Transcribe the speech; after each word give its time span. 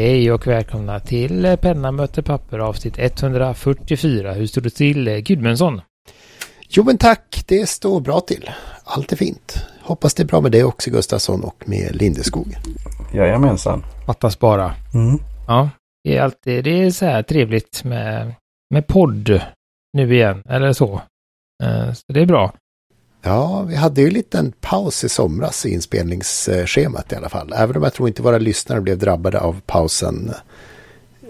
Hej 0.00 0.32
och 0.32 0.46
välkomna 0.46 1.00
till 1.00 1.56
Penna 1.60 1.92
möter 1.92 2.22
papper 2.22 2.58
avsnitt 2.58 2.98
144. 2.98 4.32
Hur 4.32 4.46
står 4.46 4.60
det 4.62 4.70
till 4.70 5.20
Gudmundsson? 5.20 5.80
Jo 6.68 6.84
men 6.84 6.98
tack, 6.98 7.44
det 7.48 7.68
står 7.68 8.00
bra 8.00 8.20
till. 8.20 8.50
Allt 8.84 9.12
är 9.12 9.16
fint. 9.16 9.66
Hoppas 9.82 10.14
det 10.14 10.22
är 10.22 10.26
bra 10.26 10.40
med 10.40 10.52
dig 10.52 10.64
också 10.64 10.90
Gustafsson 10.90 11.44
och 11.44 11.68
med 11.68 11.96
Lindeskog. 11.96 12.56
Jajamensan. 13.14 13.84
Fattas 14.06 14.38
bara. 14.38 14.74
Mm. 14.94 15.18
Ja, 15.46 15.70
det 16.04 16.16
är 16.16 16.22
alltid 16.22 16.64
det 16.64 16.82
är 16.82 16.90
så 16.90 17.04
här 17.04 17.22
trevligt 17.22 17.84
med, 17.84 18.34
med 18.74 18.86
podd 18.86 19.40
nu 19.92 20.14
igen, 20.14 20.42
eller 20.48 20.72
så. 20.72 21.00
Eh, 21.62 21.92
Så 21.92 22.12
det 22.12 22.20
är 22.20 22.26
bra. 22.26 22.52
Ja, 23.28 23.62
vi 23.62 23.74
hade 23.76 24.00
ju 24.00 24.06
en 24.06 24.12
liten 24.12 24.52
paus 24.60 25.04
i 25.04 25.08
somras 25.08 25.66
i 25.66 25.72
inspelningsschemat 25.72 27.12
i 27.12 27.16
alla 27.16 27.28
fall. 27.28 27.52
Även 27.56 27.76
om 27.76 27.82
jag 27.82 27.94
tror 27.94 28.08
inte 28.08 28.22
våra 28.22 28.38
lyssnare 28.38 28.80
blev 28.80 28.98
drabbade 28.98 29.40
av 29.40 29.60
pausen 29.66 30.30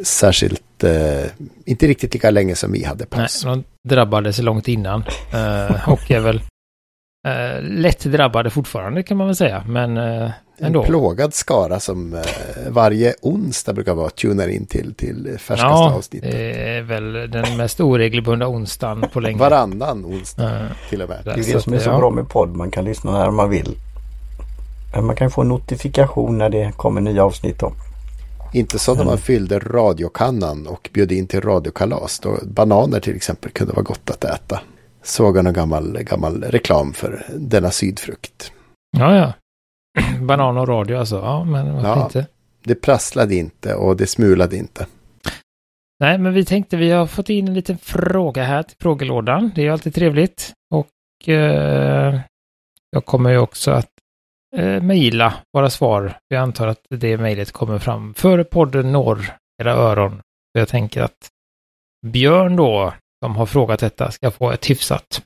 särskilt, 0.03 0.84
eh, 0.84 1.25
inte 1.65 1.87
riktigt 1.87 2.15
lika 2.15 2.30
länge 2.30 2.55
som 2.55 2.73
vi 2.73 2.84
hade 2.84 3.06
paus. 3.06 3.45
Nej, 3.45 3.55
de 3.55 3.89
drabbades 3.89 4.39
långt 4.39 4.69
innan. 4.69 5.05
Eh, 5.33 5.89
och 5.89 6.11
är 6.11 6.20
väl 6.20 6.42
eh, 7.27 7.63
lätt 7.63 8.05
drabbade 8.05 8.51
fortfarande 8.51 9.03
kan 9.03 9.17
man 9.17 9.27
väl 9.27 9.37
säga. 9.37 9.65
Men 9.69 9.97
eh, 9.97 10.31
En 10.61 10.67
ändå. 10.67 10.83
plågad 10.83 11.35
skara 11.35 11.81
som 11.81 12.15
eh, 12.15 12.21
varje 12.69 13.15
onsdag 13.23 13.73
brukar 13.73 13.95
vara 13.95 14.11
tunar 14.11 14.49
in 14.49 14.67
till, 14.67 14.95
till 14.95 15.25
färskaste 15.39 15.67
Ja, 15.67 15.95
avsnittet. 15.95 16.33
det 16.33 16.69
är 16.77 16.83
väl 16.83 17.12
den 17.31 17.57
mest 17.57 17.81
oregelbundna 17.81 18.49
onsdagen 18.49 19.05
på 19.12 19.21
länge. 19.21 19.39
Varannan 19.39 20.05
onsdag 20.05 20.45
Eh, 20.61 20.67
till 20.91 21.03
och 21.03 21.09
med. 21.09 21.19
Det 21.25 21.31
är 21.31 21.43
Så 21.43 21.53
det 21.53 21.61
som 21.62 21.73
är 21.73 21.79
så 21.79 21.91
ja. 21.91 21.99
bra 21.99 22.11
med 22.11 22.29
podd. 22.29 22.57
Man 22.57 22.71
kan 22.71 22.85
lyssna 22.85 23.12
när 23.12 23.31
man 23.31 23.51
vill. 23.51 23.77
Men 24.95 25.05
Man 25.07 25.17
kan 25.17 25.31
få 25.31 25.42
notifikation 25.42 26.39
när 26.39 26.48
det 26.51 26.73
kommer 26.77 27.01
nya 27.01 27.25
avsnitt 27.25 27.59
då. 27.59 27.73
Inte 28.53 28.79
som 28.79 28.97
när 28.98 29.05
man 29.05 29.19
fyllde 29.19 29.59
radiokannan 29.59 30.67
och 30.67 30.91
bjöd 30.92 31.12
in 31.12 31.27
till 31.27 31.41
radiokalas. 31.41 32.19
Då 32.20 32.39
bananer 32.45 33.01
till 33.01 33.17
exempel 33.17 33.51
kunde 33.51 33.73
vara 33.73 33.83
gott 33.83 34.11
att 34.11 34.25
äta. 34.25 34.61
Såg 35.09 35.37
jag 35.37 35.45
någon 35.45 35.53
gammal, 35.55 35.98
gammal 36.03 36.42
reklam 36.45 36.92
för 36.92 37.27
denna 37.37 37.70
sydfrukt. 37.70 38.53
Ja, 38.98 39.17
ja. 39.17 39.33
Banan 40.27 40.56
och 40.59 40.69
radio 40.69 40.97
alltså. 40.98 41.17
Ja, 41.17 41.45
men 41.45 41.75
varför 41.75 41.89
Ja. 41.89 42.05
inte? 42.05 42.27
Det 42.64 42.75
prasslade 42.75 43.34
inte 43.34 43.75
och 43.75 43.97
det 43.97 44.06
smulade 44.06 44.56
inte. 44.56 44.86
Nej, 46.01 46.19
men 46.19 46.33
vi 46.33 46.45
tänkte 46.45 46.77
vi 46.77 46.91
har 46.91 47.06
fått 47.06 47.29
in 47.29 47.48
en 47.48 47.55
liten 47.55 47.79
fråga 47.79 48.42
här 48.45 48.62
till 48.62 48.77
frågelådan. 48.81 49.51
Det 49.55 49.61
är 49.61 49.64
ju 49.64 49.73
alltid 49.73 49.95
trevligt. 49.95 50.53
Och 50.75 51.29
eh, 51.29 52.20
jag 52.91 53.05
kommer 53.05 53.31
ju 53.31 53.39
också 53.39 53.70
att 53.70 53.91
eh, 54.56 54.83
mejla 54.83 55.34
våra 55.53 55.70
svar. 55.70 56.19
Jag 56.29 56.42
antar 56.42 56.67
att 56.67 56.81
det 56.91 57.19
mejlet 57.19 57.53
kommer 57.53 57.79
fram 57.79 58.14
före 58.14 58.45
podden 58.45 58.92
når 58.92 59.20
era 59.62 59.73
öron. 59.73 60.20
Jag 60.53 60.69
tänker 60.69 61.03
att 61.03 61.29
Björn 62.06 62.56
då, 62.56 62.95
som 63.24 63.36
har 63.36 63.47
frågat 63.47 63.80
detta, 63.80 64.11
ska 64.11 64.30
få 64.30 64.50
ett 64.50 64.70
hyfsat 64.70 65.22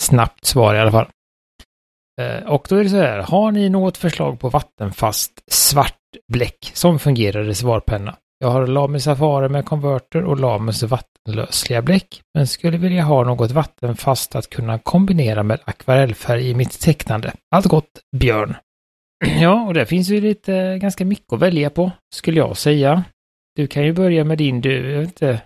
snabbt 0.00 0.44
svar 0.44 0.74
i 0.74 0.78
alla 0.78 0.92
fall. 0.92 1.08
Eh, 2.20 2.46
och 2.46 2.66
då 2.68 2.76
är 2.76 2.84
det 2.84 2.90
så 2.90 2.96
här, 2.96 3.18
har 3.18 3.52
ni 3.52 3.68
något 3.68 3.96
förslag 3.96 4.40
på 4.40 4.48
vattenfast 4.48 5.32
svart 5.50 5.98
bläck 6.32 6.70
som 6.74 6.98
fungerar 6.98 7.48
i 7.48 7.54
svarpenna? 7.54 8.16
Jag 8.38 8.50
har 8.50 8.66
Lamis 8.66 9.04
Safari 9.04 9.48
med 9.48 9.64
konverter 9.64 10.24
och 10.24 10.40
Lamus 10.40 10.82
vattenlösliga 10.82 11.82
bläck, 11.82 12.22
men 12.34 12.46
skulle 12.46 12.78
vilja 12.78 13.02
ha 13.02 13.24
något 13.24 13.50
vattenfast 13.50 14.34
att 14.34 14.50
kunna 14.50 14.78
kombinera 14.78 15.42
med 15.42 15.60
akvarellfärg 15.64 16.50
i 16.50 16.54
mitt 16.54 16.80
tecknande. 16.80 17.32
Allt 17.50 17.66
gott, 17.66 17.90
Björn. 18.16 18.56
Ja, 19.40 19.62
och 19.66 19.74
det 19.74 19.86
finns 19.86 20.08
ju 20.08 20.20
lite, 20.20 20.78
ganska 20.78 21.04
mycket 21.04 21.32
att 21.32 21.40
välja 21.40 21.70
på, 21.70 21.90
skulle 22.14 22.38
jag 22.38 22.56
säga. 22.56 23.04
Du 23.56 23.66
kan 23.66 23.84
ju 23.84 23.92
börja 23.92 24.24
med 24.24 24.38
din, 24.38 24.60
du, 24.60 24.90
jag 24.90 24.98
vet 25.00 25.08
inte, 25.08 25.42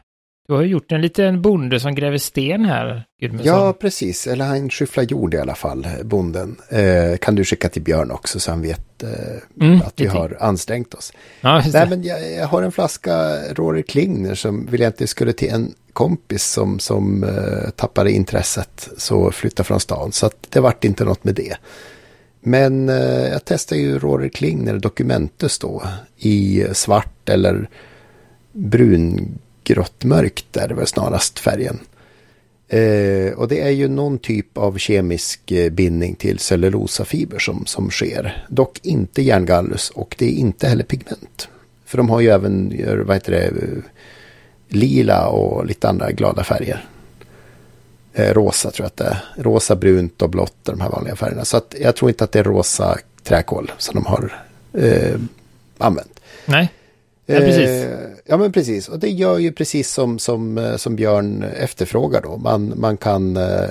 du 0.49 0.55
har 0.55 0.63
ju 0.63 0.69
gjort 0.69 0.93
en 0.93 1.01
liten 1.01 1.43
bonde 1.43 1.81
som 1.81 1.95
gräver 1.95 2.19
sten 2.19 2.65
här, 2.65 3.05
Gudmundsson. 3.21 3.55
Ja, 3.57 3.73
precis. 3.73 4.27
Eller 4.27 4.45
han 4.45 4.71
skyfflar 4.71 5.05
jord 5.05 5.35
i 5.35 5.39
alla 5.39 5.55
fall, 5.55 5.87
bonden. 6.05 6.57
Eh, 6.71 7.17
kan 7.21 7.35
du 7.35 7.45
skicka 7.45 7.69
till 7.69 7.83
Björn 7.83 8.11
också 8.11 8.41
så 8.41 8.51
han 8.51 8.63
vet 8.63 9.03
eh, 9.03 9.11
Mm, 9.61 9.81
att 9.87 10.01
vi 10.01 10.07
har 10.07 10.37
ansträngt 10.41 10.95
oss. 10.95 11.13
ja 11.41 11.63
Nej, 11.73 11.89
men 11.89 12.03
jag, 12.03 12.33
jag 12.33 12.47
har 12.47 12.63
en 12.63 12.73
flaska 12.73 13.37
Rory 13.55 13.83
Klingner 13.83 14.35
som 14.35 14.67
vill 14.67 14.81
jag 14.81 14.89
inte 14.89 15.07
skulle 15.07 15.33
till 15.33 15.49
en 15.51 15.75
kompis 15.93 16.45
som, 16.45 16.79
som 16.79 17.25
eh, 17.25 17.71
tappade 17.71 18.13
intresset 18.13 18.89
så 18.97 19.31
flyttade 19.31 19.67
från 19.67 19.81
stan. 19.81 20.13
Så 20.13 20.27
att 20.27 20.47
det 20.51 20.61
vart 20.61 20.85
inte 20.85 21.05
något 21.05 21.25
med 21.25 21.35
det. 21.35 21.57
Men 22.41 22.89
eh, 22.89 23.29
jag 23.29 23.45
testade 23.45 23.81
ju 23.81 23.99
Rory 23.99 24.31
Klingner 24.31 24.79
Documentus 24.79 25.59
då 25.59 25.83
i 26.17 26.65
svart 26.73 27.29
eller 27.29 27.69
Grått, 29.69 30.05
mörkt 30.05 30.57
är 30.57 30.69
det 30.69 30.75
väl 30.75 30.87
snarast 30.87 31.39
färgen. 31.39 31.79
Eh, 32.69 33.33
och 33.33 33.49
det 33.49 33.61
är 33.61 33.71
ju 33.71 33.89
någon 33.89 34.19
typ 34.19 34.59
av 34.59 34.79
kemisk 34.79 35.51
eh, 35.51 35.71
bindning 35.71 36.15
till 36.15 36.39
cellulosafiber 36.39 37.39
som, 37.39 37.67
som 37.67 37.91
sker. 37.91 38.47
Dock 38.49 38.81
inte 38.83 39.23
järngallus 39.23 39.91
och 39.91 40.15
det 40.19 40.27
är 40.27 40.31
inte 40.31 40.69
heller 40.69 40.85
pigment. 40.85 41.49
För 41.85 41.99
de 41.99 42.11
har 42.11 42.21
ju 42.21 42.29
även, 42.29 42.73
eh, 42.73 42.97
vad 42.97 43.17
heter 43.17 43.33
det, 43.33 43.45
eh, 43.47 43.83
lila 44.69 45.27
och 45.27 45.67
lite 45.67 45.89
andra 45.89 46.13
glada 46.13 46.45
färger. 46.45 46.85
Eh, 48.15 48.35
rosa 48.35 48.71
tror 48.71 48.85
jag 48.85 48.87
att 48.87 48.97
det 48.97 49.05
är. 49.05 49.43
Rosa, 49.43 49.77
brunt 49.77 50.23
och 50.23 50.31
blått, 50.31 50.57
de 50.63 50.81
här 50.81 50.91
vanliga 50.91 51.17
färgerna. 51.17 51.45
Så 51.45 51.57
att 51.57 51.75
jag 51.81 51.97
tror 51.97 52.11
inte 52.11 52.25
att 52.25 52.33
det 52.33 52.39
är 52.39 52.45
rosa 52.45 52.99
träkol 53.23 53.73
som 53.79 53.95
de 53.95 54.07
har 54.07 54.43
eh, 54.73 55.21
använt. 55.79 56.21
Nej, 56.47 56.73
Ja, 57.31 57.39
precis. 57.39 57.69
Eh, 57.69 57.99
ja, 58.27 58.37
men 58.37 58.53
precis. 58.53 58.89
Och 58.89 58.99
det 58.99 59.09
gör 59.09 59.39
ju 59.39 59.53
precis 59.53 59.91
som, 59.91 60.19
som, 60.19 60.59
eh, 60.59 60.77
som 60.77 60.97
Björn 60.97 61.43
efterfrågar 61.43 62.23
då. 62.23 62.37
Man, 62.37 62.73
man 62.77 62.97
kan 62.97 63.37
eh, 63.37 63.69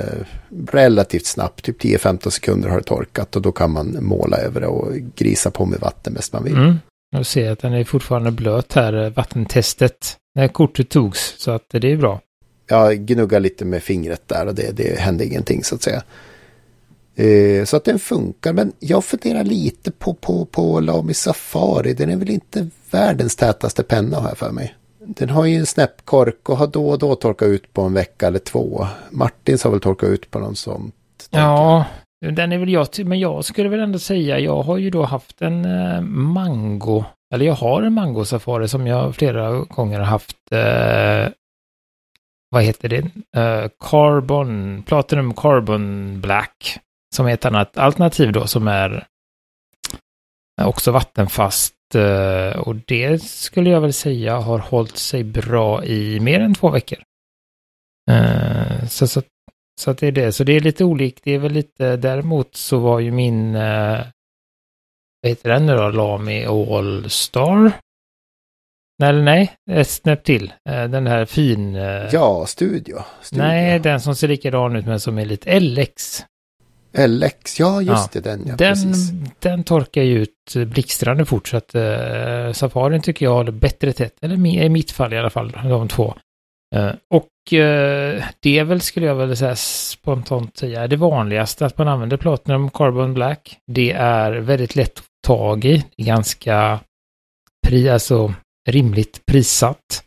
relativt 0.67 1.25
snabbt, 1.25 1.65
typ 1.65 1.81
10-15 1.81 2.29
sekunder 2.29 2.69
har 2.69 2.77
det 2.77 2.83
torkat 2.83 3.35
och 3.35 3.41
då 3.41 3.51
kan 3.51 3.71
man 3.71 3.97
måla 4.01 4.37
över 4.37 4.61
det 4.61 4.67
och 4.67 4.93
grisa 5.15 5.51
på 5.51 5.65
med 5.65 5.79
vatten 5.79 6.13
bäst 6.13 6.33
man 6.33 6.43
vill. 6.43 6.55
Mm. 6.55 6.75
Jag 7.11 7.25
ser 7.25 7.51
att 7.51 7.59
den 7.59 7.73
är 7.73 7.83
fortfarande 7.83 8.31
blöt 8.31 8.73
här, 8.73 9.09
vattentestet, 9.09 10.17
när 10.35 10.47
kortet 10.47 10.89
togs. 10.89 11.35
Så 11.37 11.51
att 11.51 11.63
det 11.69 11.91
är 11.91 11.97
bra. 11.97 12.21
Jag 12.67 12.97
gnuggar 12.97 13.39
lite 13.39 13.65
med 13.65 13.83
fingret 13.83 14.21
där 14.27 14.45
och 14.45 14.55
det, 14.55 14.71
det 14.71 14.99
hände 14.99 15.25
ingenting 15.25 15.63
så 15.63 15.75
att 15.75 15.81
säga. 15.81 16.03
Eh, 17.17 17.65
så 17.65 17.77
att 17.77 17.83
den 17.83 17.99
funkar, 17.99 18.53
men 18.53 18.71
jag 18.79 19.05
funderar 19.05 19.43
lite 19.43 19.91
på, 19.91 20.13
på, 20.13 20.45
på 20.45 20.79
Lamy 20.79 21.13
Safari. 21.13 21.93
Den 21.93 22.09
är 22.09 22.15
väl 22.15 22.29
inte 22.29 22.69
världens 22.91 23.35
tätaste 23.35 23.83
penna 23.83 24.17
har 24.17 24.29
jag 24.29 24.37
för 24.37 24.51
mig. 24.51 24.75
Den 24.99 25.29
har 25.29 25.45
ju 25.45 25.55
en 25.55 25.65
snäppkork 25.65 26.49
och 26.49 26.57
har 26.57 26.67
då 26.67 26.89
och 26.89 26.99
då 26.99 27.15
torkat 27.15 27.47
ut 27.47 27.73
på 27.73 27.81
en 27.81 27.93
vecka 27.93 28.27
eller 28.27 28.39
två. 28.39 28.87
Martins 29.11 29.63
har 29.63 29.71
väl 29.71 29.79
torkat 29.79 30.09
ut 30.09 30.31
på 30.31 30.39
någon 30.39 30.55
sånt. 30.55 30.95
Ja, 31.29 31.85
den 32.19 32.51
är 32.51 32.57
väl 32.57 32.69
jag 32.69 32.87
men 33.05 33.19
jag 33.19 33.45
skulle 33.45 33.69
väl 33.69 33.79
ändå 33.79 33.99
säga, 33.99 34.39
jag 34.39 34.61
har 34.61 34.77
ju 34.77 34.89
då 34.89 35.03
haft 35.03 35.41
en 35.41 35.65
eh, 35.65 36.01
mango, 36.01 37.03
eller 37.33 37.45
jag 37.45 37.53
har 37.53 37.81
en 37.81 37.93
mango 37.93 38.25
safari 38.25 38.67
som 38.67 38.87
jag 38.87 39.15
flera 39.15 39.51
gånger 39.51 39.99
har 39.99 40.05
haft, 40.05 40.37
eh, 40.51 41.31
vad 42.49 42.63
heter 42.63 42.89
det, 42.89 43.03
eh, 43.41 43.69
carbon, 43.79 44.83
platinum 44.87 45.33
carbon 45.33 46.21
black, 46.21 46.79
som 47.15 47.27
är 47.27 47.33
ett 47.33 47.45
annat 47.45 47.77
alternativ 47.77 48.31
då 48.31 48.47
som 48.47 48.67
är 48.67 49.07
också 50.61 50.91
vattenfast 50.91 51.95
eh, 51.95 52.59
och 52.59 52.75
det 52.75 53.23
skulle 53.23 53.69
jag 53.69 53.81
väl 53.81 53.93
säga 53.93 54.39
har 54.39 54.59
hållit 54.59 54.97
sig 54.97 55.23
bra 55.23 55.85
i 55.85 56.19
mer 56.19 56.39
än 56.39 56.53
två 56.53 56.69
veckor. 56.69 56.99
Eh, 58.11 58.87
så, 58.87 59.07
så 59.07 59.21
så 59.81 59.91
att 59.91 59.97
det 59.97 60.07
är 60.07 60.11
det. 60.11 60.31
Så 60.31 60.43
det 60.43 60.53
är 60.53 60.59
lite 60.59 60.83
olikt. 60.83 61.23
Det 61.23 61.31
är 61.31 61.39
väl 61.39 61.51
lite, 61.51 61.97
däremot 61.97 62.55
så 62.55 62.79
var 62.79 62.99
ju 62.99 63.11
min, 63.11 63.55
eh, 63.55 64.05
vad 65.21 65.29
heter 65.29 65.49
den 65.49 65.65
nu 65.65 65.75
då, 65.75 65.89
Lamy 65.89 66.45
All-Star? 66.45 67.71
Nej, 68.99 69.09
eller 69.09 69.23
nej, 69.23 69.55
ett 69.71 69.89
snäpp 69.89 70.23
till. 70.23 70.53
Den 70.65 71.07
här 71.07 71.25
fin... 71.25 71.75
Ja, 72.11 72.45
studio. 72.47 72.97
studio. 73.21 73.43
nej, 73.43 73.79
den 73.79 74.01
som 74.01 74.15
ser 74.15 74.27
likadan 74.27 74.75
ut 74.75 74.85
men 74.85 74.99
som 74.99 75.17
är 75.17 75.25
lite 75.25 75.59
LX. 75.59 76.25
LX, 76.97 77.59
ja 77.59 77.81
just 77.81 78.15
Ja. 78.15 78.21
det, 78.21 78.29
den 78.29 78.43
ja, 78.47 78.55
den, 78.55 78.73
precis. 78.73 79.11
den 79.39 79.63
torkar 79.63 80.01
ju 80.01 80.21
ut 80.21 80.55
blixtrande 80.67 81.25
fort 81.25 81.47
så 81.47 81.57
att 81.57 81.75
eh, 81.75 82.51
Safarin 82.53 83.01
tycker 83.01 83.25
jag 83.25 83.33
håller 83.33 83.51
bättre 83.51 83.93
tätt. 83.93 84.13
Eller 84.21 84.47
i 84.47 84.69
mitt 84.69 84.91
fall 84.91 85.13
i 85.13 85.17
alla 85.17 85.29
fall, 85.29 85.51
de 85.63 85.87
två. 85.87 86.13
Eh, 86.75 86.91
och 87.13 87.53
eh, 87.53 88.23
det 88.39 88.59
är 88.59 88.63
väl, 88.63 88.81
skulle 88.81 89.05
jag 89.05 89.15
väl 89.15 89.37
säga 89.37 89.55
spontant 89.55 90.57
säga, 90.57 90.87
det 90.87 90.95
vanligaste 90.95 91.65
att 91.65 91.77
man 91.77 91.87
använder 91.87 92.17
Platinum 92.17 92.69
Carbon 92.69 93.13
Black. 93.13 93.57
Det 93.71 93.91
är 93.91 94.31
väldigt 94.31 94.75
lätt 94.75 94.99
att 94.99 95.05
tag 95.27 95.65
i, 95.65 95.85
ganska 95.97 96.79
pri, 97.67 97.89
alltså 97.89 98.33
rimligt 98.69 99.25
prissatt. 99.31 100.03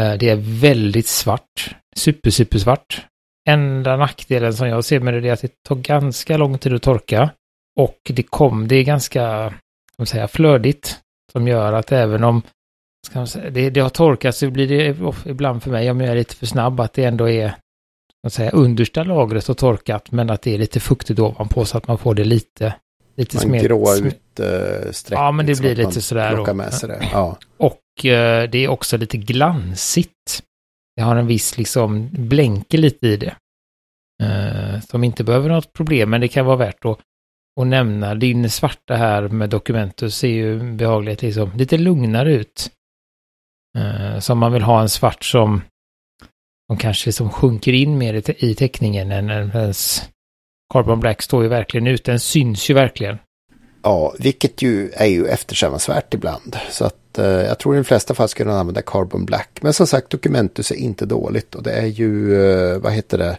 Eh, 0.00 0.12
det 0.12 0.28
är 0.28 0.60
väldigt 0.60 1.06
svart, 1.06 1.74
super, 1.96 2.30
super 2.30 2.58
svart. 2.58 3.06
Enda 3.52 3.96
nackdelen 3.96 4.54
som 4.54 4.68
jag 4.68 4.84
ser 4.84 5.00
med 5.00 5.22
det 5.22 5.28
är 5.28 5.32
att 5.32 5.40
det 5.40 5.62
tar 5.62 5.76
ganska 5.76 6.36
lång 6.36 6.58
tid 6.58 6.74
att 6.74 6.82
torka. 6.82 7.30
Och 7.80 7.98
det 8.04 8.22
kom, 8.22 8.68
det 8.68 8.76
är 8.76 8.84
ganska, 8.84 9.54
vad 9.96 10.08
säga, 10.08 10.28
flödigt. 10.28 10.96
Som 11.32 11.48
gör 11.48 11.72
att 11.72 11.92
även 11.92 12.24
om 12.24 12.42
ska 13.06 13.26
säga, 13.26 13.50
det, 13.50 13.70
det 13.70 13.80
har 13.80 13.88
torkat 13.88 14.36
så 14.36 14.50
blir 14.50 14.68
det 14.68 14.96
ibland 15.30 15.62
för 15.62 15.70
mig, 15.70 15.90
om 15.90 16.00
jag 16.00 16.10
är 16.10 16.14
lite 16.14 16.36
för 16.36 16.46
snabb, 16.46 16.80
att 16.80 16.92
det 16.92 17.04
ändå 17.04 17.28
är 17.28 17.54
man 18.22 18.30
säga, 18.30 18.50
understa 18.50 19.04
lagret 19.04 19.46
har 19.46 19.54
torkat 19.54 20.10
men 20.10 20.30
att 20.30 20.42
det 20.42 20.54
är 20.54 20.58
lite 20.58 20.80
fuktigt 20.80 21.20
ovanpå 21.20 21.64
så 21.64 21.78
att 21.78 21.88
man 21.88 21.98
får 21.98 22.14
det 22.14 22.24
lite 22.24 22.74
lite 23.16 23.36
man 23.36 23.42
smet. 23.42 23.62
gråa 23.62 23.96
ut 23.96 24.40
streck. 24.90 25.18
Ja, 25.18 25.32
men 25.32 25.46
det 25.46 25.50
liksom, 25.50 25.64
blir 25.64 25.76
lite 25.76 26.00
sådär. 26.00 26.40
Och, 26.40 26.56
med 26.56 26.74
sig 26.74 26.88
det. 26.88 27.08
Ja. 27.12 27.36
och 27.56 27.80
uh, 28.04 28.10
det 28.50 28.54
är 28.54 28.68
också 28.68 28.96
lite 28.96 29.16
glansigt. 29.16 30.42
Det 30.96 31.02
har 31.02 31.16
en 31.16 31.26
viss 31.26 31.58
liksom 31.58 32.08
blänke 32.12 32.76
lite 32.76 33.08
i 33.08 33.16
det 33.16 33.34
eh, 34.20 34.80
som 34.80 35.04
inte 35.04 35.24
behöver 35.24 35.48
något 35.48 35.72
problem, 35.72 36.10
men 36.10 36.20
det 36.20 36.28
kan 36.28 36.46
vara 36.46 36.56
värt 36.56 36.84
att, 36.84 36.98
att 37.60 37.66
nämna. 37.66 38.14
Din 38.14 38.50
svarta 38.50 38.94
här 38.94 39.28
med 39.28 39.50
Documentus 39.50 40.16
ser 40.16 40.28
ju 40.28 40.72
behagligt 40.72 41.22
liksom 41.22 41.52
lite 41.56 41.78
lugnare 41.78 42.32
ut. 42.32 42.70
Eh, 43.78 44.18
som 44.18 44.38
man 44.38 44.52
vill 44.52 44.62
ha 44.62 44.80
en 44.80 44.88
svart 44.88 45.24
som, 45.24 45.62
som 46.70 46.78
kanske 46.78 47.12
som 47.12 47.30
sjunker 47.30 47.72
in 47.72 47.98
mer 47.98 48.14
i, 48.14 48.50
i 48.50 48.54
teckningen 48.54 49.12
än 49.12 49.30
ens 49.30 50.08
Carbon 50.72 51.00
Black 51.00 51.22
står 51.22 51.42
ju 51.42 51.48
verkligen 51.48 51.86
ut, 51.86 52.04
den 52.04 52.20
syns 52.20 52.70
ju 52.70 52.74
verkligen. 52.74 53.18
Ja, 53.82 54.14
vilket 54.18 54.62
ju 54.62 54.90
är 54.90 55.06
ju 55.06 55.26
eftersträvansvärt 55.26 56.14
ibland. 56.14 56.56
Så 56.70 56.84
att 56.84 57.18
eh, 57.18 57.26
jag 57.26 57.58
tror 57.58 57.74
i 57.74 57.78
de 57.78 57.84
flesta 57.84 58.14
fall 58.14 58.28
skulle 58.28 58.50
man 58.50 58.58
använda 58.58 58.82
Carbon 58.82 59.24
Black. 59.24 59.50
Men 59.60 59.72
som 59.72 59.86
sagt, 59.86 60.10
Documentus 60.10 60.70
är 60.70 60.76
inte 60.76 61.06
dåligt 61.06 61.54
och 61.54 61.62
det 61.62 61.72
är 61.72 61.86
ju, 61.86 62.42
eh, 62.44 62.78
vad 62.78 62.92
heter 62.92 63.18
det, 63.18 63.38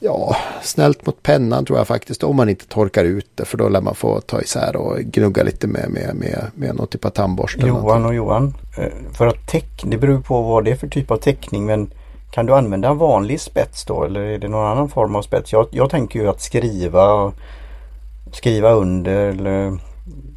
ja, 0.00 0.36
snällt 0.62 1.06
mot 1.06 1.22
pennan 1.22 1.64
tror 1.64 1.78
jag 1.78 1.86
faktiskt. 1.86 2.22
Om 2.22 2.36
man 2.36 2.48
inte 2.48 2.66
torkar 2.66 3.04
ut 3.04 3.30
det, 3.34 3.44
för 3.44 3.58
då 3.58 3.68
lär 3.68 3.80
man 3.80 3.94
få 3.94 4.20
ta 4.20 4.40
isär 4.40 4.76
och 4.76 4.98
gnugga 4.98 5.42
lite 5.42 5.66
med, 5.66 5.90
med, 5.90 6.14
med, 6.14 6.50
med 6.54 6.74
någon 6.74 6.86
typ 6.86 7.04
av 7.04 7.10
tandborste. 7.10 7.66
Johan 7.66 8.04
och 8.04 8.14
Johan, 8.14 8.54
eh, 8.78 8.92
för 9.12 9.26
att 9.26 9.48
teckna, 9.48 9.90
det 9.90 9.98
beror 9.98 10.20
på 10.20 10.42
vad 10.42 10.64
det 10.64 10.70
är 10.70 10.76
för 10.76 10.88
typ 10.88 11.10
av 11.10 11.16
teckning, 11.16 11.66
men 11.66 11.90
kan 12.30 12.46
du 12.46 12.54
använda 12.54 12.88
en 12.88 12.98
vanlig 12.98 13.40
spets 13.40 13.84
då 13.84 14.04
eller 14.04 14.20
är 14.20 14.38
det 14.38 14.48
någon 14.48 14.66
annan 14.66 14.88
form 14.88 15.16
av 15.16 15.22
spets? 15.22 15.52
Jag, 15.52 15.66
jag 15.70 15.90
tänker 15.90 16.20
ju 16.20 16.28
att 16.28 16.40
skriva 16.40 17.32
skriva 18.32 18.70
under 18.70 19.28
eller 19.28 19.78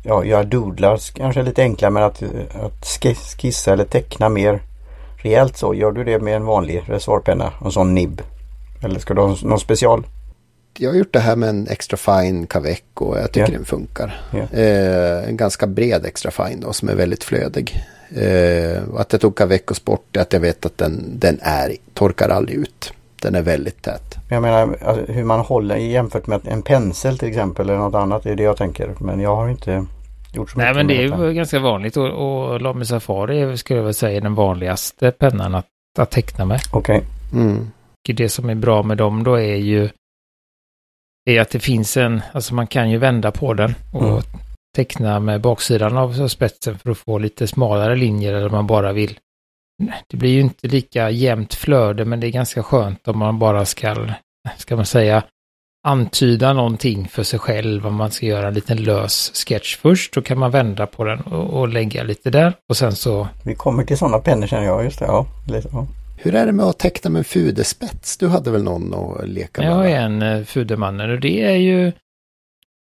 ja, 0.03 0.23
göra 0.25 0.43
doodlar 0.43 0.99
kanske 1.13 1.43
lite 1.43 1.61
enklare 1.61 1.91
men 1.91 2.03
att, 2.03 2.23
att 2.63 2.85
skissa 3.37 3.73
eller 3.73 3.85
teckna 3.85 4.29
mer 4.29 4.61
rejält 5.17 5.57
så. 5.57 5.73
Gör 5.73 5.91
du 5.91 6.03
det 6.03 6.19
med 6.19 6.35
en 6.35 6.45
vanlig 6.45 6.83
reservoarpenna? 6.85 7.51
En 7.65 7.71
sån 7.71 7.93
nibb? 7.93 8.21
Eller 8.83 8.99
ska 8.99 9.13
du 9.13 9.21
ha 9.21 9.37
någon 9.43 9.59
special? 9.59 10.03
Jag 10.77 10.89
har 10.89 10.97
gjort 10.97 11.13
det 11.13 11.19
här 11.19 11.35
med 11.35 11.49
en 11.49 11.67
extra 11.67 11.97
fine 11.97 12.47
Cavec 12.47 12.81
och 12.93 13.17
jag 13.17 13.27
tycker 13.27 13.39
yeah. 13.39 13.51
den 13.51 13.65
funkar. 13.65 14.21
Yeah. 14.33 14.53
Eh, 14.53 15.29
en 15.29 15.37
ganska 15.37 15.67
bred 15.67 16.05
extra 16.05 16.31
fine 16.31 16.59
då 16.59 16.73
som 16.73 16.89
är 16.89 16.95
väldigt 16.95 17.23
flödig. 17.23 17.83
Eh, 18.15 18.83
att 18.97 19.11
jag 19.11 19.21
tog 19.21 19.47
veckor 19.47 19.75
sport 19.75 20.17
är 20.17 20.21
att 20.21 20.33
jag 20.33 20.39
vet 20.39 20.65
att 20.65 20.77
den, 20.77 21.19
den 21.19 21.39
är, 21.41 21.75
torkar 21.93 22.29
aldrig 22.29 22.57
ut. 22.57 22.93
Den 23.21 23.35
är 23.35 23.41
väldigt 23.41 23.81
tät. 23.81 24.15
Jag 24.29 24.41
menar 24.41 24.77
alltså, 24.85 25.11
hur 25.11 25.23
man 25.23 25.39
håller 25.39 25.75
jämfört 25.75 26.27
med 26.27 26.41
en 26.47 26.61
pensel 26.61 27.17
till 27.17 27.29
exempel 27.29 27.69
eller 27.69 27.79
något 27.79 27.95
annat. 27.95 28.23
Det 28.23 28.31
är 28.31 28.35
det 28.35 28.43
jag 28.43 28.57
tänker. 28.57 28.93
Men 28.99 29.19
jag 29.19 29.35
har 29.35 29.49
inte 29.49 29.85
gjort 30.33 30.51
så 30.51 30.57
Nej 30.57 30.73
men 30.73 30.87
det 30.87 30.97
är 30.97 31.01
ju 31.01 31.33
ganska 31.33 31.59
vanligt 31.59 31.97
och, 31.97 32.09
och 32.09 32.61
Lamy 32.61 32.85
Safari 32.85 33.57
skulle 33.57 33.79
jag 33.79 33.85
väl 33.85 33.93
säga 33.93 34.21
den 34.21 34.35
vanligaste 34.35 35.11
pennan 35.11 35.55
att, 35.55 35.65
att 35.97 36.11
teckna 36.11 36.45
med. 36.45 36.59
Okej. 36.71 36.97
Okay. 36.97 37.41
Mm. 37.41 37.71
Det 38.05 38.29
som 38.29 38.49
är 38.49 38.55
bra 38.55 38.83
med 38.83 38.97
dem 38.97 39.23
då 39.23 39.35
är 39.35 39.55
ju 39.55 39.89
är 41.29 41.41
att 41.41 41.49
det 41.49 41.59
finns 41.59 41.97
en, 41.97 42.21
alltså 42.33 42.53
man 42.53 42.67
kan 42.67 42.89
ju 42.89 42.97
vända 42.97 43.31
på 43.31 43.53
den 43.53 43.75
och 43.93 44.03
mm 44.03 44.21
teckna 44.75 45.19
med 45.19 45.41
baksidan 45.41 45.97
av 45.97 46.27
spetsen 46.27 46.77
för 46.77 46.91
att 46.91 46.97
få 46.97 47.17
lite 47.17 47.47
smalare 47.47 47.95
linjer 47.95 48.33
eller 48.33 48.49
man 48.49 48.67
bara 48.67 48.93
vill. 48.93 49.19
Det 50.07 50.17
blir 50.17 50.29
ju 50.29 50.41
inte 50.41 50.67
lika 50.67 51.09
jämnt 51.09 51.53
flöde 51.53 52.05
men 52.05 52.19
det 52.19 52.27
är 52.27 52.31
ganska 52.31 52.63
skönt 52.63 53.07
om 53.07 53.19
man 53.19 53.39
bara 53.39 53.65
ska, 53.65 54.07
ska 54.57 54.75
man 54.75 54.85
säga, 54.85 55.23
antyda 55.87 56.53
någonting 56.53 57.07
för 57.07 57.23
sig 57.23 57.39
själv 57.39 57.87
om 57.87 57.95
man 57.95 58.11
ska 58.11 58.25
göra 58.25 58.47
en 58.47 58.53
liten 58.53 58.83
lös 58.83 59.45
sketch 59.47 59.77
först. 59.77 60.13
Då 60.13 60.21
kan 60.21 60.39
man 60.39 60.51
vända 60.51 60.87
på 60.87 61.03
den 61.03 61.21
och, 61.21 61.59
och 61.59 61.67
lägga 61.67 62.03
lite 62.03 62.29
där 62.29 62.53
och 62.69 62.77
sen 62.77 62.95
så... 62.95 63.27
Vi 63.43 63.55
kommer 63.55 63.83
till 63.83 63.97
sådana 63.97 64.19
pennor 64.19 64.47
känner 64.47 64.65
jag, 64.65 64.83
just 64.83 64.99
det. 64.99 65.05
Ja, 65.05 65.25
lite, 65.47 65.69
ja. 65.71 65.87
Hur 66.23 66.35
är 66.35 66.45
det 66.45 66.51
med 66.51 66.65
att 66.65 66.79
teckna 66.79 67.09
med 67.09 67.19
en 67.19 67.23
fudespets? 67.23 68.17
Du 68.17 68.27
hade 68.27 68.51
väl 68.51 68.63
någon 68.63 68.93
att 68.93 69.29
leka 69.29 69.61
med? 69.61 69.71
Jag 69.71 69.75
har 69.75 69.85
en 69.85 70.21
uh, 70.21 70.43
Fudermannen 70.43 71.11
och 71.11 71.19
det 71.19 71.41
är 71.41 71.55
ju 71.55 71.91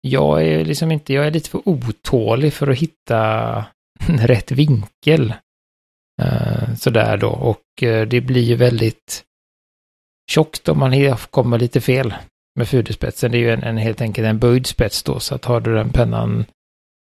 jag 0.00 0.46
är 0.46 0.64
liksom 0.64 0.92
inte, 0.92 1.12
jag 1.12 1.26
är 1.26 1.30
lite 1.30 1.50
för 1.50 1.68
otålig 1.68 2.52
för 2.52 2.66
att 2.66 2.78
hitta 2.78 3.64
rätt 4.06 4.50
vinkel. 4.52 5.34
Uh, 6.22 6.74
sådär 6.74 7.16
då, 7.16 7.28
och 7.28 7.82
uh, 7.82 8.02
det 8.02 8.20
blir 8.20 8.42
ju 8.42 8.54
väldigt 8.54 9.24
tjockt 10.30 10.68
om 10.68 10.78
man 10.78 11.16
kommer 11.16 11.58
lite 11.58 11.80
fel 11.80 12.14
med 12.58 12.68
fuderspetsen. 12.68 13.32
Det 13.32 13.38
är 13.38 13.40
ju 13.40 13.50
en, 13.50 13.62
en, 13.62 13.76
helt 13.76 14.00
enkelt 14.00 14.26
en 14.26 14.38
böjd 14.38 14.66
spets 14.66 15.02
då, 15.02 15.20
så 15.20 15.34
att 15.34 15.44
har 15.44 15.60
du 15.60 15.74
den 15.74 15.90
pennan 15.90 16.44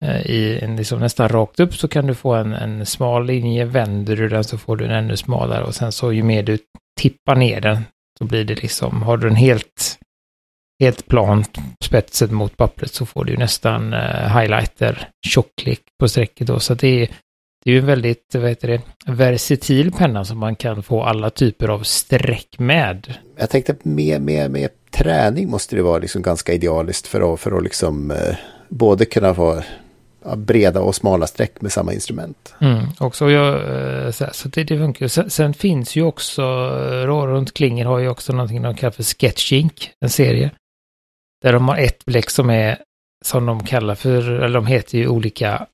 Eh, 0.04 0.20
i 0.20 0.58
en 0.62 0.76
liksom 0.76 1.00
nästan 1.00 1.28
rakt 1.28 1.60
upp 1.60 1.74
så 1.74 1.88
kan 1.88 2.06
du 2.06 2.14
få 2.14 2.34
en, 2.34 2.52
en 2.52 2.86
smal 2.86 3.26
linje. 3.26 3.64
Vänder 3.64 4.16
du 4.16 4.28
den 4.28 4.44
så 4.44 4.58
får 4.58 4.76
du 4.76 4.84
en 4.84 4.90
ännu 4.90 5.16
smalare 5.16 5.64
och 5.64 5.74
sen 5.74 5.92
så 5.92 6.12
ju 6.12 6.22
mer 6.22 6.42
du 6.42 6.58
tippar 7.00 7.36
ner 7.36 7.60
den 7.60 7.78
så 8.18 8.24
blir 8.24 8.44
det 8.44 8.62
liksom, 8.62 9.02
har 9.02 9.16
du 9.16 9.28
den 9.28 9.36
helt 9.36 9.98
helt 10.80 11.06
plant 11.06 11.58
spetset 11.84 12.30
mot 12.30 12.56
pappret 12.56 12.94
så 12.94 13.06
får 13.06 13.24
du 13.24 13.36
nästan 13.36 13.92
eh, 13.92 14.38
highlighter 14.38 15.08
tjocklek 15.26 15.80
på 16.00 16.08
strecket 16.08 16.46
då. 16.46 16.60
Så 16.60 16.74
det 16.74 17.02
är, 17.02 17.08
det 17.64 17.70
är 17.70 17.74
ju 17.74 17.78
en 17.78 17.86
väldigt, 17.86 18.34
vad 18.34 18.48
heter 18.48 18.68
det, 18.68 18.80
versatil 19.06 19.92
penna 19.92 20.24
som 20.24 20.38
man 20.38 20.56
kan 20.56 20.82
få 20.82 21.02
alla 21.02 21.30
typer 21.30 21.68
av 21.68 21.82
streck 21.82 22.58
med. 22.58 23.14
Jag 23.36 23.50
tänkte 23.50 23.76
med, 23.82 24.22
med, 24.22 24.50
med 24.50 24.70
träning 24.90 25.50
måste 25.50 25.76
det 25.76 25.82
vara 25.82 25.98
liksom 25.98 26.22
ganska 26.22 26.52
idealiskt 26.52 27.06
för 27.06 27.34
att, 27.34 27.40
för 27.40 27.56
att 27.56 27.62
liksom 27.62 28.10
eh, 28.10 28.36
både 28.68 29.04
kunna 29.04 29.34
få 29.34 29.62
breda 30.36 30.80
och 30.80 30.94
smala 30.94 31.26
streck 31.26 31.60
med 31.60 31.72
samma 31.72 31.92
instrument. 31.92 32.54
Mm, 32.60 32.86
också 32.98 33.30
jag, 33.30 33.54
eh, 33.54 34.10
så, 34.10 34.24
så, 34.24 34.30
så 34.32 34.48
det, 34.48 34.64
det 34.64 34.78
funkar. 34.78 35.08
Sen, 35.08 35.30
sen 35.30 35.54
finns 35.54 35.96
ju 35.96 36.02
också, 36.02 36.42
eh, 36.42 37.06
runt 37.06 37.54
Klinger 37.54 37.84
har 37.84 37.98
ju 37.98 38.08
också 38.08 38.32
någonting 38.32 38.62
de 38.62 38.74
kallar 38.74 38.90
för 38.90 39.02
Sketchink, 39.02 39.90
en 40.00 40.10
serie. 40.10 40.50
Där 41.42 41.52
de 41.52 41.68
har 41.68 41.76
ett 41.76 42.04
bläck 42.04 42.30
som 42.30 42.50
är, 42.50 42.78
som 43.24 43.46
de 43.46 43.64
kallar 43.64 43.94
för, 43.94 44.30
eller 44.30 44.54
de 44.54 44.66
heter 44.66 44.98
ju 44.98 45.08
olika 45.08 45.66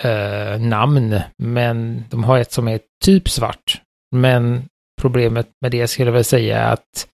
eh, 0.00 0.60
namn, 0.60 1.20
men 1.36 2.04
de 2.10 2.24
har 2.24 2.38
ett 2.38 2.52
som 2.52 2.68
är 2.68 2.80
typ 3.04 3.28
svart. 3.28 3.80
Men 4.16 4.64
problemet 5.00 5.48
med 5.60 5.70
det 5.70 5.88
skulle 5.88 6.08
jag 6.08 6.12
väl 6.12 6.24
säga 6.24 6.58
är 6.58 6.72
att 6.72 7.08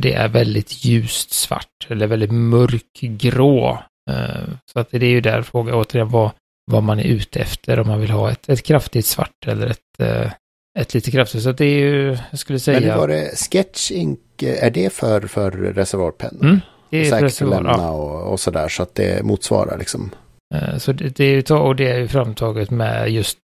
det 0.00 0.12
är 0.12 0.28
väldigt 0.28 0.84
ljust 0.84 1.32
svart, 1.32 1.86
eller 1.88 2.06
väldigt 2.06 2.32
mörkgrå. 2.32 3.82
Eh, 4.10 4.48
så 4.72 4.78
att 4.80 4.90
det 4.90 5.06
är 5.06 5.10
ju 5.10 5.20
där 5.20 5.42
frågan 5.42 5.74
återigen 5.74 6.08
vad, 6.08 6.30
vad 6.70 6.82
man 6.82 6.98
är 6.98 7.04
ute 7.04 7.40
efter, 7.40 7.80
om 7.80 7.88
man 7.88 8.00
vill 8.00 8.10
ha 8.10 8.30
ett, 8.30 8.48
ett 8.48 8.62
kraftigt 8.62 9.06
svart 9.06 9.46
eller 9.46 9.66
ett, 9.66 10.00
eh, 10.00 10.32
ett 10.78 10.94
lite 10.94 11.10
kraftigt. 11.10 11.42
Så 11.42 11.52
det 11.52 11.64
är 11.64 11.78
ju, 11.78 12.18
jag 12.30 12.38
skulle 12.38 12.58
säga... 12.58 12.80
Men 12.80 12.98
var 12.98 13.08
det 13.08 13.38
Sketch 13.38 13.90
Ink, 13.90 14.42
är 14.42 14.70
det 14.70 14.92
för, 14.92 15.20
för 15.20 15.50
reservoarpennor? 15.50 16.44
Mm, 16.44 16.60
det 16.90 16.98
är 16.98 17.10
säkert 17.10 17.42
att 17.42 17.48
lämna 17.48 17.70
ja. 17.70 17.90
och, 17.90 18.32
och 18.32 18.40
sådär 18.40 18.68
så 18.68 18.82
att 18.82 18.94
det 18.94 19.24
motsvarar 19.24 19.78
liksom. 19.78 20.10
Eh, 20.54 20.78
så 20.78 20.92
det, 20.92 21.16
det 21.16 21.24
är 21.24 21.50
ju 21.50 21.56
och 21.56 21.76
det 21.76 21.90
är 21.90 21.98
ju 21.98 22.08
framtaget 22.08 22.70
med 22.70 23.10
just 23.10 23.38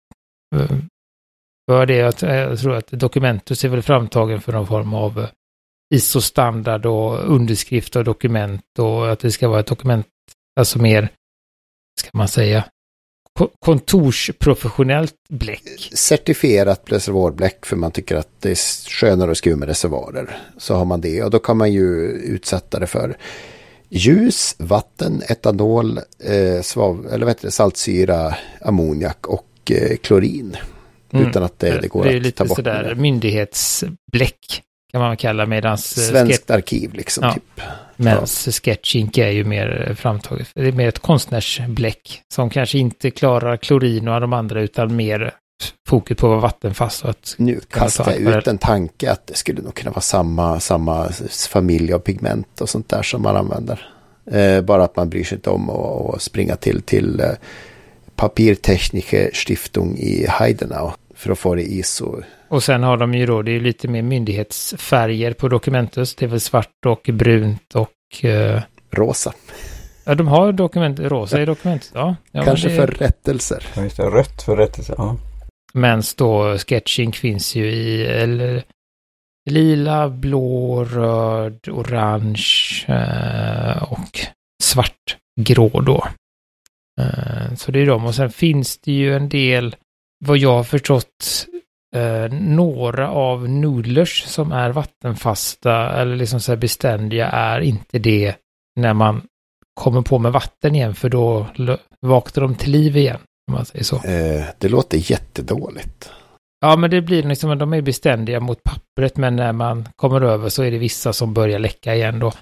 eh, 0.57 0.77
för 1.71 1.87
det 1.87 2.03
att 2.03 2.23
jag 2.23 2.59
tror 2.59 2.75
att 2.75 2.87
Documentus 2.87 3.65
är 3.65 3.69
väl 3.69 3.83
framtagen 3.83 4.41
för 4.41 4.53
någon 4.53 4.67
form 4.67 4.95
av 4.95 5.19
eh, 5.19 5.29
ISO-standard 5.95 6.87
och 6.87 7.19
underskrift 7.35 7.97
av 7.97 8.05
dokument 8.05 8.65
och 8.79 9.13
att 9.13 9.21
det 9.21 9.31
ska 9.31 9.49
vara 9.49 9.61
ett 9.61 9.67
dokument, 9.67 10.07
alltså 10.57 10.79
mer, 10.79 11.09
ska 12.01 12.11
man 12.13 12.29
säga, 12.29 12.65
kontorsprofessionellt 13.65 15.15
bläck. 15.29 15.91
Certifierat 15.93 16.83
reservoarbläck 16.93 17.67
för 17.67 17.77
man 17.77 17.91
tycker 17.91 18.17
att 18.17 18.41
det 18.41 18.51
är 18.51 18.89
skönare 18.91 19.31
att 19.31 19.39
skriva 19.39 19.57
med 19.57 19.69
reservoarer. 19.69 20.39
Så 20.57 20.75
har 20.75 20.85
man 20.85 21.01
det 21.01 21.23
och 21.23 21.31
då 21.31 21.39
kan 21.39 21.57
man 21.57 21.73
ju 21.73 22.11
utsätta 22.11 22.79
det 22.79 22.87
för 22.87 23.17
ljus, 23.89 24.57
vatten, 24.59 25.23
etanol, 25.29 25.99
eh, 26.25 26.63
svav, 26.63 27.07
eller 27.13 27.27
vad 27.27 27.35
heter 27.35 27.47
det, 27.47 27.53
saltsyra, 27.53 28.35
ammoniak 28.61 29.27
och 29.27 29.49
eh, 29.71 29.97
klorin. 29.97 30.57
Mm. 31.13 31.29
Utan 31.29 31.43
att 31.43 31.59
det, 31.59 31.81
det 31.81 31.89
går 31.89 32.05
det 32.05 32.29
att 32.29 32.37
ta 32.37 32.45
bort. 32.45 32.57
Det 32.65 32.71
är 32.71 32.75
lite 32.75 32.85
sådär 32.85 32.95
myndighetsbläck 32.95 34.63
kan 34.93 35.01
man 35.01 35.17
kalla 35.17 35.47
medans... 35.47 35.99
Eh, 35.99 36.03
Svenskt 36.03 36.51
arkiv 36.51 36.95
liksom. 36.95 37.25
Ja. 37.25 37.35
Typ. 37.35 37.61
Medan 38.01 38.27
ja. 38.47 38.53
Sketchink 38.53 39.19
är 39.19 39.31
ju 39.31 39.45
mer 39.45 39.95
framtaget. 39.99 40.49
Det 40.55 40.69
är 40.69 40.73
mer 40.73 40.89
ett 40.89 40.99
konstnärsbläck 40.99 42.23
som 42.35 42.51
kanske 42.51 42.79
inte 42.79 43.11
klarar 43.11 43.57
klorin 43.57 44.09
och 44.09 44.21
de 44.21 44.33
andra 44.33 44.61
utan 44.63 44.97
mer 44.97 45.35
fokus 45.89 46.17
på 46.17 46.27
att 46.27 46.31
vara 46.31 46.41
vattenfast. 46.41 47.05
Och 47.05 47.11
att 47.11 47.35
nu 47.39 47.61
kastar 47.71 48.13
jag 48.13 48.39
ut 48.39 48.47
en 48.47 48.59
tanke 48.59 49.11
att 49.11 49.27
det 49.27 49.35
skulle 49.35 49.63
nog 49.63 49.75
kunna 49.75 49.91
vara 49.91 50.01
samma, 50.01 50.61
samma 50.61 51.09
familj 51.49 51.93
av 51.93 51.99
pigment 51.99 52.61
och 52.61 52.69
sånt 52.69 52.89
där 52.89 53.03
som 53.03 53.23
man 53.23 53.37
använder. 53.37 53.89
Eh, 54.31 54.61
bara 54.61 54.85
att 54.85 54.97
man 54.97 55.09
bryr 55.09 55.25
sig 55.25 55.37
inte 55.37 55.51
om 55.51 55.71
att 55.71 56.23
springa 56.23 56.57
till, 56.57 56.83
till 56.83 57.21
eh, 57.21 57.27
Papiertechnische 58.17 59.31
Stiftung 59.33 59.97
i 59.99 60.27
Heidenau 60.29 60.93
för 61.19 61.33
att 61.33 61.39
få 61.39 61.55
det 61.55 61.63
ISO. 61.63 62.23
Och 62.49 62.63
sen 62.63 62.83
har 62.83 62.97
de 62.97 63.15
ju 63.15 63.27
då, 63.27 63.43
det 63.43 63.53
är 63.53 63.61
lite 63.61 63.89
mer 63.89 64.03
myndighetsfärger 64.03 65.33
på 65.33 65.49
dokumentet. 65.49 66.17
Det 66.19 66.25
är 66.25 66.29
väl 66.29 66.41
svart 66.41 66.87
och 66.87 67.11
brunt 67.13 67.75
och... 67.75 68.25
Eh, 68.25 68.63
rosa. 68.91 69.35
Ja, 70.05 70.15
de 70.15 70.29
har 70.29 70.53
dokument, 70.53 71.01
rosa 71.01 71.43
i 71.43 71.45
dokumentet. 71.45 71.91
Ja, 71.95 72.17
ja 72.31 72.43
Kanske 72.43 72.69
det... 72.69 72.77
för 72.77 72.87
rättelser. 72.87 73.67
Ja, 73.77 73.83
just 73.83 73.97
det. 73.97 74.03
Rött 74.03 74.43
för 74.43 74.57
rättelser. 74.57 74.95
Ja. 74.99 75.17
Men 75.73 76.03
då 76.17 76.59
sketching 76.59 77.13
finns 77.13 77.55
ju 77.55 77.71
i 77.71 78.07
eller, 78.07 78.63
lila, 79.51 80.09
blå, 80.09 80.85
röd, 80.85 81.69
orange 81.69 82.47
eh, 82.87 83.83
och 83.83 84.21
svart, 84.63 85.17
grå 85.41 85.81
då. 85.81 86.07
Eh, 87.01 87.55
så 87.57 87.73
det 87.73 87.81
är 87.81 87.87
de. 87.87 88.05
Och 88.05 88.15
sen 88.15 88.31
finns 88.31 88.79
det 88.79 88.93
ju 88.93 89.17
en 89.17 89.29
del, 89.29 89.77
vad 90.25 90.39
jag 90.39 90.53
har 90.53 90.65
förstått, 90.65 91.47
eh, 91.97 92.33
några 92.33 93.11
av 93.11 93.49
noodlers 93.49 94.25
som 94.27 94.53
är 94.53 94.71
vattenfasta 94.71 96.01
eller 96.01 96.17
liksom 96.17 96.41
så 96.41 96.53
här 96.53 96.57
beständiga 96.57 97.29
är 97.29 97.61
inte 97.61 97.99
det 97.99 98.35
när 98.77 98.95
man 98.95 99.23
kommer 99.75 100.03
på 100.03 100.19
med 100.19 100.33
vatten 100.33 100.75
igen 100.75 100.95
för 100.95 101.09
då 101.09 101.47
vaknar 102.01 102.43
de 102.43 102.55
till 102.55 102.71
liv 102.71 102.97
igen. 102.97 103.21
Om 103.49 103.55
man 103.55 103.65
säger 103.65 103.85
så. 103.85 103.97
Eh, 103.97 104.45
det 104.59 104.69
låter 104.69 105.11
jättedåligt. 105.11 106.11
Ja, 106.61 106.77
men 106.77 106.91
det 106.91 107.03
blir 107.03 107.23
liksom, 107.23 107.59
de 107.59 107.73
är 107.73 107.83
beständiga 107.83 108.41
mot 108.41 108.63
pappret, 108.63 109.17
men 109.17 109.37
när 109.37 109.53
man 109.53 109.89
kommer 109.97 110.21
över 110.21 110.49
så 110.49 110.63
är 110.63 110.71
det 110.71 110.79
vissa 110.79 111.13
som 111.13 111.35
börjar 111.35 111.59
läcka 111.59 111.95
igen 111.95 112.19
då. 112.19 112.33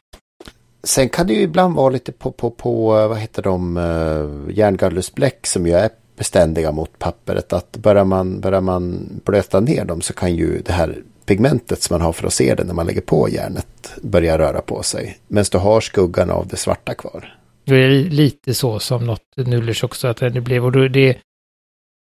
Sen 0.85 1.09
kan 1.09 1.27
det 1.27 1.35
ju 1.35 1.41
ibland 1.41 1.75
vara 1.75 1.91
lite 1.91 2.13
på, 2.13 2.33
på, 2.33 2.51
på 2.51 2.91
vad 3.09 3.19
heter 3.19 3.43
de, 3.43 3.77
uh, 3.77 4.51
järngallusbläck 4.51 5.47
som 5.47 5.67
ju 5.67 5.73
är 5.73 5.91
beständiga 6.17 6.73
mot 6.73 6.99
pappret. 6.99 7.53
Att 7.53 7.77
börjar 7.77 8.05
man, 8.05 8.41
börjar 8.41 8.61
man 8.61 9.09
blöta 9.25 9.61
ner 9.61 9.85
dem 9.85 10.01
så 10.01 10.13
kan 10.13 10.37
ju 10.37 10.63
det 10.63 10.73
här 10.73 11.03
pigmentet 11.27 11.83
som 11.83 11.95
man 11.95 12.01
har 12.01 12.13
för 12.13 12.27
att 12.27 12.33
se 12.33 12.55
det 12.55 12.65
när 12.65 12.75
man 12.75 12.87
lägger 12.87 13.01
på 13.01 13.29
järnet 13.29 13.95
börja 14.03 14.39
röra 14.39 14.61
på 14.61 14.83
sig. 14.83 15.19
Medan 15.29 15.47
du 15.53 15.59
har 15.59 15.81
skuggan 15.81 16.31
av 16.31 16.47
det 16.47 16.57
svarta 16.57 16.95
kvar. 16.95 17.35
Det 17.65 17.77
är 17.77 17.89
lite 18.11 18.55
så 18.55 18.79
som 18.79 19.07
något 19.07 19.37
Nullers 19.37 19.85
också, 19.85 20.09
att 20.09 20.17
det 20.17 20.41
blev, 20.41 20.65
och 20.65 20.91
det, 20.91 21.19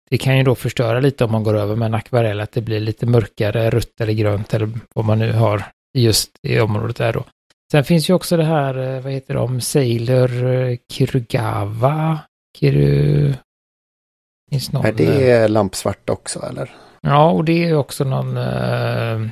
det 0.09 0.17
kan 0.17 0.37
ju 0.37 0.43
då 0.43 0.55
förstöra 0.55 0.99
lite 0.99 1.23
om 1.23 1.31
man 1.31 1.43
går 1.43 1.57
över 1.57 1.75
med 1.75 1.85
en 1.85 1.93
akvarell, 1.93 2.39
att 2.39 2.51
det 2.51 2.61
blir 2.61 2.79
lite 2.79 3.05
mörkare, 3.05 3.69
rött 3.69 4.01
eller 4.01 4.13
grönt 4.13 4.53
eller 4.53 4.69
vad 4.93 5.05
man 5.05 5.19
nu 5.19 5.31
har 5.31 5.63
just 5.97 6.31
i 6.47 6.59
området 6.59 6.95
där 6.95 7.13
då. 7.13 7.23
Sen 7.71 7.83
finns 7.83 8.09
ju 8.09 8.13
också 8.13 8.37
det 8.37 8.43
här, 8.43 8.95
eh, 8.95 9.01
vad 9.01 9.11
heter 9.11 9.33
de, 9.33 9.61
Sailor 9.61 10.45
eh, 10.45 10.77
Kirugawa 10.91 10.91
Kirugava? 10.93 12.19
Kiru... 12.57 13.33
Finns 14.49 14.71
någon, 14.71 14.85
är 14.85 14.91
det 14.91 15.47
lampsvart 15.47 16.09
också 16.09 16.45
eller? 16.49 16.71
Ja, 17.01 17.29
och 17.29 17.45
det 17.45 17.65
är 17.65 17.75
också 17.75 18.03
någon... 18.03 18.37
Uh... 18.37 19.27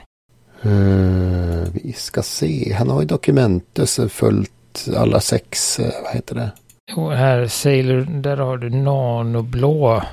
Uh, 0.66 1.68
vi 1.74 1.94
ska 1.94 2.22
se, 2.22 2.74
han 2.74 2.90
har 2.90 3.02
ju 3.02 3.08
dokumentet 3.08 4.12
följt 4.12 4.88
alla 4.96 5.20
sex, 5.20 5.80
vad 6.04 6.14
heter 6.14 6.36
det? 6.36 6.52
Jo, 6.92 7.10
här 7.10 7.48
Sailor, 7.48 8.02
där 8.02 8.38
har 8.38 8.58
du 8.58 8.70
nanoblå. 8.70 10.04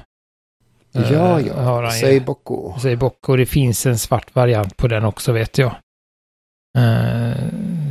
Ja, 0.93 1.41
ja, 1.41 1.91
Seiboko. 1.91 2.79
Seiboko, 2.81 3.37
det 3.37 3.47
finns 3.47 3.87
en 3.87 3.99
svart 3.99 4.35
variant 4.35 4.77
på 4.77 4.89
den 4.89 5.05
också 5.05 5.33
vet 5.33 5.59
jag. 5.59 5.75
Uh, 6.79 7.33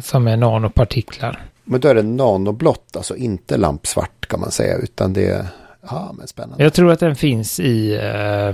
som 0.01 0.27
är 0.27 0.37
nanopartiklar. 0.37 1.41
Men 1.63 1.81
då 1.81 1.87
är 1.87 1.95
det 1.95 2.03
nanoblått, 2.03 2.95
alltså 2.95 3.15
inte 3.15 3.57
lampsvart 3.57 4.27
kan 4.27 4.39
man 4.39 4.51
säga, 4.51 4.77
utan 4.77 5.13
det 5.13 5.27
är, 5.27 5.45
ja 5.83 6.13
men 6.17 6.27
spännande. 6.27 6.63
Jag 6.63 6.73
tror 6.73 6.91
att 6.91 6.99
den 6.99 7.15
finns 7.15 7.59
i, 7.59 7.95
eh, 7.95 8.53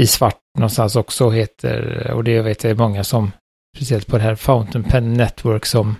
i 0.00 0.06
svart 0.06 0.40
någonstans 0.58 0.96
också 0.96 1.30
heter, 1.30 2.10
och 2.10 2.24
det 2.24 2.42
vet 2.42 2.64
jag 2.64 2.70
är 2.70 2.74
många 2.74 3.04
som, 3.04 3.32
speciellt 3.76 4.06
på 4.06 4.16
det 4.16 4.22
här 4.22 4.34
Fountain 4.34 4.84
Pen 4.84 5.12
Network 5.12 5.66
som, 5.66 5.96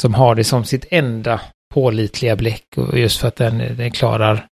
som 0.00 0.14
har 0.14 0.34
det 0.34 0.44
som 0.44 0.64
sitt 0.64 0.84
enda 0.90 1.40
pålitliga 1.74 2.36
bläck, 2.36 2.64
och 2.76 2.98
just 2.98 3.20
för 3.20 3.28
att 3.28 3.36
den, 3.36 3.58
den 3.58 3.90
klarar 3.90 4.46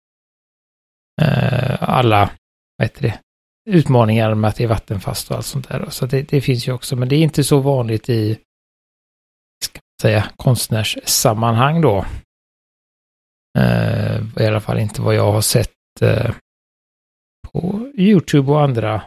eh, 1.23 1.83
alla, 1.83 2.31
vad 2.77 2.85
heter 2.85 3.03
det, 3.03 3.19
utmaningar 3.71 4.35
med 4.35 4.49
att 4.49 4.57
det 4.57 4.65
är 4.65 4.69
vattenfast 4.69 5.31
och 5.31 5.37
allt 5.37 5.47
sånt 5.47 5.69
där. 5.69 5.91
Så 5.91 6.07
det, 6.07 6.23
det 6.23 6.41
finns 6.41 6.69
ju 6.69 6.73
också, 6.73 6.97
men 6.97 7.09
det 7.09 7.17
är 7.17 7.23
inte 7.23 7.45
så 7.45 7.61
vanligt 7.61 8.09
i 8.09 8.39
ska 9.65 9.77
man 9.77 10.03
säga, 10.03 10.31
konstnärssammanhang 10.37 11.81
då. 11.81 12.05
Eh, 13.59 14.43
I 14.43 14.47
alla 14.47 14.61
fall 14.61 14.79
inte 14.79 15.03
vad 15.03 15.15
jag 15.15 15.33
har 15.33 15.41
sett 15.41 15.71
eh, 16.01 16.31
på 17.53 17.91
YouTube 17.95 18.53
och 18.53 18.63
andra. 18.63 19.03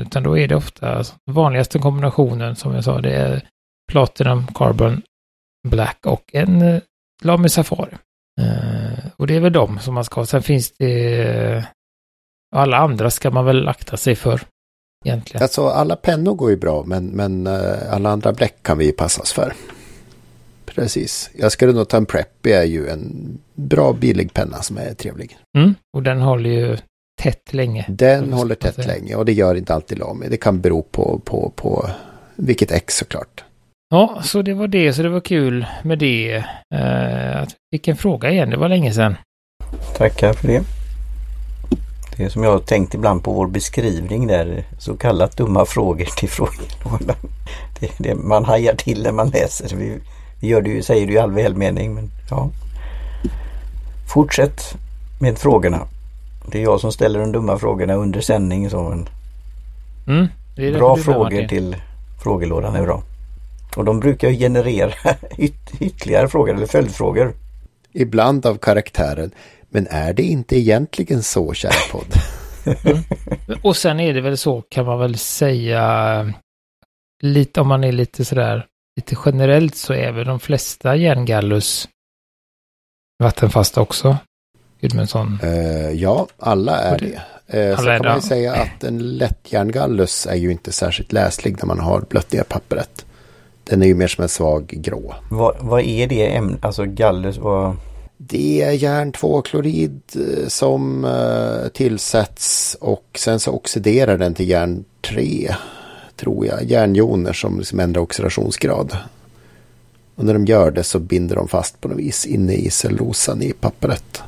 Utan 0.00 0.22
då 0.22 0.38
är 0.38 0.48
det 0.48 0.56
ofta 0.56 1.04
vanligaste 1.30 1.78
kombinationen 1.78 2.56
som 2.56 2.74
jag 2.74 2.84
sa, 2.84 3.00
det 3.00 3.12
är 3.12 3.42
Platinum, 3.92 4.46
Carbon, 4.54 5.02
Black 5.68 6.06
och 6.06 6.30
en 6.32 6.62
eh, 6.62 6.82
Lamy 7.22 7.48
Safari. 7.48 7.94
Eh, 8.40 9.04
och 9.16 9.26
det 9.26 9.36
är 9.36 9.40
väl 9.40 9.52
de 9.52 9.78
som 9.78 9.94
man 9.94 10.04
ska 10.04 10.20
ha. 10.20 10.26
Sen 10.26 10.42
finns 10.42 10.72
det 10.72 11.68
alla 12.56 12.76
andra 12.76 13.10
ska 13.10 13.30
man 13.30 13.44
väl 13.44 13.68
akta 13.68 13.96
sig 13.96 14.16
för. 14.16 14.40
Egentligen. 15.04 15.42
Alltså 15.42 15.68
alla 15.68 15.96
pennor 15.96 16.34
går 16.34 16.50
ju 16.50 16.56
bra 16.56 16.84
men, 16.86 17.06
men 17.06 17.46
uh, 17.46 17.94
alla 17.94 18.10
andra 18.10 18.32
bläck 18.32 18.62
kan 18.62 18.78
vi 18.78 18.92
passa 18.92 19.22
oss 19.22 19.32
för. 19.32 19.52
Precis. 20.78 21.30
Jag 21.34 21.52
skulle 21.52 21.72
nog 21.72 21.88
ta 21.88 21.96
en 21.96 22.06
Preppy 22.06 22.50
är 22.50 22.64
ju 22.64 22.88
en 22.88 23.38
bra 23.54 23.92
billig 23.92 24.32
penna 24.32 24.62
som 24.62 24.78
är 24.78 24.94
trevlig. 24.94 25.36
Mm, 25.58 25.74
och 25.96 26.02
den 26.02 26.20
håller 26.20 26.50
ju 26.50 26.76
tätt 27.22 27.52
länge. 27.52 27.84
Den 27.88 28.32
håller 28.32 28.54
tätt 28.54 28.86
länge 28.86 29.14
och 29.14 29.24
det 29.24 29.32
gör 29.32 29.54
inte 29.54 29.74
alltid 29.74 29.98
Lamy. 29.98 30.28
Det 30.28 30.36
kan 30.36 30.60
bero 30.60 30.82
på, 30.82 31.20
på, 31.24 31.52
på 31.56 31.90
vilket 32.36 32.72
ex 32.72 32.96
såklart. 32.96 33.44
Ja, 33.90 34.20
så 34.22 34.42
det 34.42 34.54
var 34.54 34.68
det. 34.68 34.92
Så 34.92 35.02
det 35.02 35.08
var 35.08 35.20
kul 35.20 35.66
med 35.82 35.98
det. 35.98 36.44
Uh, 36.74 37.42
att 37.42 37.48
vi 37.48 37.78
fick 37.78 37.88
en 37.88 37.96
fråga 37.96 38.30
igen. 38.30 38.50
Det 38.50 38.56
var 38.56 38.68
länge 38.68 38.92
sedan. 38.92 39.14
Tackar 39.96 40.32
för 40.32 40.48
det. 40.48 40.62
Det 42.16 42.24
är 42.24 42.28
som 42.28 42.42
jag 42.42 42.50
har 42.50 42.58
tänkt 42.58 42.94
ibland 42.94 43.24
på 43.24 43.32
vår 43.32 43.46
beskrivning 43.46 44.26
där, 44.26 44.64
så 44.78 44.96
kallat 44.96 45.36
dumma 45.36 45.64
frågor 45.64 46.04
till 46.04 46.28
frågelådan. 46.28 47.16
Det, 47.80 47.90
det, 47.98 48.14
man 48.14 48.44
hajar 48.44 48.74
till 48.74 49.02
när 49.02 49.12
man 49.12 49.30
läser. 49.30 49.76
Vi, 49.76 49.98
vi 50.40 50.48
gör 50.48 50.62
det 50.62 50.70
ju, 50.70 50.82
säger 50.82 51.06
det 51.06 51.12
ju 51.12 51.18
i 51.18 51.20
all 51.20 51.32
välmening 51.32 51.94
men 51.94 52.10
ja. 52.30 52.50
Fortsätt 54.08 54.74
med 55.20 55.38
frågorna. 55.38 55.88
Det 56.46 56.58
är 56.58 56.62
jag 56.62 56.80
som 56.80 56.92
ställer 56.92 57.20
de 57.20 57.32
dumma 57.32 57.58
frågorna 57.58 57.94
under 57.94 58.20
sändning. 58.20 58.70
Så 58.70 58.78
en 58.78 59.08
mm, 60.06 60.26
bra 60.72 60.96
frågor 60.96 61.46
till 61.46 61.76
frågelådan 62.22 62.74
är 62.74 62.82
bra. 62.82 63.02
Och 63.76 63.84
de 63.84 64.00
brukar 64.00 64.30
generera 64.30 64.92
yt 65.38 65.54
ytterligare 65.80 66.28
frågor 66.28 66.54
eller 66.54 66.66
följdfrågor. 66.66 67.34
Ibland 67.92 68.46
av 68.46 68.58
karaktären. 68.58 69.30
Men 69.70 69.86
är 69.90 70.12
det 70.12 70.22
inte 70.22 70.56
egentligen 70.56 71.22
så, 71.22 71.54
kära 71.54 71.72
podd? 71.92 72.14
Mm. 72.84 73.02
Och 73.62 73.76
sen 73.76 74.00
är 74.00 74.14
det 74.14 74.20
väl 74.20 74.36
så, 74.36 74.62
kan 74.62 74.86
man 74.86 74.98
väl 74.98 75.18
säga, 75.18 76.32
lite 77.22 77.60
om 77.60 77.68
man 77.68 77.84
är 77.84 77.92
lite 77.92 78.24
sådär, 78.24 78.66
lite 78.98 79.16
generellt 79.26 79.76
så 79.76 79.92
är 79.92 80.12
väl 80.12 80.26
de 80.26 80.40
flesta 80.40 80.96
järngallus 80.96 81.88
vattenfasta 83.22 83.80
också. 83.80 84.16
Gudmundsson. 84.80 85.38
Uh, 85.42 85.92
ja, 85.92 86.26
alla 86.38 86.78
är 86.78 86.98
det. 86.98 87.68
Uh, 87.70 87.76
så 87.76 87.82
kan 87.84 88.04
man 88.04 88.16
ju 88.16 88.20
säga 88.20 88.54
att 88.54 88.84
en 88.84 89.16
lätt 89.16 89.52
järngallus 89.52 90.26
är 90.26 90.34
ju 90.34 90.50
inte 90.52 90.72
särskilt 90.72 91.12
läslig 91.12 91.56
när 91.58 91.66
man 91.66 91.78
har 91.78 92.00
blött 92.00 92.32
ner 92.32 92.42
pappret. 92.42 93.06
Den 93.64 93.82
är 93.82 93.86
ju 93.86 93.94
mer 93.94 94.08
som 94.08 94.22
en 94.22 94.28
svag 94.28 94.66
grå. 94.66 95.14
Vad, 95.30 95.56
vad 95.60 95.80
är 95.80 96.06
det 96.06 96.36
ämnet, 96.36 96.64
alltså 96.64 96.84
gallus? 96.84 97.38
Vad... 97.38 97.76
Det 98.16 98.62
är 98.62 98.72
järn 98.72 99.12
2-klorid 99.12 100.00
eh, 100.14 100.48
som 100.48 101.04
uh, 101.04 101.68
tillsätts 101.68 102.76
och 102.80 103.06
sen 103.14 103.40
så 103.40 103.52
oxiderar 103.52 104.18
den 104.18 104.34
till 104.34 104.48
järn 104.48 104.84
3, 105.00 105.54
tror 106.18 106.46
jag. 106.46 106.64
Järnjoner 106.64 107.32
som 107.32 107.58
liksom 107.58 107.80
ändrar 107.80 108.02
oxidationsgrad. 108.02 108.96
Och 110.14 110.24
när 110.24 110.32
de 110.32 110.44
gör 110.44 110.70
det 110.70 110.84
så 110.84 110.98
binder 110.98 111.36
de 111.36 111.48
fast 111.48 111.80
på 111.80 111.88
något 111.88 111.98
vis 111.98 112.26
inne 112.26 112.52
i 112.52 112.70
cellulosan 112.70 113.42
i 113.42 113.52
pappret. 113.52 114.22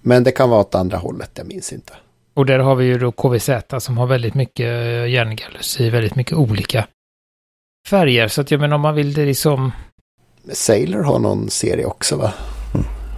Men 0.00 0.24
det 0.24 0.32
kan 0.32 0.50
vara 0.50 0.60
åt 0.60 0.74
andra 0.74 0.98
hållet, 0.98 1.30
jag 1.34 1.46
minns 1.46 1.72
inte. 1.72 1.92
Och 2.34 2.46
där 2.46 2.58
har 2.58 2.74
vi 2.74 2.84
ju 2.84 2.98
då 2.98 3.12
KVZ 3.12 3.50
som 3.78 3.98
har 3.98 4.06
väldigt 4.06 4.34
mycket 4.34 4.64
eh, 4.64 5.06
järngallus 5.06 5.80
i 5.80 5.90
väldigt 5.90 6.14
mycket 6.14 6.32
olika 6.32 6.86
färger. 7.88 8.28
Så 8.28 8.40
att 8.40 8.50
jag 8.50 8.60
menar 8.60 8.74
om 8.74 8.80
man 8.80 8.94
vill 8.94 9.14
det 9.14 9.24
liksom... 9.24 9.72
Sailor 10.52 11.02
har 11.02 11.18
någon 11.18 11.50
serie 11.50 11.84
också 11.84 12.16
va? 12.16 12.32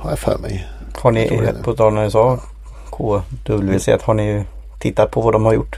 har 0.00 0.10
jag 0.10 0.18
för 0.18 0.38
mig. 0.38 0.68
Har 0.94 1.12
ni, 1.12 1.52
på 1.62 1.74
tal 1.74 1.94
när 1.94 2.04
ni 2.04 2.10
sa 2.10 2.40
KWC, 2.90 3.98
har 4.02 4.14
ni 4.14 4.44
tittat 4.80 5.10
på 5.10 5.20
vad 5.20 5.32
de 5.32 5.44
har 5.44 5.54
gjort 5.54 5.76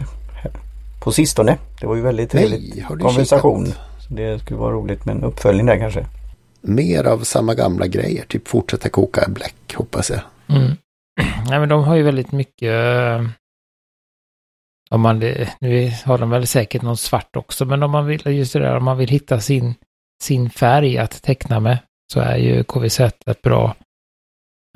på 1.05 1.13
sistone? 1.13 1.59
Det 1.81 1.87
var 1.87 1.97
ju 1.97 2.03
väldigt 2.03 2.31
trevlig 2.31 2.85
konversation. 3.01 3.67
Så 4.09 4.15
det 4.15 4.39
skulle 4.39 4.59
vara 4.59 4.73
roligt 4.73 5.05
med 5.05 5.17
en 5.17 5.25
uppföljning 5.25 5.67
där 5.67 5.79
kanske. 5.79 6.07
mer 6.61 7.05
av 7.05 7.19
samma 7.19 7.55
gamla 7.55 7.87
grejer. 7.87 8.25
Typ 8.29 8.49
fortsätta 8.49 8.89
koka 8.89 9.29
bläck, 9.29 9.75
hoppas 9.75 10.11
jag. 10.11 10.21
Mm. 10.57 10.73
Nej, 11.49 11.61
men 11.61 11.69
de 11.69 11.85
har 11.85 11.97
ju 11.97 12.03
väldigt 12.03 12.33
mycket... 12.33 12.71
eh, 12.73 13.23
Om 14.91 15.01
man, 15.01 15.19
nu 15.61 15.93
har 16.05 16.19
de 16.19 16.31
väl 16.31 16.47
säkert 16.47 16.83
någon 16.83 16.97
svart 16.97 17.37
också, 17.37 17.65
men 17.65 17.83
om 17.83 17.91
man 17.91 18.07
vill, 18.07 18.23
just 18.27 18.53
det 18.53 18.59
där, 18.59 18.77
om 18.77 18.85
man 18.85 18.99
vill 18.99 19.09
hitta 19.09 19.41
sin, 19.41 19.75
sin 20.23 20.51
färg 20.51 20.99
att 20.99 21.23
teckna 21.23 21.61
med, 21.61 21.79
så 22.13 22.21
är 22.21 22.37
ju 22.37 22.65
KVZ 22.65 23.01
ett 23.01 23.43
bra 23.43 23.75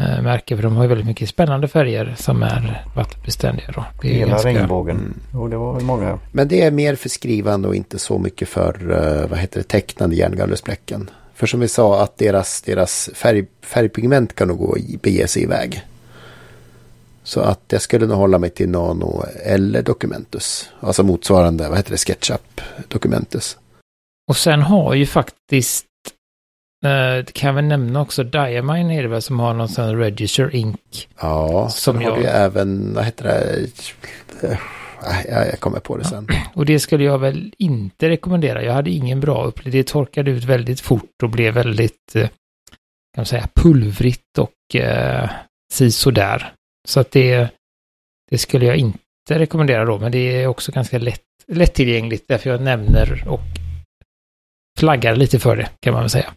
eh, 0.02 0.22
märke, 0.22 0.56
för 0.56 0.62
de 0.62 0.76
har 0.76 0.82
ju 0.82 0.88
väldigt 0.88 1.06
mycket 1.06 1.28
spännande 1.28 1.68
färger 1.68 2.14
som 2.18 2.42
är 2.42 2.84
vattenbeständiga. 2.96 3.72
Då. 3.74 3.84
Det 4.02 4.08
är 4.08 4.12
Hela 4.14 4.30
ganska- 4.30 4.48
regnbågen. 4.48 4.96
Mm. 4.96 5.14
Jo, 5.34 5.48
det 5.48 5.56
var 5.56 5.80
många. 5.80 6.18
Men 6.32 6.48
det 6.48 6.62
är 6.62 6.70
mer 6.70 6.94
för 6.94 7.08
skrivande 7.08 7.68
och 7.68 7.74
inte 7.74 7.98
så 7.98 8.18
mycket 8.18 8.48
för, 8.48 8.90
eh, 9.22 9.28
vad 9.28 9.38
heter 9.38 9.60
det, 9.60 9.64
tecknande 9.68 10.16
järngallesbläcken. 10.16 11.10
För 11.34 11.46
som 11.46 11.60
vi 11.60 11.68
sa, 11.68 12.02
att 12.02 12.18
deras, 12.18 12.62
deras 12.62 13.10
färg, 13.14 13.46
färgpigment 13.62 14.34
kan 14.34 14.48
nog 14.48 14.58
gå 14.58 14.78
i, 14.78 14.98
bege 15.02 15.28
sig 15.28 15.42
iväg. 15.42 15.82
Så 17.22 17.40
att 17.40 17.60
jag 17.68 17.82
skulle 17.82 18.06
nog 18.06 18.16
hålla 18.16 18.38
mig 18.38 18.50
till 18.50 18.68
Nano 18.68 19.24
eller 19.44 19.82
Documentus. 19.82 20.70
Alltså 20.80 21.02
motsvarande, 21.02 21.68
vad 21.68 21.76
heter 21.76 21.90
det, 21.90 21.96
SketchUp 21.98 22.60
Documentus. 22.88 23.56
Och 24.30 24.36
sen 24.36 24.62
har 24.62 24.94
ju 24.94 25.06
faktiskt, 25.06 25.84
det 26.82 27.32
kan 27.32 27.46
jag 27.48 27.54
väl 27.54 27.64
nämna 27.64 28.00
också, 28.00 28.24
Diamine 28.24 28.90
är 28.98 29.02
det 29.02 29.08
väl 29.08 29.22
som 29.22 29.40
har 29.40 29.54
någon 29.54 29.68
sån 29.68 29.96
Register 29.98 30.54
Ink. 30.54 31.08
Ja, 31.20 31.68
Som 31.70 31.96
har 31.96 32.02
jag- 32.02 32.24
även, 32.24 32.94
vad 32.94 33.04
heter 33.04 33.24
det, 33.24 33.66
Eh, 35.28 35.46
jag 35.48 35.60
kommer 35.60 35.80
på 35.80 35.96
det 35.96 36.04
sen. 36.04 36.26
Och 36.54 36.66
det 36.66 36.78
skulle 36.80 37.04
jag 37.04 37.18
väl 37.18 37.54
inte 37.58 38.08
rekommendera. 38.08 38.62
Jag 38.62 38.72
hade 38.72 38.90
ingen 38.90 39.20
bra 39.20 39.44
upplevelse. 39.44 39.78
Det 39.78 39.86
torkade 39.86 40.30
ut 40.30 40.44
väldigt 40.44 40.80
fort 40.80 41.22
och 41.22 41.30
blev 41.30 41.54
väldigt, 41.54 42.14
eh, 42.16 42.22
kan 42.22 42.30
man 43.16 43.26
säga, 43.26 43.48
pulvrigt 43.54 44.38
och 44.38 44.76
eh, 44.80 45.30
sisådär. 45.72 46.52
Så 46.88 47.00
att 47.00 47.10
det, 47.10 47.48
det 48.30 48.38
skulle 48.38 48.66
jag 48.66 48.76
inte 48.76 48.98
rekommendera 49.28 49.84
då, 49.84 49.98
men 49.98 50.12
det 50.12 50.18
är 50.42 50.46
också 50.46 50.72
ganska 50.72 50.98
lätt, 50.98 51.22
lättillgängligt 51.46 52.24
därför 52.28 52.50
jag 52.50 52.60
nämner 52.62 53.24
och 53.28 53.40
flaggar 54.78 55.16
lite 55.16 55.38
för 55.38 55.56
det, 55.56 55.68
kan 55.80 55.92
man 55.92 56.02
väl 56.02 56.10
säga. 56.10 56.32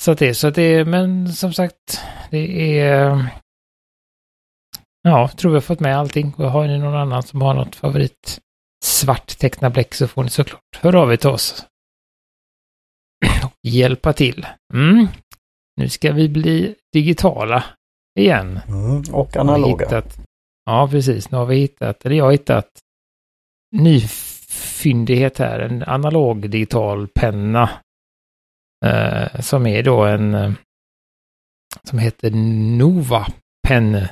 Så 0.00 0.10
att 0.10 0.18
det, 0.18 0.34
så 0.34 0.48
att 0.48 0.54
det, 0.54 0.84
men 0.84 1.32
som 1.32 1.52
sagt, 1.52 2.00
det 2.30 2.78
är 2.78 3.30
Ja, 5.02 5.28
tror 5.28 5.52
har 5.52 5.60
fått 5.60 5.80
med 5.80 5.98
allting. 5.98 6.34
Och 6.36 6.50
har 6.50 6.66
ni 6.66 6.78
någon 6.78 6.94
annan 6.94 7.22
som 7.22 7.42
har 7.42 7.54
något 7.54 7.76
favorit 7.76 8.40
svart 8.84 9.38
teckna 9.38 9.70
bläck 9.70 9.94
så 9.94 10.08
får 10.08 10.24
ni 10.24 10.30
såklart 10.30 10.76
höra 10.76 11.00
av 11.00 11.12
er 11.12 11.16
till 11.16 11.30
oss. 11.30 11.66
Hjälpa 13.62 14.12
till. 14.12 14.46
Mm. 14.74 15.06
Nu 15.76 15.88
ska 15.88 16.12
vi 16.12 16.28
bli 16.28 16.74
digitala 16.92 17.64
igen. 18.18 18.60
Mm. 18.68 19.02
Och 19.12 19.36
analoga. 19.36 19.84
Hittat, 19.84 20.18
ja, 20.64 20.88
precis. 20.90 21.30
Nu 21.30 21.38
har 21.38 21.46
vi 21.46 21.56
hittat, 21.56 22.06
eller 22.06 22.16
jag 22.16 22.24
har 22.24 22.32
hittat 22.32 22.68
nyfyndighet 23.76 25.38
här. 25.38 25.58
En 25.58 25.82
analog 25.82 26.50
digital 26.50 27.08
penna. 27.08 27.70
Eh, 28.84 29.40
som 29.40 29.66
är 29.66 29.82
då 29.82 30.04
en 30.04 30.34
eh, 30.34 30.52
som 31.84 31.98
heter 31.98 32.30
Nova 32.76 33.26
Pen. 33.68 34.06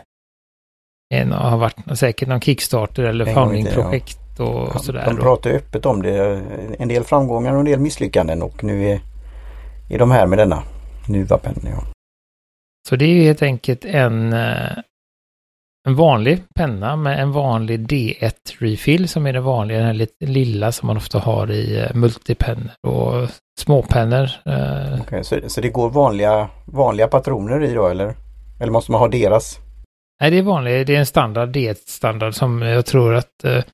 En 1.14 1.32
har 1.32 1.58
varit 1.58 1.98
säkert 1.98 2.28
någon 2.28 2.40
Kickstarter 2.40 3.02
eller 3.02 3.34
founding-projekt 3.34 4.40
och 4.40 4.84
sådär. 4.84 5.04
De 5.06 5.16
pratar 5.16 5.50
öppet 5.50 5.86
om 5.86 6.02
det. 6.02 6.42
En 6.78 6.88
del 6.88 7.04
framgångar 7.04 7.52
och 7.52 7.58
en 7.58 7.64
del 7.64 7.80
misslyckanden 7.80 8.42
och 8.42 8.64
nu 8.64 8.84
är, 8.84 9.00
är 9.90 9.98
de 9.98 10.10
här 10.10 10.26
med 10.26 10.38
denna 10.38 10.62
Nuvapen. 11.08 11.54
Ja. 11.64 11.84
Så 12.88 12.96
det 12.96 13.04
är 13.04 13.22
helt 13.22 13.42
enkelt 13.42 13.84
en, 13.84 14.32
eh, 14.32 14.78
en 15.88 15.94
vanlig 15.94 16.42
penna 16.54 16.96
med 16.96 17.22
en 17.22 17.32
vanlig 17.32 17.80
D1 17.80 18.32
refill 18.58 19.08
som 19.08 19.26
är 19.26 19.32
den 19.32 19.44
vanliga, 19.44 19.78
den 19.78 19.86
här 19.86 20.08
lilla 20.26 20.72
som 20.72 20.86
man 20.86 20.96
ofta 20.96 21.18
har 21.18 21.50
i 21.50 21.78
eh, 21.78 21.94
multipennor 21.94 22.70
och 22.86 23.28
småpennor. 23.60 24.30
eh, 24.46 25.00
Okej, 25.00 25.24
så, 25.24 25.40
så 25.46 25.60
det 25.60 25.68
går 25.68 25.90
vanliga, 25.90 26.50
vanliga 26.64 27.08
patroner 27.08 27.64
i 27.64 27.74
då 27.74 27.86
eller? 27.86 28.14
Eller 28.60 28.72
måste 28.72 28.92
man 28.92 29.00
ha 29.00 29.08
deras? 29.08 29.58
Nej, 30.20 30.30
det 30.30 30.38
är 30.38 30.42
vanligt. 30.42 30.86
Det 30.86 30.94
är 30.94 30.98
en 30.98 31.06
standard 31.06 31.56
D1-standard 31.56 32.34
som 32.34 32.62
jag 32.62 32.86
tror 32.86 33.14
att 33.14 33.44
eh, 33.44 33.64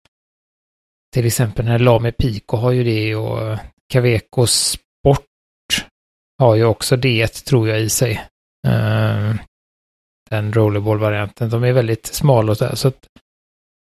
till 1.15 1.27
exempel 1.27 1.65
den 1.65 1.73
här 1.73 1.79
Lame 1.79 2.13
Pico 2.13 2.57
har 2.57 2.71
ju 2.71 2.85
det 2.85 3.17
och 3.17 3.59
Caveco 3.93 4.47
Sport 4.47 5.25
har 6.39 6.55
ju 6.55 6.65
också 6.65 6.97
D1 6.97 7.47
tror 7.47 7.69
jag 7.69 7.81
i 7.81 7.89
sig. 7.89 8.21
Eh, 8.67 9.35
den 10.35 10.53
rollerball-varianten. 10.53 11.51
De 11.51 11.65
är 11.65 11.73
väldigt 11.73 12.07
smala 12.07 12.51
och 12.53 12.59
så 12.59 12.65
här. 12.65 12.75
Så 12.75 12.89
att, 12.89 13.07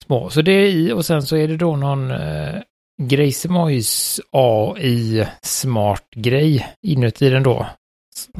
små. 0.05 0.29
Så 0.29 0.41
det 0.41 0.51
är 0.51 0.67
i 0.67 0.91
och 0.91 1.05
sen 1.05 1.23
så 1.23 1.37
är 1.37 1.47
det 1.47 1.57
då 1.57 1.75
någon 1.75 2.11
eh, 2.11 2.55
Grejsemois 3.01 4.21
AI 4.31 5.27
smart 5.41 6.09
grej 6.15 6.75
inuti 6.81 7.29
den 7.29 7.43
då. 7.43 7.65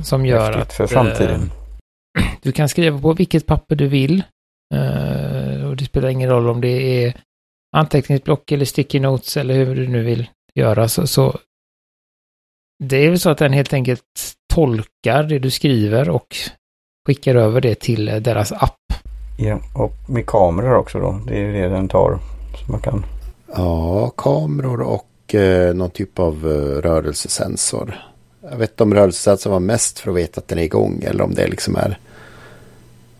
Som 0.03 0.25
gör 0.25 0.53
Häftigt 0.53 0.61
att 0.61 0.73
för 0.73 0.83
eh, 0.83 0.87
framtiden. 0.87 1.51
du 2.41 2.51
kan 2.51 2.69
skriva 2.69 2.99
på 2.99 3.13
vilket 3.13 3.45
papper 3.45 3.75
du 3.75 3.87
vill. 3.87 4.23
Eh, 4.73 5.67
och 5.67 5.75
det 5.75 5.85
spelar 5.85 6.09
ingen 6.09 6.29
roll 6.29 6.49
om 6.49 6.61
det 6.61 7.03
är 7.03 7.13
anteckningsblock 7.77 8.51
eller 8.51 8.65
sticky 8.65 8.99
notes 8.99 9.37
eller 9.37 9.53
hur 9.53 9.75
du 9.75 9.87
nu 9.87 10.03
vill 10.03 10.29
göra. 10.55 10.87
Så, 10.87 11.07
så 11.07 11.39
det 12.83 12.97
är 12.97 13.09
väl 13.09 13.19
så 13.19 13.29
att 13.29 13.37
den 13.37 13.53
helt 13.53 13.73
enkelt 13.73 14.03
tolkar 14.53 15.23
det 15.23 15.39
du 15.39 15.51
skriver 15.51 16.09
och 16.09 16.35
skickar 17.05 17.35
över 17.35 17.61
det 17.61 17.75
till 17.75 18.09
eh, 18.09 18.15
deras 18.15 18.51
app. 18.51 18.93
Ja, 19.37 19.59
och 19.73 19.93
med 20.07 20.25
kameror 20.25 20.75
också 20.75 20.99
då. 20.99 21.19
Det 21.27 21.37
är 21.37 21.53
det 21.53 21.69
den 21.69 21.87
tar. 21.87 22.19
Så 22.55 22.71
man 22.71 22.81
kan... 22.81 23.05
Ja, 23.55 24.09
kameror 24.09 24.81
och 24.81 25.35
eh, 25.35 25.75
någon 25.75 25.89
typ 25.89 26.19
av 26.19 26.33
eh, 26.33 26.81
rörelsesensor. 26.81 27.95
Jag 28.41 28.57
vet 28.57 28.69
inte 28.71 28.83
om 28.83 28.93
rörelsesensorn 28.93 29.53
var 29.53 29.59
mest 29.59 29.99
för 29.99 30.11
att 30.11 30.17
veta 30.17 30.41
att 30.41 30.47
den 30.47 30.59
är 30.59 30.63
igång 30.63 31.03
eller 31.07 31.23
om 31.23 31.33
det 31.33 31.47
liksom 31.47 31.75
är, 31.75 31.99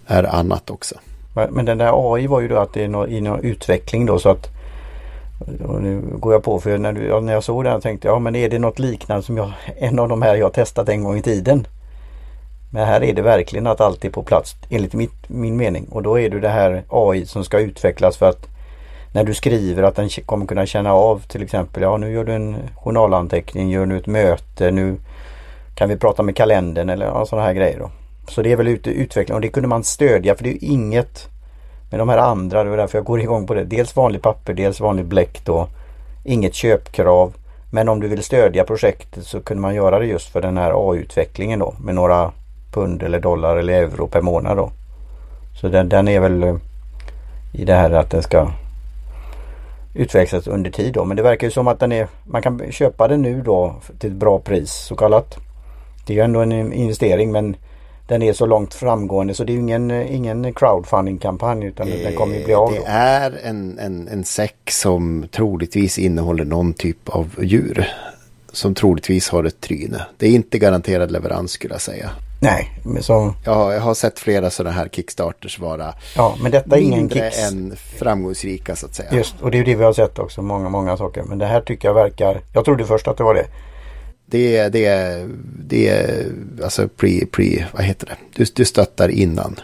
är 0.07 0.23
annat 0.23 0.69
också. 0.69 0.95
Men 1.49 1.65
den 1.65 1.77
där 1.77 2.15
AI 2.15 2.27
var 2.27 2.41
ju 2.41 2.47
då 2.47 2.57
att 2.57 2.73
det 2.73 2.83
är 2.83 2.87
nå- 2.87 3.07
i 3.07 3.21
någon 3.21 3.39
utveckling 3.39 4.05
då 4.05 4.19
så 4.19 4.29
att 4.29 4.47
och 5.67 5.81
nu 5.81 6.01
går 6.19 6.33
jag 6.33 6.43
på 6.43 6.59
för 6.59 6.77
när, 6.77 6.93
du, 6.93 7.21
när 7.21 7.33
jag 7.33 7.43
såg 7.43 7.63
den 7.63 7.81
tänkte 7.81 8.07
jag, 8.07 8.15
ja 8.15 8.19
men 8.19 8.35
är 8.35 8.49
det 8.49 8.59
något 8.59 8.79
liknande 8.79 9.23
som 9.23 9.37
jag, 9.37 9.51
en 9.77 9.99
av 9.99 10.09
de 10.09 10.21
här 10.21 10.35
jag 10.35 10.53
testat 10.53 10.89
en 10.89 11.03
gång 11.03 11.17
i 11.17 11.21
tiden? 11.21 11.67
Men 12.75 12.87
här 12.87 13.03
är 13.03 13.13
det 13.13 13.21
verkligen 13.21 13.67
att 13.67 13.81
allt 13.81 14.05
är 14.05 14.09
på 14.09 14.23
plats 14.23 14.55
enligt 14.69 14.93
mitt, 14.93 15.29
min 15.29 15.57
mening 15.57 15.87
och 15.91 16.03
då 16.03 16.19
är 16.19 16.29
det 16.29 16.39
det 16.39 16.49
här 16.49 16.83
AI 16.89 17.25
som 17.25 17.43
ska 17.43 17.59
utvecklas 17.59 18.17
för 18.17 18.29
att 18.29 18.47
när 19.13 19.23
du 19.23 19.33
skriver 19.33 19.83
att 19.83 19.95
den 19.95 20.09
kommer 20.09 20.45
kunna 20.45 20.65
känna 20.65 20.93
av 20.93 21.19
till 21.27 21.43
exempel, 21.43 21.83
ja 21.83 21.97
nu 21.97 22.11
gör 22.11 22.23
du 22.23 22.33
en 22.33 22.57
journalanteckning, 22.75 23.69
gör 23.69 23.85
du 23.85 23.97
ett 23.97 24.07
möte, 24.07 24.71
nu 24.71 24.97
kan 25.75 25.89
vi 25.89 25.97
prata 25.97 26.23
med 26.23 26.35
kalendern 26.35 26.89
eller 26.89 27.05
ja, 27.05 27.25
sådana 27.25 27.47
här 27.47 27.53
grejer 27.53 27.79
då. 27.79 27.89
Så 28.27 28.41
det 28.41 28.51
är 28.51 28.55
väl 28.55 28.67
ute 28.67 28.89
utveckling 28.89 29.35
och 29.35 29.41
det 29.41 29.49
kunde 29.49 29.69
man 29.69 29.83
stödja 29.83 30.35
för 30.35 30.43
det 30.43 30.49
är 30.49 30.53
ju 30.53 30.67
inget 30.67 31.27
med 31.91 31.99
de 31.99 32.09
här 32.09 32.17
andra, 32.17 32.63
det 32.63 32.69
var 32.69 32.77
därför 32.77 32.97
jag 32.97 33.05
går 33.05 33.21
igång 33.21 33.47
på 33.47 33.53
det. 33.53 33.63
Dels 33.63 33.95
vanlig 33.95 34.21
papper, 34.21 34.53
dels 34.53 34.79
vanlig 34.79 35.05
bläck 35.05 35.45
då. 35.45 35.67
Inget 36.23 36.53
köpkrav. 36.53 37.33
Men 37.71 37.89
om 37.89 37.99
du 37.99 38.07
vill 38.07 38.23
stödja 38.23 38.63
projektet 38.63 39.27
så 39.27 39.41
kunde 39.41 39.61
man 39.61 39.75
göra 39.75 39.99
det 39.99 40.05
just 40.05 40.29
för 40.29 40.41
den 40.41 40.57
här 40.57 40.91
AI-utvecklingen 40.91 41.59
då 41.59 41.75
med 41.79 41.95
några 41.95 42.31
pund 42.75 43.03
eller 43.03 43.19
dollar 43.19 43.57
eller 43.57 43.73
euro 43.73 44.07
per 44.07 44.21
månad 44.21 44.57
då. 44.57 44.71
Så 45.61 45.67
den, 45.67 45.89
den 45.89 46.07
är 46.07 46.19
väl 46.19 46.43
eh, 46.43 46.55
i 47.53 47.65
det 47.65 47.73
här 47.73 47.91
att 47.91 48.09
den 48.09 48.23
ska 48.23 48.47
utvecklas 49.93 50.47
under 50.47 50.71
tid 50.71 50.93
då. 50.93 51.05
Men 51.05 51.17
det 51.17 51.23
verkar 51.23 51.47
ju 51.47 51.51
som 51.51 51.67
att 51.67 51.79
den 51.79 51.91
är, 51.91 52.07
man 52.23 52.41
kan 52.41 52.71
köpa 52.71 53.07
den 53.07 53.21
nu 53.21 53.41
då 53.41 53.75
till 53.99 54.11
ett 54.11 54.15
bra 54.15 54.39
pris 54.39 54.71
så 54.71 54.95
kallat. 54.95 55.37
Det 56.07 56.13
är 56.13 56.17
ju 56.17 56.23
ändå 56.23 56.39
en 56.39 56.73
investering 56.73 57.31
men 57.31 57.55
den 58.07 58.21
är 58.21 58.33
så 58.33 58.45
långt 58.45 58.73
framgående 58.73 59.33
så 59.33 59.43
det 59.43 59.53
är 59.53 59.57
ingen, 59.57 59.91
ingen 59.91 60.53
crowdfunding-kampanj 60.53 61.65
utan 61.65 61.89
den 61.89 62.15
kommer 62.15 62.35
ju 62.37 62.45
bli 62.45 62.53
av. 62.53 62.71
Det 62.71 62.77
Då. 62.77 62.83
är 62.87 63.39
en, 63.43 63.79
en, 63.79 64.07
en 64.07 64.23
säck 64.23 64.71
som 64.71 65.27
troligtvis 65.31 65.97
innehåller 65.97 66.45
någon 66.45 66.73
typ 66.73 67.09
av 67.09 67.35
djur. 67.41 67.87
Som 68.51 68.75
troligtvis 68.75 69.29
har 69.29 69.43
ett 69.43 69.61
tryne. 69.61 70.05
Det 70.17 70.27
är 70.27 70.31
inte 70.31 70.59
garanterad 70.59 71.11
leverans 71.11 71.51
skulle 71.51 71.73
jag 71.73 71.81
säga. 71.81 72.09
Nej, 72.39 72.79
men, 72.83 73.01
Jag 73.43 73.53
har, 73.53 73.73
jag 73.73 73.81
har 73.81 73.93
sett 73.93 74.19
flera 74.19 74.49
sådana 74.49 74.75
här 74.75 74.87
kickstarters 74.87 75.59
vara 75.59 75.93
ja, 76.15 76.35
men 76.41 76.51
detta 76.51 76.77
är 76.77 76.81
ingen 76.81 77.09
kicks. 77.09 77.51
än 77.51 77.75
framgångsrika 77.99 78.75
så 78.75 78.85
att 78.85 78.95
säga. 78.95 79.13
Just, 79.13 79.41
och 79.41 79.51
det 79.51 79.59
är 79.59 79.65
det 79.65 79.75
vi 79.75 79.83
har 79.83 79.93
sett 79.93 80.19
också, 80.19 80.41
många, 80.41 80.69
många 80.69 80.97
saker. 80.97 81.23
Men 81.23 81.37
det 81.37 81.45
här 81.45 81.61
tycker 81.61 81.87
jag 81.87 81.95
verkar, 81.95 82.41
jag 82.53 82.65
trodde 82.65 82.85
först 82.85 83.07
att 83.07 83.17
det 83.17 83.23
var 83.23 83.33
det. 83.33 83.45
Det 84.25 84.57
är, 84.57 84.69
det 84.69 84.85
är, 84.85 85.29
det 85.59 85.89
är 85.89 86.31
alltså 86.63 86.87
pre, 86.87 87.25
pre, 87.25 87.65
vad 87.73 87.83
heter 87.83 88.05
det? 88.07 88.15
Du, 88.35 88.45
du 88.55 88.65
stöttar 88.65 89.09
innan. 89.09 89.59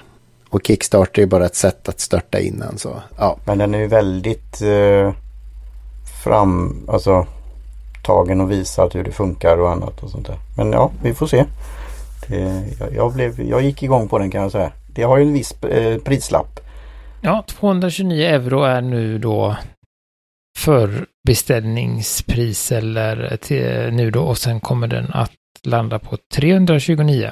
Och 0.49 0.61
Kickstarter 0.63 1.21
är 1.21 1.25
bara 1.25 1.45
ett 1.45 1.55
sätt 1.55 1.89
att 1.89 1.99
störta 1.99 2.39
innan 2.39 2.77
så 2.77 3.01
ja. 3.17 3.37
Men 3.45 3.57
den 3.57 3.75
är 3.75 3.79
ju 3.79 3.87
väldigt 3.87 4.61
eh, 4.61 5.13
fram, 6.23 6.85
alltså 6.89 7.25
upptagen 8.01 8.41
och 8.41 8.51
visat 8.51 8.95
hur 8.95 9.03
det 9.03 9.11
funkar 9.11 9.57
och 9.57 9.71
annat 9.71 10.03
och 10.03 10.09
sånt 10.09 10.27
där. 10.27 10.37
Men 10.57 10.71
ja, 10.71 10.91
vi 11.03 11.13
får 11.13 11.27
se. 11.27 11.45
Det, 12.27 12.63
jag, 12.79 12.95
jag, 12.95 13.13
blev, 13.13 13.41
jag 13.41 13.61
gick 13.61 13.83
igång 13.83 14.07
på 14.07 14.19
den 14.19 14.31
kan 14.31 14.41
jag 14.41 14.51
säga. 14.51 14.71
Det 14.93 15.03
har 15.03 15.17
ju 15.17 15.23
en 15.23 15.33
viss 15.33 15.63
eh, 15.63 15.97
prislapp. 15.97 16.59
Ja, 17.21 17.43
229 17.47 18.25
euro 18.25 18.63
är 18.63 18.81
nu 18.81 19.17
då 19.17 19.55
förbeställningspris 20.57 22.71
eller 22.71 23.37
till, 23.37 23.93
nu 23.93 24.11
då 24.11 24.21
och 24.21 24.37
sen 24.37 24.59
kommer 24.59 24.87
den 24.87 25.11
att 25.13 25.31
landa 25.63 25.99
på 25.99 26.17
329 26.35 27.31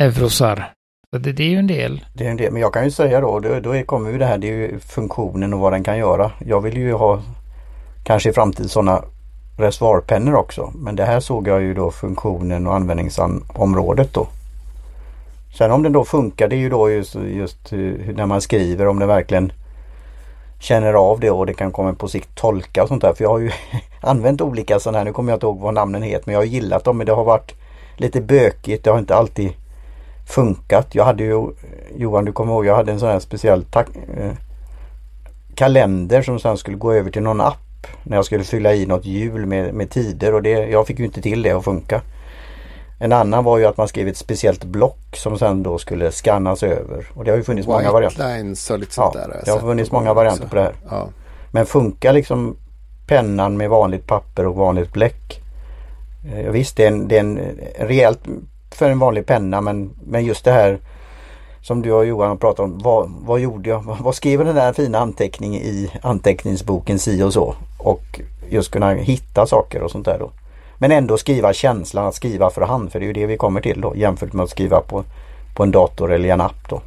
eurosar. 0.00 0.72
Så 1.10 1.18
det, 1.18 1.32
det, 1.32 1.44
är 1.44 1.48
ju 1.48 1.58
en 1.58 1.66
del. 1.66 2.04
Det 2.14 2.26
är 2.26 2.30
en 2.30 2.36
del, 2.36 2.52
men 2.52 2.62
jag 2.62 2.74
kan 2.74 2.84
ju 2.84 2.90
säga 2.90 3.20
då, 3.20 3.40
då, 3.40 3.60
då 3.60 3.82
kommer 3.82 4.10
ju 4.10 4.18
det 4.18 4.26
här, 4.26 4.38
det 4.38 4.46
är 4.46 4.52
ju 4.52 4.78
funktionen 4.78 5.54
och 5.54 5.60
vad 5.60 5.72
den 5.72 5.84
kan 5.84 5.98
göra. 5.98 6.32
Jag 6.46 6.60
vill 6.60 6.76
ju 6.76 6.92
ha 6.92 7.22
kanske 8.04 8.30
i 8.30 8.32
framtiden 8.32 8.68
sådana 8.68 9.04
reservoarpennor 9.62 10.34
också. 10.34 10.72
Men 10.74 10.96
det 10.96 11.04
här 11.04 11.20
såg 11.20 11.48
jag 11.48 11.62
ju 11.62 11.74
då 11.74 11.90
funktionen 11.90 12.66
och 12.66 12.74
användningsområdet 12.74 14.14
då. 14.14 14.26
Sen 15.58 15.70
om 15.70 15.82
den 15.82 15.92
då 15.92 16.04
funkar 16.04 16.48
det 16.48 16.56
är 16.56 16.58
ju 16.58 16.68
då 16.68 16.90
just, 16.90 17.14
just 17.14 17.72
eh, 17.72 17.78
när 18.14 18.26
man 18.26 18.40
skriver 18.40 18.86
om 18.88 18.98
den 18.98 19.08
verkligen 19.08 19.52
känner 20.60 20.94
av 20.94 21.20
det 21.20 21.30
och 21.30 21.46
det 21.46 21.54
kan 21.54 21.72
komma 21.72 21.94
på 21.94 22.08
sikt 22.08 22.34
tolka 22.34 22.82
och 22.82 22.88
sånt 22.88 23.02
där. 23.02 23.12
För 23.14 23.24
jag 23.24 23.30
har 23.30 23.38
ju 23.38 23.50
använt 24.00 24.40
olika 24.40 24.78
sådana 24.78 24.98
här, 24.98 25.04
nu 25.04 25.12
kommer 25.12 25.32
jag 25.32 25.36
inte 25.36 25.46
ihåg 25.46 25.60
vad 25.60 25.74
namnen 25.74 26.02
heter 26.02 26.22
men 26.26 26.32
jag 26.32 26.40
har 26.40 26.46
gillat 26.46 26.84
dem 26.84 26.98
men 26.98 27.06
det 27.06 27.12
har 27.12 27.24
varit 27.24 27.54
lite 27.96 28.20
bökigt. 28.20 28.84
Det 28.84 28.90
har 28.90 28.98
inte 28.98 29.16
alltid 29.16 29.52
funkat. 30.28 30.94
Jag 30.94 31.04
hade 31.04 31.24
ju, 31.24 31.46
Johan 31.96 32.24
du 32.24 32.32
kommer 32.32 32.52
ihåg, 32.52 32.66
jag 32.66 32.76
hade 32.76 32.92
en 32.92 33.00
sån 33.00 33.08
här 33.08 33.20
speciell 33.20 33.64
eh, 34.16 34.32
kalender 35.54 36.22
som 36.22 36.38
sen 36.38 36.56
skulle 36.56 36.76
gå 36.76 36.92
över 36.92 37.10
till 37.10 37.22
någon 37.22 37.40
app 37.40 37.71
när 38.02 38.16
jag 38.16 38.24
skulle 38.24 38.44
fylla 38.44 38.74
i 38.74 38.86
något 38.86 39.04
hjul 39.04 39.46
med, 39.46 39.74
med 39.74 39.90
tider 39.90 40.34
och 40.34 40.42
det, 40.42 40.50
jag 40.50 40.86
fick 40.86 40.98
ju 40.98 41.04
inte 41.04 41.22
till 41.22 41.42
det 41.42 41.50
att 41.50 41.64
funka. 41.64 42.02
En 43.02 43.12
annan 43.12 43.44
var 43.44 43.58
ju 43.58 43.66
att 43.66 43.76
man 43.76 43.88
skrev 43.88 44.08
ett 44.08 44.16
speciellt 44.16 44.64
block 44.64 45.16
som 45.16 45.38
sen 45.38 45.62
då 45.62 45.78
skulle 45.78 46.10
skannas 46.10 46.62
över. 46.62 47.06
Och 47.14 47.24
det 47.24 47.30
har 47.30 47.38
ju 47.38 47.44
funnits 47.44 47.68
White 47.68 47.78
många 47.78 47.92
varianter. 47.92 48.36
Lines 48.36 48.70
och 48.70 48.78
lite 48.78 48.94
sånt 48.94 49.14
ja, 49.14 49.20
där. 49.20 49.40
Det 49.44 49.50
har 49.50 49.58
funnits 49.58 49.92
många 49.92 50.14
varianter 50.14 50.48
på 50.48 50.54
det 50.54 50.62
här. 50.62 50.74
Ja. 50.90 51.08
Men 51.50 51.66
funkar 51.66 52.12
liksom 52.12 52.56
pennan 53.06 53.56
med 53.56 53.70
vanligt 53.70 54.06
papper 54.06 54.46
och 54.46 54.54
vanligt 54.54 54.92
bläck? 54.92 55.40
Eh, 56.34 56.50
visst, 56.50 56.76
det 56.76 56.84
är, 56.84 56.88
en, 56.88 57.08
det 57.08 57.16
är 57.16 57.20
en, 57.20 57.40
rejält 57.78 58.20
för 58.70 58.90
en 58.90 58.98
vanlig 58.98 59.26
penna 59.26 59.60
men, 59.60 59.90
men 60.04 60.24
just 60.24 60.44
det 60.44 60.52
här 60.52 60.78
som 61.62 61.82
du 61.82 61.92
och 61.92 62.06
Johan 62.06 62.28
har 62.28 62.36
pratat 62.36 62.60
om. 62.60 62.78
Vad, 62.78 63.10
vad 63.10 63.40
gjorde 63.40 63.70
jag? 63.70 63.82
Vad 64.00 64.14
skrev 64.14 64.44
den 64.44 64.54
där 64.54 64.72
fina 64.72 64.98
anteckningen 64.98 65.62
i 65.62 65.90
anteckningsboken 66.02 66.98
si 66.98 67.22
och 67.22 67.32
så? 67.32 67.54
Och 67.84 68.20
just 68.50 68.70
kunna 68.70 68.94
hitta 68.94 69.46
saker 69.46 69.82
och 69.82 69.90
sånt 69.90 70.04
där 70.04 70.18
då. 70.18 70.32
Men 70.78 70.92
ändå 70.92 71.18
skriva 71.18 71.52
känslan 71.52 72.06
att 72.06 72.14
skriva 72.14 72.50
för 72.50 72.62
hand 72.62 72.92
för 72.92 73.00
det 73.00 73.04
är 73.04 73.06
ju 73.06 73.12
det 73.12 73.26
vi 73.26 73.36
kommer 73.36 73.60
till 73.60 73.80
då 73.80 73.96
jämfört 73.96 74.32
med 74.32 74.44
att 74.44 74.50
skriva 74.50 74.80
på, 74.80 75.04
på 75.56 75.62
en 75.62 75.70
dator 75.70 76.12
eller 76.12 76.28
i 76.28 76.30
en 76.30 76.40
app 76.40 76.68
då. 76.68 76.82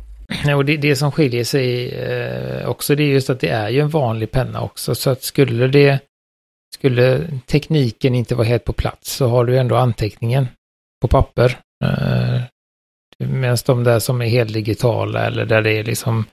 Ja, 0.45 0.55
och 0.55 0.65
det, 0.65 0.77
det 0.77 0.95
som 0.95 1.11
skiljer 1.11 1.43
sig 1.43 1.93
eh, 1.93 2.69
också 2.69 2.95
det 2.95 3.03
är 3.03 3.07
just 3.07 3.29
att 3.29 3.39
det 3.39 3.49
är 3.49 3.69
ju 3.69 3.79
en 3.79 3.89
vanlig 3.89 4.31
penna 4.31 4.61
också 4.61 4.95
så 4.95 5.09
att 5.09 5.23
skulle 5.23 5.67
det 5.67 5.99
skulle 6.75 7.27
tekniken 7.45 8.15
inte 8.15 8.35
vara 8.35 8.47
helt 8.47 8.65
på 8.65 8.73
plats 8.73 9.11
så 9.11 9.27
har 9.27 9.45
du 9.45 9.57
ändå 9.57 9.75
anteckningen 9.75 10.47
på 11.01 11.07
papper. 11.07 11.57
Eh, 11.83 12.41
Medan 13.17 13.57
de 13.65 13.83
där 13.83 13.99
som 13.99 14.21
är 14.21 14.25
helt 14.25 14.53
digitala 14.53 15.25
eller 15.25 15.45
där 15.45 15.61
det 15.61 15.71
är 15.71 15.83
liksom 15.83 16.25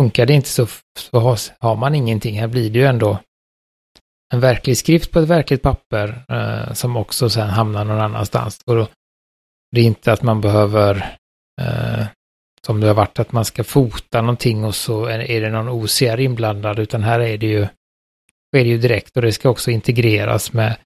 funkar 0.00 0.26
det 0.26 0.32
inte 0.32 0.48
så, 0.48 0.66
så 0.98 1.18
har, 1.18 1.38
har 1.60 1.76
man 1.76 1.94
ingenting. 1.94 2.40
Här 2.40 2.48
blir 2.48 2.70
det 2.70 2.78
ju 2.78 2.84
ändå 2.84 3.18
en 4.32 4.40
verklig 4.40 4.78
skrift 4.78 5.12
på 5.12 5.20
ett 5.20 5.28
verkligt 5.28 5.62
papper 5.62 6.24
eh, 6.28 6.72
som 6.72 6.96
också 6.96 7.30
sen 7.30 7.48
hamnar 7.48 7.84
någon 7.84 8.00
annanstans. 8.00 8.60
Och 8.66 8.76
då, 8.76 8.88
det 9.72 9.80
är 9.80 9.84
inte 9.84 10.12
att 10.12 10.22
man 10.22 10.40
behöver, 10.40 11.16
eh, 11.60 12.06
som 12.66 12.80
det 12.80 12.86
har 12.86 12.94
varit, 12.94 13.18
att 13.18 13.32
man 13.32 13.44
ska 13.44 13.64
fota 13.64 14.20
någonting 14.20 14.64
och 14.64 14.74
så 14.74 15.04
är, 15.04 15.18
är 15.18 15.40
det 15.40 15.50
någon 15.50 15.68
OCR 15.68 16.20
inblandad, 16.20 16.78
utan 16.78 17.02
här 17.02 17.20
är 17.20 17.38
det 17.38 17.46
ju, 17.46 17.62
är 18.56 18.64
det 18.64 18.68
ju 18.68 18.78
direkt 18.78 19.16
och 19.16 19.22
det 19.22 19.32
ska 19.32 19.50
också 19.50 19.70
integreras 19.70 20.52
med, 20.52 20.76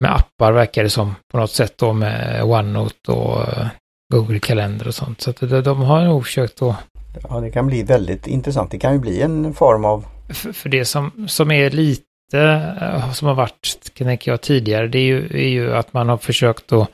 med 0.00 0.14
appar 0.14 0.52
verkar 0.52 0.82
det 0.82 0.90
som 0.90 1.14
på 1.32 1.38
något 1.38 1.52
sätt 1.52 1.78
då 1.78 1.92
med 1.92 2.42
OneNote 2.44 3.12
och 3.12 3.48
eh, 3.48 3.68
Google 4.14 4.40
Kalender 4.40 4.88
och 4.88 4.94
sånt. 4.94 5.20
Så 5.20 5.30
att 5.30 5.64
de 5.64 5.82
har 5.82 6.04
nog 6.04 6.24
försökt 6.24 6.62
att 6.62 6.76
Ja, 7.22 7.40
det 7.40 7.50
kan 7.50 7.66
bli 7.66 7.82
väldigt 7.82 8.26
intressant. 8.26 8.70
Det 8.70 8.78
kan 8.78 8.92
ju 8.92 8.98
bli 8.98 9.22
en 9.22 9.54
form 9.54 9.84
av... 9.84 10.06
För, 10.28 10.52
för 10.52 10.68
det 10.68 10.84
som, 10.84 11.28
som 11.28 11.50
är 11.50 11.70
lite 11.70 12.04
eh, 12.32 13.12
som 13.12 13.28
har 13.28 13.34
varit, 13.34 13.94
tänker 13.94 14.30
jag, 14.30 14.40
tidigare, 14.40 14.88
det 14.88 14.98
är 14.98 15.04
ju, 15.04 15.26
är 15.26 15.48
ju 15.48 15.74
att 15.74 15.92
man 15.92 16.08
har 16.08 16.16
försökt 16.16 16.72
att, 16.72 16.90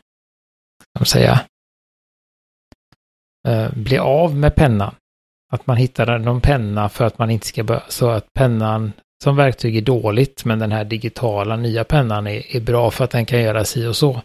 kan 0.99 1.07
säga, 1.07 1.41
eh, 3.49 3.73
bli 3.73 3.99
av 3.99 4.37
med 4.37 4.55
pennan. 4.55 4.95
Att 5.53 5.67
man 5.67 5.77
hittar 5.77 6.19
någon 6.19 6.41
penna 6.41 6.89
för 6.89 7.05
att 7.05 7.19
man 7.19 7.31
inte 7.31 7.47
ska 7.47 7.65
börja, 7.65 7.83
så 7.89 8.09
att 8.11 8.33
pennan 8.33 8.93
som 9.25 9.37
verktyg 9.37 9.77
är 9.77 9.83
dåligt, 9.83 10.45
men 10.45 10.59
den 10.59 10.73
här 10.73 10.85
digitala 10.85 11.57
nya 11.57 11.85
pennan 11.85 12.27
är, 12.27 12.57
är 12.57 12.61
bra 12.61 12.91
för 12.91 13.05
att 13.05 13.11
den 13.11 13.27
kan 13.27 13.43
göra 13.43 13.65
si 13.65 13.87
och 13.87 13.97
så. 13.97 14.23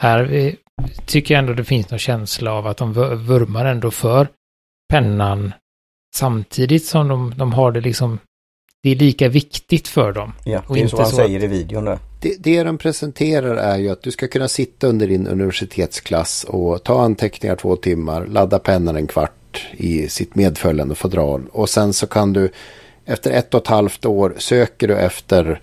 Här 0.00 0.32
eh, 0.32 0.54
tycker 1.06 1.34
jag 1.34 1.38
ändå 1.38 1.52
det 1.52 1.64
finns 1.64 1.90
någon 1.90 1.98
känsla 1.98 2.52
av 2.52 2.66
att 2.66 2.76
de 2.76 2.92
vurmar 3.26 3.64
ändå 3.64 3.90
för 3.90 4.28
pennan 4.88 5.52
samtidigt 6.16 6.84
som 6.84 7.08
de, 7.08 7.34
de 7.36 7.52
har 7.52 7.72
det 7.72 7.80
liksom 7.80 8.18
det 8.82 8.90
är 8.90 8.96
lika 8.96 9.28
viktigt 9.28 9.88
för 9.88 10.12
dem. 10.12 10.32
Ja, 10.44 10.62
det 10.74 10.82
är 10.82 10.86
så 10.86 10.96
han 10.96 11.06
så 11.06 11.16
säger 11.16 11.38
att... 11.38 11.44
i 11.44 11.46
videon 11.46 11.84
där. 11.84 11.98
Det, 12.20 12.34
det 12.38 12.62
de 12.62 12.78
presenterar 12.78 13.56
är 13.56 13.78
ju 13.78 13.88
att 13.88 14.02
du 14.02 14.10
ska 14.10 14.28
kunna 14.28 14.48
sitta 14.48 14.86
under 14.86 15.06
din 15.06 15.26
universitetsklass 15.26 16.44
och 16.44 16.84
ta 16.84 17.00
anteckningar 17.00 17.56
två 17.56 17.76
timmar, 17.76 18.26
ladda 18.26 18.58
pennan 18.58 18.96
en 18.96 19.06
kvart 19.06 19.66
i 19.72 20.08
sitt 20.08 20.34
medföljande 20.34 20.94
fodral 20.94 21.46
och 21.52 21.68
sen 21.68 21.92
så 21.92 22.06
kan 22.06 22.32
du 22.32 22.50
efter 23.04 23.30
ett 23.30 23.54
och 23.54 23.60
ett 23.60 23.66
halvt 23.66 24.06
år 24.06 24.34
söker 24.38 24.88
du 24.88 24.96
efter 24.96 25.60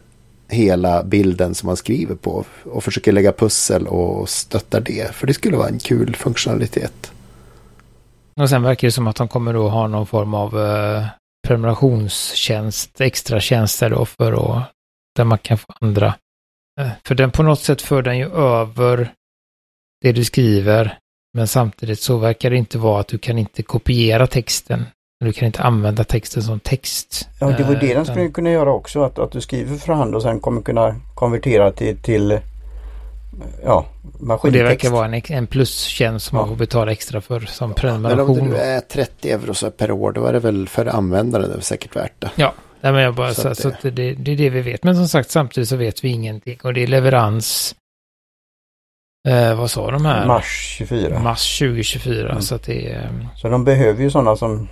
hela 0.49 1.03
bilden 1.03 1.55
som 1.55 1.67
man 1.67 1.77
skriver 1.77 2.15
på 2.15 2.45
och 2.65 2.85
försöker 2.85 3.13
lägga 3.13 3.33
pussel 3.33 3.87
och 3.87 4.29
stötta 4.29 4.81
det. 4.81 5.15
För 5.15 5.27
det 5.27 5.35
skulle 5.35 5.57
vara 5.57 5.69
en 5.69 5.79
kul 5.79 6.17
funktionalitet. 6.17 7.13
Och 8.41 8.49
sen 8.49 8.63
verkar 8.63 8.89
det 8.89 8.93
som 8.93 9.07
att 9.07 9.17
de 9.17 9.29
kommer 9.29 9.67
att 9.67 9.73
ha 9.73 9.89
någon 9.89 10.07
form 10.07 10.35
av 10.35 10.61
eh, 10.61 11.07
prenumerationstjänst, 11.47 13.01
extra 13.01 13.41
tjänster 13.41 13.91
då 13.91 14.05
för 14.05 14.33
att 14.33 14.71
där 15.17 15.25
man 15.25 15.39
kan 15.39 15.59
få 15.59 15.73
andra 15.81 16.15
Eh, 16.81 16.91
för 17.05 17.15
den 17.15 17.31
på 17.31 17.43
något 17.43 17.61
sätt 17.61 17.83
för 17.83 18.03
den 18.03 18.19
ju 18.19 18.35
över 18.35 19.13
det 20.01 20.13
du 20.13 20.25
skriver. 20.25 20.99
Men 21.35 21.49
samtidigt 21.49 22.01
så 22.01 22.19
verkar 22.19 22.51
det 22.51 22.57
inte 22.57 22.79
vara 22.79 23.01
att 23.01 23.09
du 23.09 23.19
kan 23.19 23.39
inte 23.39 23.63
kopiera 23.63 24.27
texten. 24.27 24.85
Du 25.25 25.33
kan 25.33 25.47
inte 25.47 25.63
använda 25.63 26.05
texten 26.05 26.43
som 26.43 26.61
text. 26.61 27.29
Ja, 27.41 27.47
det 27.47 27.63
var 27.63 27.75
det 27.75 27.95
den 27.95 28.07
skulle 28.07 28.29
kunna 28.29 28.51
göra 28.51 28.73
också. 28.73 29.03
Att, 29.03 29.19
att 29.19 29.33
du 29.33 29.41
skriver 29.41 29.77
för 29.77 29.93
hand 29.93 30.15
och 30.15 30.23
sen 30.23 30.41
kommer 30.41 30.63
kunna 30.63 30.97
konvertera 31.15 31.73
till, 31.73 31.97
till 31.97 32.39
ja, 33.65 33.87
maskintext. 34.03 34.45
Och 34.45 34.53
det 34.53 34.63
verkar 34.63 34.91
vara 34.91 35.07
en, 35.07 35.23
en 35.29 35.47
plustjänst 35.47 36.27
som 36.27 36.37
ja. 36.37 36.43
man 36.43 36.49
får 36.49 36.57
betala 36.57 36.93
extra 36.93 37.21
för 37.21 37.41
som 37.41 37.75
prenumeration. 37.75 38.37
Men 38.37 38.47
om 38.47 38.51
det 38.51 38.65
är 38.65 38.81
30 38.81 39.31
euro 39.31 39.71
per 39.71 39.91
år 39.91 40.13
då 40.13 40.27
är 40.27 40.33
det 40.33 40.41
väl 40.41 40.69
för 40.69 40.87
användaren 40.87 41.51
det 41.51 41.57
är 41.57 41.61
säkert 41.61 41.97
värt 41.97 42.21
det. 42.21 42.31
Ja, 42.35 42.55
Nej, 42.85 42.93
men 42.93 43.03
jag 43.03 43.15
bara, 43.15 43.35
så, 43.35 43.55
så, 43.55 43.55
så 43.55 43.73
det, 43.83 43.91
det, 43.91 44.15
det, 44.15 44.33
är 44.33 44.37
det 44.37 44.51
vi 44.51 44.61
vet. 44.61 44.85
Men 44.85 44.97
som 44.97 45.09
sagt, 45.09 45.31
samtidigt 45.31 45.69
så 45.69 45.77
vet 45.77 46.05
vi 46.05 46.09
ingenting. 46.09 46.59
Och 46.63 46.75
det 46.75 46.83
är 46.83 46.87
leverans, 46.87 47.75
eh, 49.29 49.59
vad 49.59 49.71
sa 49.71 49.91
de 49.91 50.05
här? 50.05 50.27
Mars 50.27 50.75
24. 50.79 51.19
Mars 51.19 51.59
2024. 51.59 52.31
Mm. 52.31 52.43
Så 52.43 52.55
att 52.55 52.63
det. 52.63 52.93
Ehm, 52.93 53.27
så 53.37 53.49
de 53.49 53.65
behöver 53.65 54.03
ju 54.03 54.11
sådana 54.11 54.37
som 54.37 54.69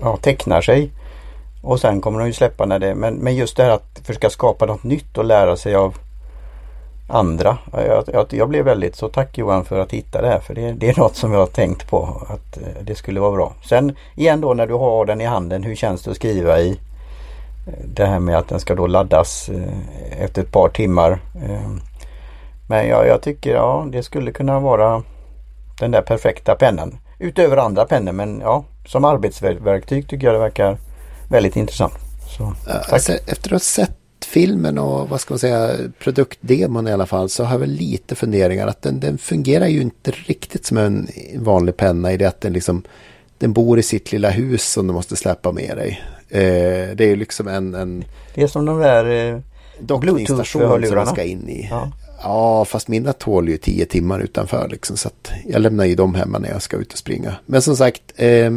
ja, 0.00 0.16
tecknar 0.16 0.60
sig. 0.60 0.90
Och 1.62 1.80
sen 1.80 2.00
kommer 2.00 2.18
de 2.18 2.26
ju 2.26 2.32
släppa 2.32 2.66
när 2.66 2.78
det, 2.78 2.94
men, 2.94 3.14
men 3.14 3.36
just 3.36 3.56
det 3.56 3.62
här 3.62 3.70
att 3.70 4.00
försöka 4.04 4.30
skapa 4.30 4.66
något 4.66 4.82
nytt 4.82 5.18
och 5.18 5.24
lära 5.24 5.56
sig 5.56 5.74
av 5.74 5.96
andra. 7.08 7.58
Jag, 7.72 8.04
jag, 8.12 8.26
jag, 8.30 8.48
blev 8.48 8.64
väldigt 8.64 8.96
så 8.96 9.08
tack 9.08 9.38
Johan 9.38 9.64
för 9.64 9.78
att 9.78 9.92
hitta 9.92 10.22
det 10.22 10.28
här 10.28 10.40
för 10.40 10.54
det, 10.54 10.72
det, 10.72 10.88
är 10.88 10.98
något 10.98 11.16
som 11.16 11.32
jag 11.32 11.38
har 11.38 11.46
tänkt 11.46 11.90
på 11.90 12.22
att 12.28 12.56
eh, 12.56 12.82
det 12.82 12.94
skulle 12.94 13.20
vara 13.20 13.32
bra. 13.32 13.52
Sen 13.64 13.96
igen 14.14 14.40
då 14.40 14.54
när 14.54 14.66
du 14.66 14.74
har 14.74 15.04
den 15.04 15.20
i 15.20 15.24
handen, 15.24 15.62
hur 15.62 15.74
känns 15.74 16.02
det 16.02 16.10
att 16.10 16.16
skriva 16.16 16.60
i 16.60 16.70
eh, 17.66 17.72
det 17.84 18.06
här 18.06 18.18
med 18.18 18.38
att 18.38 18.48
den 18.48 18.60
ska 18.60 18.74
då 18.74 18.86
laddas 18.86 19.48
eh, 19.48 20.22
efter 20.22 20.42
ett 20.42 20.52
par 20.52 20.68
timmar. 20.68 21.18
Men 22.68 22.88
jag, 22.88 23.06
jag 23.06 23.22
tycker 23.22 23.54
ja 23.54 23.86
det 23.92 24.02
skulle 24.02 24.32
kunna 24.32 24.60
vara 24.60 25.02
den 25.78 25.90
där 25.90 26.02
perfekta 26.02 26.54
pennan. 26.54 26.98
Utöver 27.18 27.56
andra 27.56 27.84
pennor 27.84 28.12
men 28.12 28.40
ja, 28.40 28.64
som 28.86 29.04
arbetsverktyg 29.04 30.08
tycker 30.08 30.26
jag 30.26 30.34
det 30.34 30.40
verkar 30.40 30.78
väldigt 31.30 31.56
intressant. 31.56 31.94
Så, 32.36 32.54
alltså, 32.66 33.12
efter 33.12 33.46
att 33.48 33.52
ha 33.52 33.58
sett 33.58 33.98
filmen 34.24 34.78
och 34.78 35.08
vad 35.08 35.20
ska 35.20 35.34
man 35.34 35.38
säga 35.38 35.70
produktdemon 35.98 36.88
i 36.88 36.92
alla 36.92 37.06
fall 37.06 37.28
så 37.28 37.44
har 37.44 37.52
jag 37.52 37.58
väl 37.58 37.70
lite 37.70 38.14
funderingar 38.14 38.66
att 38.66 38.82
den, 38.82 39.00
den 39.00 39.18
fungerar 39.18 39.66
ju 39.66 39.80
inte 39.80 40.10
riktigt 40.10 40.66
som 40.66 40.76
en 40.78 41.08
vanlig 41.36 41.76
penna 41.76 42.12
i 42.12 42.16
det 42.16 42.24
att 42.24 42.40
den 42.40 42.52
liksom 42.52 42.82
den 43.38 43.52
bor 43.52 43.78
i 43.78 43.82
sitt 43.82 44.12
lilla 44.12 44.30
hus 44.30 44.72
som 44.72 44.86
du 44.86 44.92
måste 44.92 45.16
släppa 45.16 45.52
med 45.52 45.76
dig. 45.76 46.02
Eh, 46.28 46.96
det 46.96 47.04
är 47.04 47.16
liksom 47.16 47.48
en, 47.48 47.74
en... 47.74 48.04
Det 48.34 48.42
är 48.42 48.46
som 48.46 48.64
de 48.64 48.78
där 48.78 49.34
eh, 49.34 49.40
dockningsstation 49.80 50.86
som 50.86 50.94
man 50.94 51.06
ska 51.06 51.22
in 51.22 51.48
i. 51.48 51.68
Ja. 51.70 51.92
Ja, 52.22 52.64
fast 52.64 52.88
mina 52.88 53.12
tål 53.12 53.48
ju 53.48 53.56
tio 53.56 53.86
timmar 53.86 54.20
utanför 54.20 54.68
liksom. 54.68 54.96
Så 54.96 55.08
att 55.08 55.30
jag 55.46 55.62
lämnar 55.62 55.84
ju 55.84 55.94
dem 55.94 56.14
hemma 56.14 56.38
när 56.38 56.48
jag 56.48 56.62
ska 56.62 56.76
ut 56.76 56.92
och 56.92 56.98
springa. 56.98 57.34
Men 57.46 57.62
som 57.62 57.76
sagt, 57.76 58.02
eh, 58.16 58.50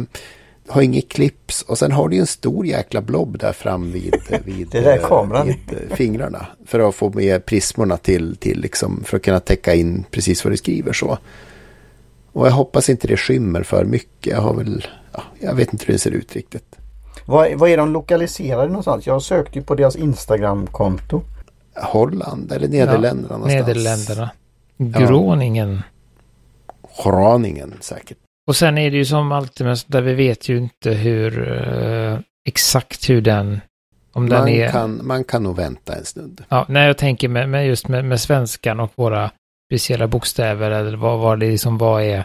har 0.68 0.82
inget 0.82 1.08
clips 1.08 1.62
och 1.62 1.78
sen 1.78 1.92
har 1.92 2.08
du 2.08 2.16
en 2.16 2.26
stor 2.26 2.66
jäkla 2.66 3.00
blob 3.00 3.38
där 3.38 3.52
fram 3.52 3.92
vid, 3.92 4.14
vid, 4.44 4.72
kameran. 5.02 5.46
vid 5.46 5.56
eh, 5.90 5.96
fingrarna. 5.96 6.46
För 6.66 6.88
att 6.88 6.94
få 6.94 7.10
med 7.10 7.46
prismorna 7.46 7.96
till, 7.96 8.36
till 8.36 8.60
liksom, 8.60 9.04
för 9.04 9.16
att 9.16 9.22
kunna 9.22 9.40
täcka 9.40 9.74
in 9.74 10.04
precis 10.10 10.44
vad 10.44 10.52
du 10.52 10.56
skriver 10.56 10.92
så. 10.92 11.18
Och 12.32 12.46
jag 12.46 12.52
hoppas 12.52 12.90
inte 12.90 13.08
det 13.08 13.16
skymmer 13.16 13.62
för 13.62 13.84
mycket. 13.84 14.32
Jag 14.32 14.40
har 14.40 14.54
väl, 14.54 14.86
ja, 15.12 15.22
jag 15.40 15.54
vet 15.54 15.72
inte 15.72 15.84
hur 15.86 15.92
det 15.92 15.98
ser 15.98 16.10
ut 16.10 16.36
riktigt. 16.36 16.76
Var 17.24 17.68
är 17.68 17.76
de 17.76 17.92
lokaliserade 17.92 18.66
någonstans? 18.66 19.06
Jag 19.06 19.22
sökte 19.22 19.58
ju 19.58 19.64
på 19.64 19.74
deras 19.74 19.96
Instagram-konto. 19.96 21.22
Holland 21.74 22.52
eller 22.52 22.68
Nederländerna 22.68 23.28
ja, 23.30 23.36
någonstans. 23.36 23.66
Nederländerna. 23.66 24.30
Groningen. 24.78 25.82
Ja. 26.82 27.10
Groningen 27.10 27.74
säkert. 27.80 28.18
Och 28.46 28.56
sen 28.56 28.78
är 28.78 28.90
det 28.90 28.96
ju 28.96 29.04
som 29.04 29.32
alltid 29.32 29.66
med 29.66 29.78
där 29.86 30.00
vi 30.00 30.14
vet 30.14 30.48
ju 30.48 30.58
inte 30.58 30.90
hur 30.90 31.38
uh, 31.38 32.18
exakt 32.48 33.10
hur 33.10 33.20
den 33.20 33.60
om 34.12 34.22
man, 34.22 34.30
den 34.30 34.48
är... 34.48 34.70
kan, 34.70 35.06
man 35.06 35.24
kan 35.24 35.42
nog 35.42 35.56
vänta 35.56 35.94
en 35.94 36.04
stund. 36.04 36.44
Ja, 36.48 36.66
när 36.68 36.86
jag 36.86 36.98
tänker 36.98 37.28
med, 37.28 37.48
med 37.48 37.66
just 37.66 37.88
med, 37.88 38.04
med 38.04 38.20
svenskan 38.20 38.80
och 38.80 38.92
våra 38.94 39.30
speciella 39.70 40.06
bokstäver 40.06 40.70
eller 40.70 40.96
vad, 40.96 41.18
vad 41.18 41.40
det 41.40 41.50
liksom, 41.50 41.78
vad 41.78 42.02
är 42.02 42.24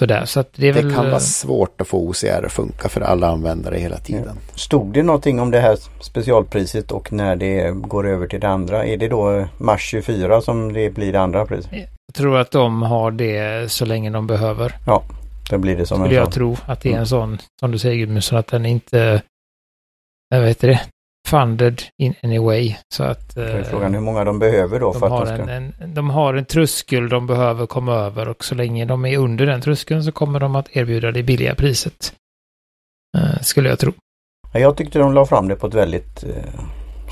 sådär. 0.00 0.24
Så 0.24 0.40
att 0.40 0.52
det, 0.56 0.68
är 0.68 0.72
det 0.72 0.82
väl... 0.82 0.94
kan 0.94 1.10
vara 1.10 1.20
svårt 1.20 1.80
att 1.80 1.88
få 1.88 2.08
OCR 2.08 2.46
att 2.46 2.52
funka 2.52 2.88
för 2.88 3.00
alla 3.00 3.28
användare 3.28 3.78
hela 3.78 3.96
tiden. 3.96 4.24
Ja. 4.26 4.54
Stod 4.54 4.92
det 4.92 5.02
någonting 5.02 5.40
om 5.40 5.50
det 5.50 5.60
här 5.60 5.76
specialpriset 6.00 6.92
och 6.92 7.12
när 7.12 7.36
det 7.36 7.70
går 7.70 8.08
över 8.08 8.26
till 8.26 8.40
det 8.40 8.48
andra? 8.48 8.84
Är 8.84 8.96
det 8.96 9.08
då 9.08 9.46
mars 9.58 9.82
24 9.90 10.40
som 10.40 10.72
det 10.72 10.90
blir 10.90 11.12
det 11.12 11.20
andra 11.20 11.46
priset? 11.46 11.70
Jag 11.72 12.14
tror 12.14 12.38
att 12.38 12.50
de 12.50 12.82
har 12.82 13.10
det 13.10 13.72
så 13.72 13.84
länge 13.84 14.10
de 14.10 14.26
behöver. 14.26 14.76
Ja, 14.86 15.02
då 15.50 15.58
blir 15.58 15.76
det 15.76 15.86
som 15.86 15.98
Skulle 15.98 16.08
en 16.08 16.16
jag 16.16 16.24
sån. 16.24 16.32
tro 16.32 16.56
att 16.66 16.80
det 16.80 16.88
är 16.88 16.92
en 16.92 16.96
mm. 16.96 17.06
sån, 17.06 17.38
som 17.60 17.70
du 17.70 17.78
säger 17.78 17.96
Gudmundsson, 17.96 18.38
att 18.38 18.46
den 18.46 18.66
inte, 18.66 19.22
jag 20.28 20.40
vet 20.40 20.60
det, 20.60 20.80
funded 21.28 21.82
in 21.98 22.14
any 22.22 22.38
way. 22.38 22.74
Så 22.94 23.04
att... 23.04 23.36
Eh, 23.36 23.62
frågan 23.62 23.94
hur 23.94 24.00
många 24.00 24.24
de 24.24 24.38
behöver 24.38 24.80
då 24.80 24.92
de 24.92 25.00
för 25.00 25.06
att 25.06 25.26
de 25.26 25.26
ska... 25.26 25.52
En, 25.52 25.74
en, 25.80 25.94
de 25.94 26.10
har 26.10 26.34
en 26.34 26.44
tröskel 26.44 27.08
de 27.08 27.26
behöver 27.26 27.66
komma 27.66 27.94
över 27.94 28.28
och 28.28 28.44
så 28.44 28.54
länge 28.54 28.84
de 28.84 29.04
är 29.04 29.18
under 29.18 29.46
den 29.46 29.60
tröskeln 29.60 30.04
så 30.04 30.12
kommer 30.12 30.40
de 30.40 30.56
att 30.56 30.76
erbjuda 30.76 31.10
det 31.10 31.22
billiga 31.22 31.54
priset. 31.54 32.12
Eh, 33.18 33.40
skulle 33.40 33.68
jag 33.68 33.78
tro. 33.78 33.92
Jag 34.52 34.76
tyckte 34.76 34.98
de 34.98 35.14
la 35.14 35.26
fram 35.26 35.48
det 35.48 35.56
på 35.56 35.66
ett 35.66 35.74
väldigt 35.74 36.24
eh, 36.24 36.60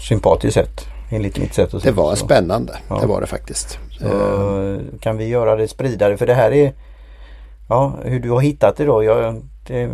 sympatiskt 0.08 0.54
sätt. 0.54 0.86
Enligt 1.10 1.38
mitt 1.38 1.54
sätt 1.54 1.74
att 1.74 1.82
se 1.82 1.88
Det 1.88 1.94
var 1.94 2.14
spännande. 2.14 2.78
Ja. 2.88 2.98
Det 3.00 3.06
var 3.06 3.20
det 3.20 3.26
faktiskt. 3.26 3.78
Så, 3.98 4.06
eh. 4.06 4.78
kan 5.00 5.16
vi 5.16 5.28
göra 5.28 5.56
det 5.56 5.68
spridare 5.68 6.16
för 6.16 6.26
det 6.26 6.34
här 6.34 6.52
är 6.52 6.72
Ja, 7.68 7.94
hur 8.04 8.20
du 8.20 8.30
har 8.30 8.40
hittat 8.40 8.76
det 8.76 8.84
då. 8.84 9.04
Jag, 9.04 9.42
det 9.68 9.86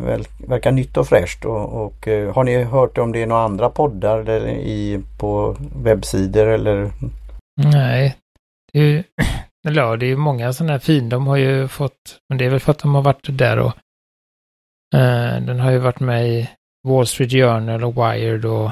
verkar 0.48 0.72
nytt 0.72 0.96
och 0.96 1.08
fräscht. 1.08 1.44
Och, 1.44 1.84
och, 1.84 2.08
eh, 2.08 2.34
har 2.34 2.44
ni 2.44 2.64
hört 2.64 2.98
om 2.98 3.12
det 3.12 3.22
är 3.22 3.26
några 3.26 3.42
andra 3.42 3.70
poddar 3.70 4.18
eller 4.18 4.48
i, 4.48 5.00
på 5.18 5.56
webbsidor 5.76 6.46
eller? 6.46 6.90
Nej, 7.62 8.16
det 8.72 8.78
är 8.78 8.84
ju, 8.84 9.02
det 9.98 10.06
är 10.06 10.16
många 10.16 10.52
sådana 10.52 10.72
här 10.72 10.78
fin. 10.78 11.08
De 11.08 11.26
har 11.26 11.36
ju 11.36 11.68
fått, 11.68 12.18
men 12.28 12.38
det 12.38 12.44
är 12.44 12.50
väl 12.50 12.60
för 12.60 12.70
att 12.70 12.78
de 12.78 12.94
har 12.94 13.02
varit 13.02 13.38
där 13.38 13.58
och 13.58 13.72
eh, 14.94 15.40
den 15.40 15.60
har 15.60 15.70
ju 15.70 15.78
varit 15.78 16.00
med 16.00 16.28
i 16.28 16.50
Wall 16.88 17.06
Street 17.06 17.32
Journal 17.32 17.84
och 17.84 17.96
Wired 17.96 18.44
och 18.44 18.70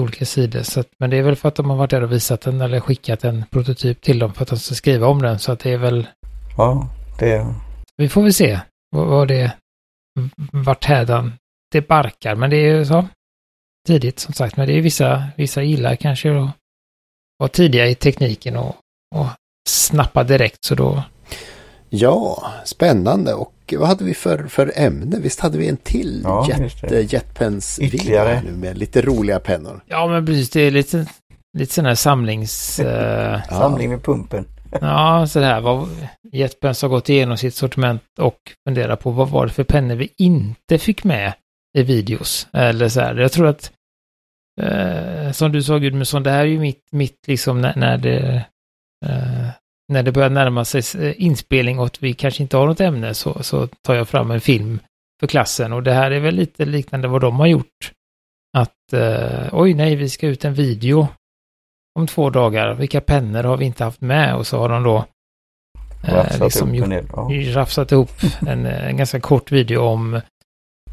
olika 0.00 0.24
sidor. 0.24 0.62
Så 0.62 0.80
att, 0.80 0.88
men 0.98 1.10
det 1.10 1.16
är 1.16 1.22
väl 1.22 1.36
för 1.36 1.48
att 1.48 1.54
de 1.54 1.70
har 1.70 1.76
varit 1.76 1.90
där 1.90 2.02
och 2.02 2.12
visat 2.12 2.40
den 2.40 2.60
eller 2.60 2.80
skickat 2.80 3.24
en 3.24 3.44
prototyp 3.50 4.00
till 4.00 4.18
dem 4.18 4.32
för 4.32 4.42
att 4.42 4.48
de 4.48 4.58
ska 4.58 4.74
skriva 4.74 5.06
om 5.06 5.22
den. 5.22 5.38
Så 5.38 5.52
att 5.52 5.60
det 5.60 5.72
är 5.72 5.78
väl... 5.78 6.06
Ja, 6.56 6.88
det... 7.18 7.46
Vi 7.96 8.08
får 8.08 8.22
väl 8.22 8.32
se 8.32 8.60
vad, 8.90 9.06
vad 9.06 9.28
det 9.28 9.52
vart 10.52 10.84
hädan 10.84 11.32
det 11.72 11.88
barkar. 11.88 12.34
Men 12.34 12.50
det 12.50 12.56
är 12.56 12.76
ju 12.76 12.84
så 12.84 13.08
tidigt 13.86 14.18
som 14.18 14.34
sagt. 14.34 14.56
Men 14.56 14.66
det 14.66 14.78
är 14.78 14.80
vissa, 14.80 15.24
vissa 15.36 15.62
gillar 15.62 15.96
kanske 15.96 16.30
att 16.38 16.50
vara 17.38 17.48
tidiga 17.48 17.86
i 17.86 17.94
tekniken 17.94 18.56
och, 18.56 18.76
och 19.14 19.26
snappa 19.68 20.24
direkt. 20.24 20.64
Så 20.64 20.74
då... 20.74 21.02
Ja, 21.88 22.52
spännande. 22.64 23.34
Och 23.34 23.74
vad 23.78 23.88
hade 23.88 24.04
vi 24.04 24.14
för, 24.14 24.46
för 24.46 24.72
ämne? 24.76 25.18
Visst 25.20 25.40
hade 25.40 25.58
vi 25.58 25.68
en 25.68 25.76
till 25.76 26.20
ja, 26.24 26.48
jet, 26.48 27.12
jetpens 27.12 27.78
Ytterligare. 27.78 28.42
nu 28.42 28.52
med 28.52 28.78
lite 28.78 29.02
roliga 29.02 29.40
pennor? 29.40 29.84
Ja, 29.86 30.06
men 30.06 30.26
precis. 30.26 30.50
Det 30.50 30.60
är 30.60 30.70
lite, 30.70 31.06
lite 31.58 31.74
sån 31.74 31.86
här 31.86 31.94
samlings... 31.94 32.80
uh... 32.80 33.42
Samling 33.48 33.90
med 33.90 34.02
pumpen 34.02 34.46
ja, 34.80 35.26
så 35.26 35.38
det 35.38 35.46
här. 35.46 35.60
Vad, 35.60 35.88
Jetpens 36.32 36.82
har 36.82 36.88
gått 36.88 37.08
igenom 37.08 37.36
sitt 37.36 37.54
sortiment 37.54 38.02
och 38.18 38.38
funderar 38.68 38.96
på 38.96 39.10
vad 39.10 39.28
var 39.28 39.46
det 39.46 39.52
för 39.52 39.64
pennor 39.64 39.94
vi 39.94 40.12
inte 40.18 40.78
fick 40.78 41.04
med 41.04 41.32
i 41.78 41.82
videos. 41.82 42.46
Eller 42.52 42.88
så 42.88 43.00
här, 43.00 43.16
jag 43.16 43.32
tror 43.32 43.46
att 43.46 43.72
eh, 44.60 45.32
som 45.32 45.52
du 45.52 45.62
sa 45.62 45.78
Gudmundsson, 45.78 46.22
det 46.22 46.30
här 46.30 46.40
är 46.40 46.44
ju 46.44 46.58
mitt, 46.58 46.82
mitt 46.92 47.28
liksom 47.28 47.60
när, 47.60 47.76
när 47.76 47.96
det 47.98 48.44
eh, 49.06 49.48
när 49.92 50.02
det 50.02 50.12
börjar 50.12 50.30
närma 50.30 50.64
sig 50.64 50.82
eh, 51.06 51.22
inspelning 51.22 51.78
och 51.78 51.86
att 51.86 52.02
vi 52.02 52.14
kanske 52.14 52.42
inte 52.42 52.56
har 52.56 52.66
något 52.66 52.80
ämne 52.80 53.14
så, 53.14 53.42
så 53.42 53.66
tar 53.66 53.94
jag 53.94 54.08
fram 54.08 54.30
en 54.30 54.40
film 54.40 54.78
för 55.20 55.26
klassen 55.26 55.72
och 55.72 55.82
det 55.82 55.92
här 55.92 56.10
är 56.10 56.20
väl 56.20 56.34
lite 56.34 56.64
liknande 56.64 57.08
vad 57.08 57.20
de 57.20 57.40
har 57.40 57.46
gjort. 57.46 57.92
Att 58.56 58.92
eh, 58.92 59.48
oj 59.52 59.74
nej, 59.74 59.96
vi 59.96 60.08
ska 60.08 60.26
ut 60.26 60.44
en 60.44 60.54
video 60.54 61.08
om 61.98 62.06
två 62.06 62.30
dagar. 62.30 62.74
Vilka 62.74 63.00
pennor 63.00 63.42
har 63.42 63.56
vi 63.56 63.64
inte 63.64 63.84
haft 63.84 64.00
med? 64.00 64.36
Och 64.36 64.46
så 64.46 64.58
har 64.58 64.68
de 64.68 64.82
då 64.82 65.04
Rafsat 66.02 66.40
eh, 66.40 66.44
liksom 66.44 66.74
ihop, 66.74 66.92
gjort, 66.92 67.04
ja. 67.12 67.60
rafsat 67.60 67.92
ihop 67.92 68.10
en, 68.46 68.66
en 68.66 68.96
ganska 68.96 69.20
kort 69.20 69.52
video 69.52 69.80
om... 69.80 70.14
Eh, 70.14 70.20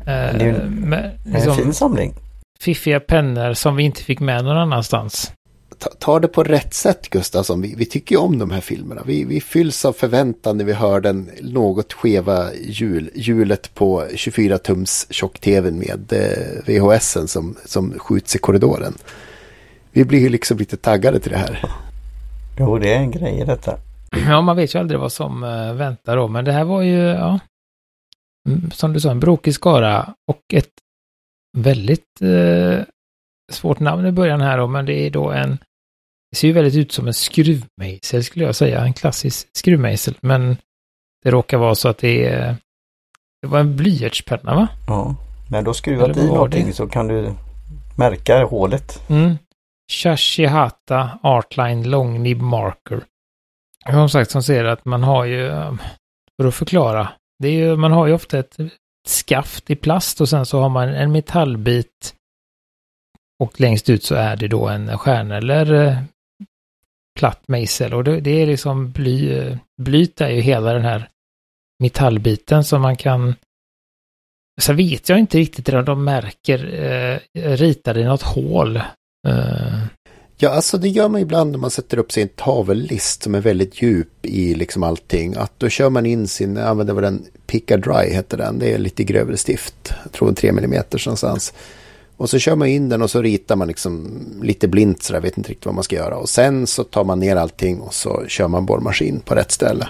det 0.05 0.13
är 0.13 0.69
med, 0.69 1.19
liksom, 1.25 1.51
en 1.51 1.57
fin 1.57 1.73
samling. 1.73 2.13
Fiffiga 2.59 2.99
pennor 2.99 3.53
som 3.53 3.75
vi 3.75 3.83
inte 3.83 4.03
fick 4.03 4.19
med 4.19 4.43
någon 4.43 4.57
annanstans. 4.57 5.31
Ta, 5.77 5.89
ta 5.89 6.19
det 6.19 6.27
på 6.27 6.43
rätt 6.43 6.73
sätt 6.73 7.09
Gustafsson. 7.09 7.61
Vi, 7.61 7.75
vi 7.75 7.85
tycker 7.85 8.15
ju 8.15 8.21
om 8.21 8.39
de 8.39 8.51
här 8.51 8.61
filmerna. 8.61 9.01
Vi, 9.05 9.23
vi 9.23 9.41
fylls 9.41 9.85
av 9.85 9.93
förväntan 9.93 10.57
när 10.57 10.65
vi 10.65 10.73
hör 10.73 11.01
den 11.01 11.29
något 11.41 11.93
skeva 11.93 12.53
hjul, 12.53 13.09
hjulet 13.15 13.73
på 13.73 14.03
24-tums 14.03 15.07
tjock-tvn 15.09 15.79
med 15.79 16.13
eh, 16.13 16.63
VHSen 16.65 17.27
som, 17.27 17.55
som 17.65 17.99
skjuts 17.99 18.35
i 18.35 18.39
korridoren. 18.39 18.93
Vi 19.91 20.05
blir 20.05 20.19
ju 20.19 20.29
liksom 20.29 20.57
lite 20.57 20.77
taggade 20.77 21.19
till 21.19 21.31
det 21.31 21.37
här. 21.37 21.65
Jo, 22.59 22.77
det 22.77 22.93
är 22.93 22.99
en 22.99 23.11
grej 23.11 23.39
i 23.39 23.45
detta. 23.45 23.77
Ja, 24.11 24.41
man 24.41 24.55
vet 24.55 24.75
ju 24.75 24.79
aldrig 24.79 24.99
vad 24.99 25.11
som 25.11 25.43
uh, 25.43 25.73
väntar 25.73 26.17
då, 26.17 26.27
men 26.27 26.45
det 26.45 26.51
här 26.51 26.63
var 26.63 26.81
ju, 26.81 26.97
ja, 26.97 27.39
mm, 28.49 28.71
som 28.71 28.93
du 28.93 28.99
sa, 28.99 29.11
en 29.11 29.19
brokig 29.19 29.53
skara 29.53 30.13
och 30.27 30.41
ett 30.53 30.71
väldigt 31.57 32.21
uh, 32.21 32.79
svårt 33.51 33.79
namn 33.79 34.05
i 34.05 34.11
början 34.11 34.41
här 34.41 34.57
då, 34.57 34.67
men 34.67 34.85
det 34.85 34.93
är 34.93 35.09
då 35.09 35.31
en, 35.31 35.57
det 36.31 36.37
ser 36.37 36.47
ju 36.47 36.53
väldigt 36.53 36.75
ut 36.75 36.91
som 36.91 37.07
en 37.07 37.13
skruvmejsel 37.13 38.23
skulle 38.23 38.45
jag 38.45 38.55
säga, 38.55 38.81
en 38.81 38.93
klassisk 38.93 39.47
skruvmejsel, 39.53 40.15
men 40.21 40.57
det 41.23 41.31
råkar 41.31 41.57
vara 41.57 41.75
så 41.75 41.89
att 41.89 41.97
det 41.97 42.25
är, 42.25 42.55
det 43.41 43.47
var 43.47 43.59
en 43.59 43.75
blyertspenna 43.75 44.55
va? 44.55 44.67
Ja, 44.87 45.15
när 45.51 45.61
du 45.61 45.67
har 45.67 45.73
skruvat 45.73 46.17
i 46.17 46.27
någonting 46.27 46.65
det? 46.65 46.73
så 46.73 46.87
kan 46.87 47.07
du 47.07 47.33
märka 47.97 48.45
hålet. 48.45 49.09
Mm. 49.09 49.37
Shashihata 49.89 51.19
Artline 51.23 51.89
Long 51.89 52.23
Nib 52.23 52.41
Marker 52.41 53.03
som 53.85 54.09
sagt 54.09 54.31
som 54.31 54.43
ser 54.43 54.65
att 54.65 54.85
man 54.85 55.03
har 55.03 55.25
ju, 55.25 55.49
för 56.37 56.47
att 56.47 56.55
förklara, 56.55 57.09
det 57.39 57.47
är 57.47 57.51
ju, 57.51 57.75
man 57.75 57.91
har 57.91 58.07
ju 58.07 58.13
ofta 58.13 58.39
ett 58.39 58.57
skaft 59.07 59.69
i 59.69 59.75
plast 59.75 60.21
och 60.21 60.29
sen 60.29 60.45
så 60.45 60.59
har 60.59 60.69
man 60.69 60.89
en 60.89 61.11
metallbit 61.11 62.15
och 63.43 63.59
längst 63.59 63.89
ut 63.89 64.03
så 64.03 64.15
är 64.15 64.35
det 64.35 64.47
då 64.47 64.67
en 64.67 64.97
stjärna 64.97 65.37
eller 65.37 65.73
eh, 65.73 65.97
platt 67.19 67.47
mejsel 67.47 67.93
och 67.93 68.03
det, 68.03 68.19
det, 68.19 68.31
är 68.31 68.47
liksom 68.47 68.91
bly, 68.91 69.57
blyt 69.81 70.21
är 70.21 70.29
ju 70.29 70.41
hela 70.41 70.73
den 70.73 70.85
här 70.85 71.09
metallbiten 71.79 72.63
som 72.63 72.81
man 72.81 72.95
kan 72.95 73.35
så 74.61 74.73
vet 74.73 75.09
jag 75.09 75.19
inte 75.19 75.37
riktigt 75.37 75.69
om 75.69 75.85
de 75.85 76.03
märker 76.03 76.73
eh, 76.73 77.19
ritade 77.57 78.01
i 78.01 78.03
något 78.03 78.21
hål. 78.21 78.81
Eh. 79.27 79.79
Ja, 80.41 80.49
alltså 80.49 80.77
det 80.77 80.87
gör 80.89 81.09
man 81.09 81.21
ibland 81.21 81.51
när 81.51 81.59
man 81.59 81.71
sätter 81.71 81.99
upp 81.99 82.11
sin 82.11 82.27
tavellist 82.27 83.23
som 83.23 83.35
är 83.35 83.41
väldigt 83.41 83.81
djup 83.81 84.25
i 84.25 84.55
liksom 84.55 84.83
allting. 84.83 85.35
Att 85.37 85.53
då 85.57 85.69
kör 85.69 85.89
man 85.89 86.05
in 86.05 86.27
sin, 86.27 86.55
jag 86.55 86.67
använder 86.67 86.93
vad 86.93 87.03
den, 87.03 87.25
Picka 87.47 87.77
Dry 87.77 88.13
heter 88.13 88.37
den, 88.37 88.59
det 88.59 88.73
är 88.73 88.77
lite 88.77 89.03
grövre 89.03 89.37
stift. 89.37 89.93
Jag 90.03 90.11
tror 90.11 90.29
en 90.29 90.35
3 90.35 90.49
mm 90.49 90.83
någonstans. 91.05 91.53
Och 92.17 92.29
så 92.29 92.39
kör 92.39 92.55
man 92.55 92.67
in 92.67 92.89
den 92.89 93.01
och 93.01 93.11
så 93.11 93.21
ritar 93.21 93.55
man 93.55 93.67
liksom 93.67 94.21
lite 94.41 94.67
blint 94.67 95.03
så 95.03 95.13
där, 95.13 95.19
vet 95.19 95.37
inte 95.37 95.49
riktigt 95.49 95.65
vad 95.65 95.75
man 95.75 95.83
ska 95.83 95.95
göra. 95.95 96.17
Och 96.17 96.29
sen 96.29 96.67
så 96.67 96.83
tar 96.83 97.03
man 97.03 97.19
ner 97.19 97.35
allting 97.35 97.79
och 97.79 97.93
så 97.93 98.23
kör 98.27 98.47
man 98.47 98.65
borrmaskin 98.65 99.19
på 99.19 99.35
rätt 99.35 99.51
ställe. 99.51 99.87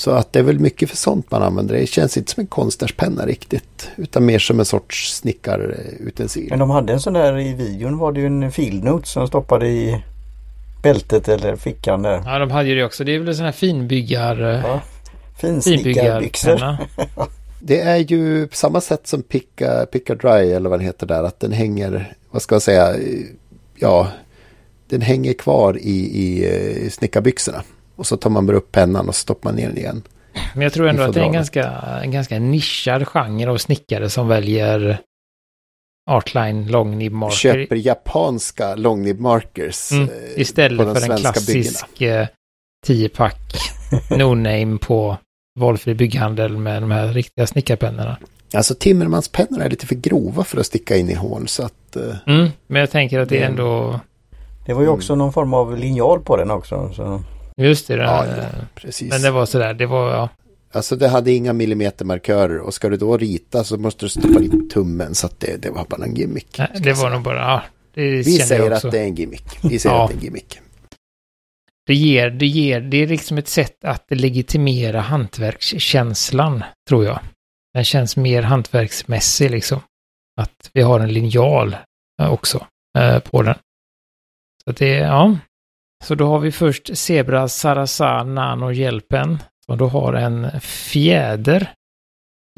Så 0.00 0.10
att 0.10 0.32
det 0.32 0.38
är 0.38 0.42
väl 0.42 0.58
mycket 0.58 0.90
för 0.90 0.96
sånt 0.96 1.30
man 1.30 1.42
använder. 1.42 1.74
Det 1.74 1.86
känns 1.86 2.16
inte 2.16 2.32
som 2.32 2.40
en 2.40 2.46
konstnärspenna 2.46 3.26
riktigt. 3.26 3.90
Utan 3.96 4.26
mer 4.26 4.38
som 4.38 4.58
en 4.58 4.64
sorts 4.64 5.14
snickarutensil. 5.14 6.46
Men 6.50 6.58
de 6.58 6.70
hade 6.70 6.92
en 6.92 7.00
sån 7.00 7.12
där 7.12 7.38
i 7.38 7.54
videon 7.54 7.98
var 7.98 8.12
det 8.12 8.20
ju 8.20 8.26
en 8.26 8.52
fieldnote 8.52 9.08
som 9.08 9.28
stoppade 9.28 9.68
i 9.68 10.04
bältet 10.82 11.28
eller 11.28 11.56
fickan 11.56 12.02
där. 12.02 12.22
Ja, 12.24 12.38
de 12.38 12.50
hade 12.50 12.68
ju 12.68 12.74
det 12.74 12.84
också. 12.84 13.04
Det 13.04 13.14
är 13.14 13.18
väl 13.18 13.28
en 13.28 13.34
sån 13.34 13.44
här 13.44 13.52
finbyggar... 13.52 14.40
Ja. 14.40 14.80
Finsnickarbyxor. 15.40 16.76
det 17.60 17.80
är 17.80 17.96
ju 17.96 18.46
på 18.46 18.56
samma 18.56 18.80
sätt 18.80 19.06
som 19.06 19.22
Picka, 19.22 19.86
Picka 19.92 20.14
Dry 20.14 20.52
eller 20.52 20.70
vad 20.70 20.80
det 20.80 20.84
heter 20.84 21.06
där. 21.06 21.24
Att 21.24 21.40
den 21.40 21.52
hänger, 21.52 22.12
vad 22.30 22.42
ska 22.42 22.54
jag 22.54 22.62
säga, 22.62 22.94
ja, 23.76 24.08
den 24.88 25.00
hänger 25.00 25.32
kvar 25.32 25.78
i, 25.78 25.96
i, 26.22 26.46
i 26.86 26.90
snickarbyxorna. 26.90 27.62
Och 28.00 28.06
så 28.06 28.16
tar 28.16 28.30
man 28.30 28.46
bara 28.46 28.56
upp 28.56 28.72
pennan 28.72 29.08
och 29.08 29.14
stoppar 29.14 29.50
man 29.50 29.56
ner 29.56 29.68
den 29.68 29.78
igen. 29.78 30.02
Men 30.54 30.62
jag 30.62 30.72
tror 30.72 30.88
ändå 30.88 31.02
att 31.02 31.14
det 31.14 31.20
är 31.20 31.24
en 31.24 31.32
ganska, 31.32 31.64
en 32.02 32.10
ganska 32.10 32.38
nischad 32.38 33.08
genre 33.08 33.50
av 33.50 33.56
snickare 33.56 34.10
som 34.10 34.28
väljer 34.28 34.98
Artline 36.10 36.66
long 36.66 36.98
nib 36.98 37.12
marker. 37.12 37.36
Köper 37.36 37.76
japanska 37.76 38.74
long 38.74 39.02
nib 39.02 39.20
markers. 39.20 39.92
Mm, 39.92 40.08
eh, 40.08 40.40
istället 40.40 40.98
för 40.98 41.10
en 41.12 41.18
klassisk 41.18 41.86
10-pack 42.86 43.56
eh, 44.10 44.18
no-name 44.18 44.78
på 44.78 45.16
valfri 45.58 45.94
bygghandel 45.94 46.56
med 46.56 46.82
de 46.82 46.90
här 46.90 47.08
riktiga 47.08 47.46
snickarpennorna. 47.46 48.16
Alltså 48.54 48.74
Timmermanspennor 48.74 49.62
är 49.62 49.70
lite 49.70 49.86
för 49.86 49.94
grova 49.94 50.44
för 50.44 50.60
att 50.60 50.66
sticka 50.66 50.96
in 50.96 51.10
i 51.10 51.14
hål 51.14 51.48
så 51.48 51.62
att... 51.62 51.96
Uh, 51.96 52.14
mm, 52.26 52.48
men 52.66 52.80
jag 52.80 52.90
tänker 52.90 53.18
att 53.18 53.28
det 53.28 53.42
är 53.42 53.46
ändå... 53.46 54.00
Det 54.66 54.74
var 54.74 54.82
ju 54.82 54.88
också 54.88 55.12
mm. 55.12 55.18
någon 55.18 55.32
form 55.32 55.54
av 55.54 55.78
linjal 55.78 56.20
på 56.20 56.36
den 56.36 56.50
också. 56.50 56.92
Så. 56.96 57.22
Just 57.60 57.88
det. 57.88 57.96
Ja, 57.96 58.26
ja, 58.26 58.44
precis. 58.74 59.10
Men 59.10 59.22
det 59.22 59.30
var 59.30 59.46
sådär, 59.46 59.74
det 59.74 59.86
var 59.86 60.10
ja. 60.10 60.28
Alltså 60.72 60.96
det 60.96 61.08
hade 61.08 61.32
inga 61.32 61.52
millimetermarkörer 61.52 62.58
och 62.58 62.74
ska 62.74 62.88
du 62.88 62.96
då 62.96 63.16
rita 63.16 63.64
så 63.64 63.78
måste 63.78 64.04
du 64.04 64.08
stoppa 64.08 64.42
in 64.42 64.68
tummen 64.68 65.14
så 65.14 65.26
att 65.26 65.40
det, 65.40 65.56
det 65.62 65.70
var 65.70 65.84
bara 65.84 66.04
en 66.04 66.14
gimmick. 66.14 66.58
Nej, 66.58 66.68
det 66.74 66.92
var 66.92 67.10
nog 67.10 67.22
bara, 67.22 67.38
ja. 67.38 67.62
Vi 67.94 68.24
säger 68.24 68.70
att 68.70 68.90
det 68.90 68.98
är 68.98 69.04
en 69.04 69.14
gimmick. 69.14 69.58
Vi 69.62 69.78
säger 69.78 69.96
ja. 69.96 70.04
att 70.04 70.10
det 70.10 70.14
är 70.14 70.16
en 70.16 70.24
gimmick. 70.24 70.58
Det 71.86 71.94
ger, 71.94 72.30
det 72.30 72.46
ger, 72.46 72.80
det 72.80 72.96
är 72.96 73.06
liksom 73.06 73.38
ett 73.38 73.48
sätt 73.48 73.84
att 73.84 74.04
legitimera 74.08 75.00
hantverkskänslan, 75.00 76.64
tror 76.88 77.04
jag. 77.04 77.20
Den 77.74 77.84
känns 77.84 78.16
mer 78.16 78.42
hantverksmässig 78.42 79.50
liksom. 79.50 79.80
Att 80.36 80.70
vi 80.72 80.82
har 80.82 81.00
en 81.00 81.12
linjal 81.12 81.76
eh, 82.22 82.32
också 82.32 82.66
eh, 82.98 83.18
på 83.18 83.42
den. 83.42 83.54
Så 84.64 84.70
att 84.70 84.76
det, 84.76 84.88
ja. 84.88 85.36
Så 86.04 86.14
då 86.14 86.26
har 86.26 86.38
vi 86.38 86.52
först 86.52 86.98
Zebra 86.98 87.48
Sarasa 87.48 88.24
Nano 88.24 88.72
Hjälpen. 88.72 89.38
Som 89.66 89.78
då 89.78 89.86
har 89.86 90.12
en 90.12 90.60
fjäder 90.60 91.74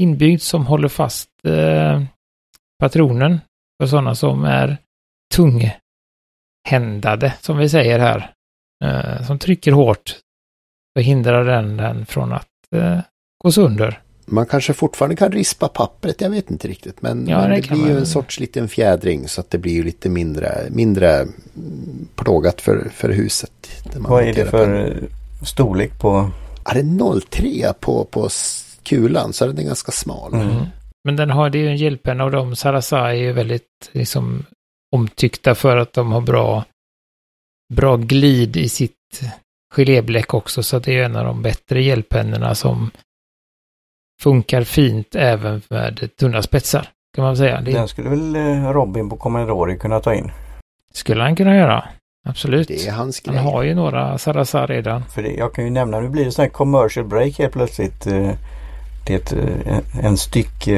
inbyggd 0.02 0.42
som 0.42 0.66
håller 0.66 0.88
fast 0.88 1.30
eh, 1.44 2.02
patronen 2.78 3.40
för 3.80 3.86
sådana 3.86 4.14
som 4.14 4.44
är 4.44 4.76
tunghändade, 5.34 7.34
som 7.40 7.58
vi 7.58 7.68
säger 7.68 7.98
här. 7.98 8.32
Eh, 8.84 9.26
som 9.26 9.38
trycker 9.38 9.72
hårt 9.72 10.18
och 10.96 11.02
hindrar 11.02 11.44
den, 11.44 11.76
den 11.76 12.06
från 12.06 12.32
att 12.32 12.48
eh, 12.74 13.00
gå 13.44 13.52
sönder. 13.52 14.00
Man 14.32 14.46
kanske 14.46 14.72
fortfarande 14.72 15.16
kan 15.16 15.32
rispa 15.32 15.68
pappret, 15.68 16.20
jag 16.20 16.30
vet 16.30 16.50
inte 16.50 16.68
riktigt. 16.68 17.02
Men, 17.02 17.28
ja, 17.28 17.40
men 17.40 17.50
det, 17.50 17.56
det 17.56 17.68
blir 17.68 17.86
ju 17.86 17.98
en 17.98 18.06
sorts 18.06 18.40
liten 18.40 18.68
fjädring 18.68 19.28
så 19.28 19.40
att 19.40 19.50
det 19.50 19.58
blir 19.58 19.84
lite 19.84 20.08
mindre, 20.08 20.50
mindre 20.70 21.26
plågat 22.14 22.60
för, 22.60 22.88
för 22.94 23.08
huset. 23.08 23.52
Vad 23.96 24.24
är 24.24 24.34
det 24.34 24.46
för 24.46 24.96
på. 25.40 25.46
storlek 25.46 25.98
på? 26.00 26.30
Ja, 26.64 26.74
det 26.74 26.80
är 26.80 27.20
03 27.20 27.72
på, 27.80 28.04
på 28.04 28.28
kulan 28.82 29.32
så 29.32 29.46
den 29.46 29.58
är 29.58 29.62
ganska 29.62 29.92
smal. 29.92 30.34
Mm. 30.34 30.64
Men 31.04 31.16
den 31.16 31.30
har, 31.30 31.50
det 31.50 31.58
är 31.58 31.62
ju 31.62 31.68
en 31.68 31.76
hjälppenna 31.76 32.24
och 32.24 32.30
de 32.30 32.56
Sarasa 32.56 32.98
är 32.98 33.14
ju 33.14 33.32
väldigt 33.32 33.90
liksom, 33.92 34.44
omtyckta 34.94 35.54
för 35.54 35.76
att 35.76 35.92
de 35.92 36.12
har 36.12 36.20
bra, 36.20 36.64
bra 37.74 37.96
glid 37.96 38.56
i 38.56 38.68
sitt 38.68 39.22
gelébläck 39.74 40.34
också. 40.34 40.62
Så 40.62 40.78
det 40.78 40.98
är 40.98 41.04
en 41.04 41.16
av 41.16 41.24
de 41.24 41.42
bättre 41.42 41.82
hjälppennorna 41.82 42.54
som 42.54 42.90
funkar 44.22 44.62
fint 44.62 45.14
även 45.14 45.62
med 45.70 46.08
tunna 46.20 46.42
spetsar. 46.42 46.88
Kan 47.14 47.24
man 47.24 47.36
säga. 47.36 47.60
Den 47.60 47.88
skulle 47.88 48.08
väl 48.08 48.36
eh, 48.36 48.70
Robin 48.72 49.10
på 49.10 49.16
Commodore 49.16 49.76
kunna 49.76 50.00
ta 50.00 50.14
in? 50.14 50.30
Skulle 50.94 51.22
han 51.22 51.36
kunna 51.36 51.56
göra. 51.56 51.84
Absolut. 52.24 52.68
Det 52.68 52.86
är 52.86 52.92
hans 52.92 53.20
grej. 53.20 53.36
Han 53.36 53.46
har 53.46 53.62
ju 53.62 53.74
några 53.74 54.18
Sarasar 54.18 54.66
redan. 54.66 55.04
För 55.04 55.22
det, 55.22 55.32
jag 55.32 55.54
kan 55.54 55.64
ju 55.64 55.70
nämna, 55.70 56.00
nu 56.00 56.08
blir 56.08 56.24
det 56.24 56.32
sån 56.32 56.42
här 56.42 56.50
commercial 56.50 57.06
break 57.06 57.38
helt 57.38 57.52
plötsligt. 57.52 58.06
Eh, 58.06 58.30
det 59.06 59.14
är 59.14 59.18
ett, 59.18 59.32
eh, 59.32 60.04
en 60.04 60.16
styck 60.16 60.68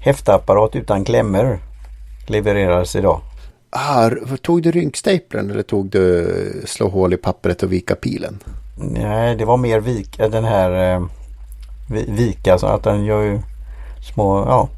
häftapparat 0.00 0.76
utan 0.76 1.04
klämmor 1.04 1.58
levereras 2.26 2.96
idag. 2.96 3.20
Ah, 3.70 4.10
tog 4.42 4.62
du 4.62 4.70
rynkstaplern 4.70 5.50
eller 5.50 5.62
tog 5.62 5.90
du 5.90 6.62
slå 6.66 6.88
hål 6.88 7.12
i 7.12 7.16
pappret 7.16 7.62
och 7.62 7.72
vika 7.72 7.94
pilen? 7.94 8.38
Nej, 8.78 9.36
det 9.36 9.44
var 9.44 9.56
mer 9.56 9.80
vika, 9.80 10.28
den 10.28 10.44
här 10.44 11.00
vika 11.88 12.58
så 12.58 12.66
att 12.66 12.82
den 12.82 13.04
gör 13.04 13.22
ju 13.22 13.40
små, 14.14 14.38
ja. 14.38 14.68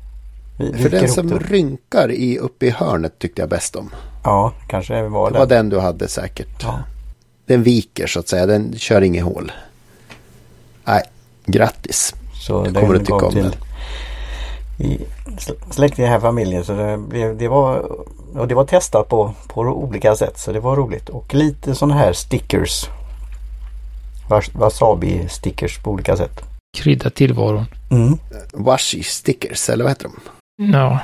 För 0.59 0.89
den 0.89 1.09
som 1.09 1.29
det. 1.29 1.39
rynkar 1.39 2.11
i, 2.11 2.39
uppe 2.39 2.67
i 2.67 2.71
hörnet 2.71 3.19
tyckte 3.19 3.43
jag 3.43 3.49
bäst 3.49 3.77
om. 3.77 3.91
Ja, 4.25 4.53
kanske 4.69 5.03
var 5.03 5.31
det. 5.31 5.35
Det 5.35 5.39
var 5.39 5.47
den 5.47 5.69
du 5.69 5.79
hade 5.79 6.09
säkert. 6.09 6.63
Ja. 6.63 6.79
Den 7.47 7.63
viker 7.63 8.07
så 8.07 8.21
att 8.21 8.29
säga, 8.29 8.47
den 8.47 8.75
kör 8.77 9.03
inget 9.03 9.25
hål. 9.25 9.53
Nej, 10.85 11.03
grattis. 11.47 12.15
Så 12.35 12.63
jag 12.67 12.75
kommer 12.75 12.95
att 12.95 13.01
tycka 13.01 13.27
om 13.27 13.35
den. 13.35 13.53
I 14.79 15.01
släkt 15.71 15.99
i 15.99 16.03
den 16.03 16.11
här 16.11 16.21
familjen 16.21 16.65
så 16.65 16.73
det, 17.11 17.35
det, 17.35 17.49
var 17.49 17.93
och 18.35 18.49
det 18.49 18.55
var 18.55 18.65
testat 18.65 19.09
på, 19.09 19.35
på 19.49 19.61
olika 19.61 20.17
sätt 20.17 20.39
så 20.39 20.53
det 20.53 20.61
var 20.61 20.77
roligt. 20.77 21.09
Och 21.09 21.35
lite 21.35 21.75
sådana 21.75 21.95
här 21.95 22.13
stickers. 22.13 22.89
Wasabi 24.53 25.29
stickers 25.29 25.79
på 25.79 25.91
olika 25.91 26.17
sätt 26.17 26.48
krydda 26.77 27.11
tillvaron. 27.11 27.65
Mm. 27.91 28.19
Washi 28.53 29.03
stickers, 29.03 29.69
eller 29.69 29.85
vad 29.85 29.91
heter 29.91 30.05
de? 30.09 30.21
Ja, 30.73 31.01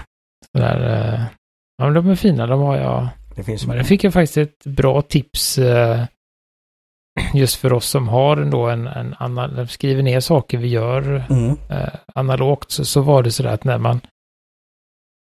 sådär. 0.56 0.80
Eh, 0.80 1.20
ja, 1.76 1.84
men 1.84 1.94
de 1.94 2.10
är 2.10 2.14
fina, 2.14 2.46
de 2.46 2.60
har 2.60 2.76
jag. 2.76 3.08
Det 3.36 3.44
finns 3.44 3.66
men 3.66 3.76
det 3.76 3.84
fick 3.84 4.04
jag 4.04 4.12
faktiskt 4.12 4.36
ett 4.36 4.64
bra 4.64 5.02
tips 5.02 5.58
eh, 5.58 6.04
just 7.34 7.56
för 7.56 7.72
oss 7.72 7.88
som 7.88 8.08
har 8.08 8.36
ändå 8.36 8.68
en, 8.68 8.86
en 8.86 9.14
annan, 9.18 9.68
skriver 9.68 10.02
ner 10.02 10.20
saker 10.20 10.58
vi 10.58 10.68
gör 10.68 11.24
mm. 11.30 11.56
eh, 11.70 11.94
analogt 12.14 12.70
så, 12.70 12.84
så 12.84 13.00
var 13.00 13.22
det 13.22 13.30
sådär 13.30 13.50
att 13.50 13.64
när 13.64 13.78
man 13.78 14.00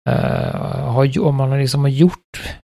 eh, 0.10 0.86
har, 0.86 1.19
om 1.19 1.36
man 1.36 1.60
liksom 1.60 1.82
har 1.82 1.89
gjort 1.89 2.60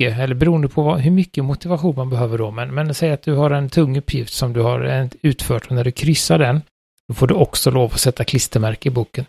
mycket, 0.00 0.18
eller 0.18 0.34
beroende 0.34 0.68
på 0.68 0.82
vad, 0.82 1.00
hur 1.00 1.10
mycket 1.10 1.44
motivation 1.44 1.94
man 1.96 2.10
behöver 2.10 2.38
då, 2.38 2.50
men, 2.50 2.74
men 2.74 2.94
säg 2.94 3.12
att 3.12 3.22
du 3.22 3.34
har 3.34 3.50
en 3.50 3.68
tung 3.68 3.98
uppgift 3.98 4.32
som 4.32 4.52
du 4.52 4.60
har 4.60 5.08
utfört 5.22 5.66
och 5.66 5.72
när 5.72 5.84
du 5.84 5.90
kryssar 5.90 6.38
den 6.38 6.62
då 7.08 7.14
får 7.14 7.26
du 7.26 7.34
också 7.34 7.70
lov 7.70 7.90
att 7.92 8.00
sätta 8.00 8.24
klistermärke 8.24 8.88
i 8.88 8.92
boken. 8.92 9.24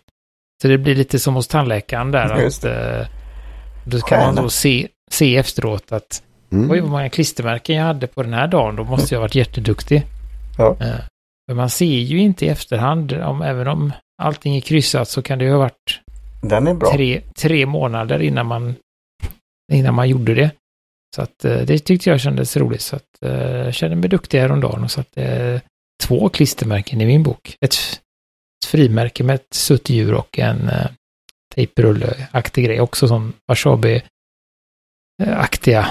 Så 0.62 0.68
det 0.68 0.78
blir 0.78 0.96
lite 0.96 1.20
som 1.20 1.36
hos 1.36 1.48
tandläkaren 1.48 2.12
där. 2.12 2.42
Just 2.42 2.66
att, 2.66 2.72
eh, 2.72 3.08
då 3.86 4.00
kan 4.00 4.20
man 4.20 4.36
då 4.36 4.50
se, 4.50 4.88
se 5.12 5.38
efteråt 5.38 5.92
att 5.92 6.24
mm. 6.52 6.72
oj 6.72 6.80
vad 6.80 6.90
många 6.90 7.10
klistermärken 7.10 7.76
jag 7.76 7.84
hade 7.84 8.08
på 8.08 8.24
den 8.24 8.34
här 8.34 8.48
dagen. 8.48 8.76
Då 8.76 8.84
måste 8.84 9.16
jag 9.16 9.20
ha 9.20 9.24
varit 9.24 9.36
jätteduktig. 9.36 10.04
Ja. 10.58 10.78
Eh, 10.82 11.00
men 11.48 11.58
man 11.58 11.70
ser 11.70 11.86
ju 11.86 12.20
inte 12.20 12.46
i 12.46 12.50
efterhand, 12.50 13.14
om, 13.14 13.42
även 13.42 13.68
om 13.68 13.94
allting 14.22 14.56
är 14.56 14.62
kryssat 14.62 15.10
så 15.10 15.22
kan 15.22 15.40
det 15.40 15.46
ju 15.46 15.52
ha 15.52 15.60
varit 15.60 16.02
den 16.42 16.68
är 16.68 16.74
bra. 16.74 16.92
Tre, 16.92 17.22
tre 17.42 17.66
månader 17.66 18.20
innan 18.22 18.46
man, 18.46 18.76
innan 19.72 19.96
man 19.96 20.10
gjorde 20.10 20.34
det. 20.34 20.52
Så 21.16 21.22
att 21.22 21.46
eh, 21.46 21.62
det 21.62 21.80
tyckte 21.80 22.10
jag 22.10 22.22
kändes 22.22 22.58
roligt. 22.58 22.82
Så 22.82 22.96
att 22.96 23.22
eh, 23.22 23.32
jag 23.32 23.74
kände 23.74 23.96
mig 23.96 24.10
duktig 24.10 24.40
häromdagen 24.40 24.84
och 24.84 24.92
satte 24.92 25.24
eh, 25.24 25.62
två 26.04 26.30
klistermärken 26.30 27.02
i 27.02 27.06
min 27.06 27.24
bok. 27.24 27.58
Ett, 27.62 27.74
ett 27.74 28.02
frimärke 28.66 29.24
med 29.24 29.36
ett 29.36 29.54
suttdjur 29.54 30.14
och 30.14 30.40
en 30.40 30.70
eh, 30.70 30.88
tejprulleaktig 31.56 32.66
grej. 32.66 32.82
Också 32.82 33.08
som 33.08 33.34
Wasabi-aktiga 33.52 35.88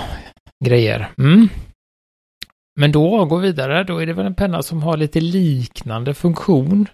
grejer. 0.64 1.10
Mm. 1.18 1.48
Men 2.80 2.92
då, 2.92 3.24
går 3.24 3.38
vi 3.38 3.46
vidare, 3.46 3.84
då 3.84 3.98
är 3.98 4.06
det 4.06 4.12
väl 4.12 4.26
en 4.26 4.34
penna 4.34 4.62
som 4.62 4.82
har 4.82 4.96
lite 4.96 5.20
liknande 5.20 6.14
funktion. 6.14 6.88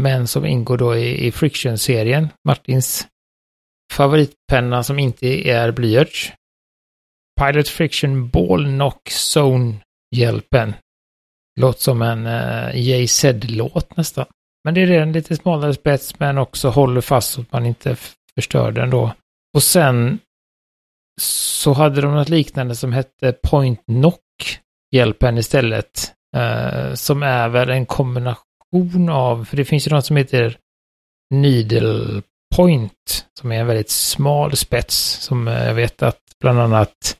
Men 0.00 0.26
som 0.26 0.44
ingår 0.44 0.78
då 0.78 0.96
i, 0.96 1.26
i 1.26 1.32
Friction-serien. 1.32 2.28
Martins 2.48 3.06
favoritpenna 3.92 4.82
som 4.82 4.98
inte 4.98 5.48
är 5.48 5.70
blyerts. 5.70 6.32
Pilot 7.40 7.68
Friction 7.68 8.28
Ball 8.28 8.64
Knock 8.64 9.10
Zone-hjälpen. 9.10 10.74
Låter 11.60 11.80
som 11.80 12.02
en 12.02 12.26
eh, 12.26 12.68
uh, 12.68 12.76
JZ-låt 12.76 13.96
nästan. 13.96 14.26
Men 14.64 14.74
det 14.74 14.80
är 14.80 14.90
en 14.90 15.12
lite 15.12 15.36
smalare 15.36 15.74
spets 15.74 16.18
men 16.18 16.38
också 16.38 16.68
håller 16.68 17.00
fast 17.00 17.32
så 17.32 17.40
att 17.40 17.52
man 17.52 17.66
inte 17.66 17.96
förstör 18.34 18.72
den 18.72 18.90
då. 18.90 19.12
Och 19.54 19.62
sen 19.62 20.18
så 21.20 21.72
hade 21.72 22.00
de 22.00 22.14
något 22.14 22.28
liknande 22.28 22.76
som 22.76 22.92
hette 22.92 23.32
Point 23.32 23.80
Knock 23.86 24.20
hjälpen 24.94 25.38
istället. 25.38 26.12
Uh, 26.36 26.94
som 26.94 27.22
är 27.22 27.48
väl 27.48 27.70
en 27.70 27.86
kombination 27.86 29.08
av, 29.10 29.44
för 29.44 29.56
det 29.56 29.64
finns 29.64 29.86
ju 29.86 29.90
något 29.90 30.06
som 30.06 30.16
heter 30.16 30.58
Needle 31.34 32.22
Point 32.56 33.26
som 33.40 33.52
är 33.52 33.60
en 33.60 33.66
väldigt 33.66 33.90
smal 33.90 34.56
spets 34.56 34.96
som 35.20 35.46
jag 35.46 35.74
vet 35.74 36.02
att 36.02 36.20
bland 36.40 36.60
annat 36.60 37.16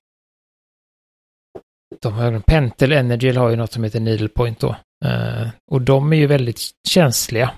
de 2.02 2.12
har, 2.12 2.40
Pentel 2.40 2.92
Energy 2.92 3.32
har 3.32 3.50
ju 3.50 3.56
något 3.56 3.72
som 3.72 3.84
heter 3.84 4.00
Needle 4.00 4.28
Point 4.28 4.60
då. 4.60 4.76
Uh, 5.04 5.48
och 5.70 5.80
de 5.80 6.12
är 6.12 6.16
ju 6.16 6.26
väldigt 6.26 6.60
känsliga 6.88 7.50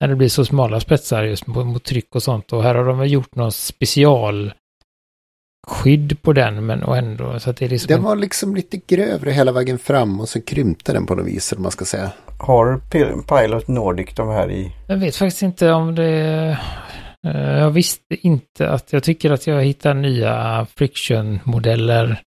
när 0.00 0.08
det 0.08 0.16
blir 0.16 0.28
så 0.28 0.44
smala 0.44 0.80
spetsar 0.80 1.22
just 1.22 1.46
mot, 1.46 1.66
mot 1.66 1.84
tryck 1.84 2.14
och 2.14 2.22
sånt. 2.22 2.52
Och 2.52 2.62
här 2.62 2.74
har 2.74 2.84
de 2.84 2.98
väl 2.98 3.12
gjort 3.12 3.34
någon 3.34 3.52
special 3.52 4.52
skydd 5.66 6.22
på 6.22 6.32
den 6.32 6.66
men 6.66 6.82
och 6.82 6.96
ändå 6.96 7.40
så 7.40 7.50
att 7.50 7.56
det 7.56 7.64
är 7.64 7.68
liksom... 7.68 7.88
Den 7.88 8.02
var 8.02 8.16
liksom 8.16 8.56
lite 8.56 8.76
grövre 8.76 9.30
hela 9.30 9.52
vägen 9.52 9.78
fram 9.78 10.20
och 10.20 10.28
så 10.28 10.40
krympte 10.40 10.92
den 10.92 11.06
på 11.06 11.14
något 11.14 11.26
vis, 11.26 11.52
eller 11.52 11.62
man 11.62 11.70
ska 11.70 11.84
säga. 11.84 12.10
Har 12.38 12.80
Pilot 13.22 13.68
Nordic 13.68 14.14
de 14.14 14.28
här 14.28 14.50
i? 14.50 14.72
Jag 14.88 14.96
vet 14.96 15.16
faktiskt 15.16 15.42
inte 15.42 15.72
om 15.72 15.94
det... 15.94 16.58
Eh, 17.26 17.58
jag 17.58 17.70
visste 17.70 18.26
inte 18.26 18.70
att 18.70 18.92
jag 18.92 19.02
tycker 19.02 19.30
att 19.30 19.46
jag 19.46 19.64
hittar 19.64 19.94
nya 19.94 20.66
friction-modeller. 20.66 22.22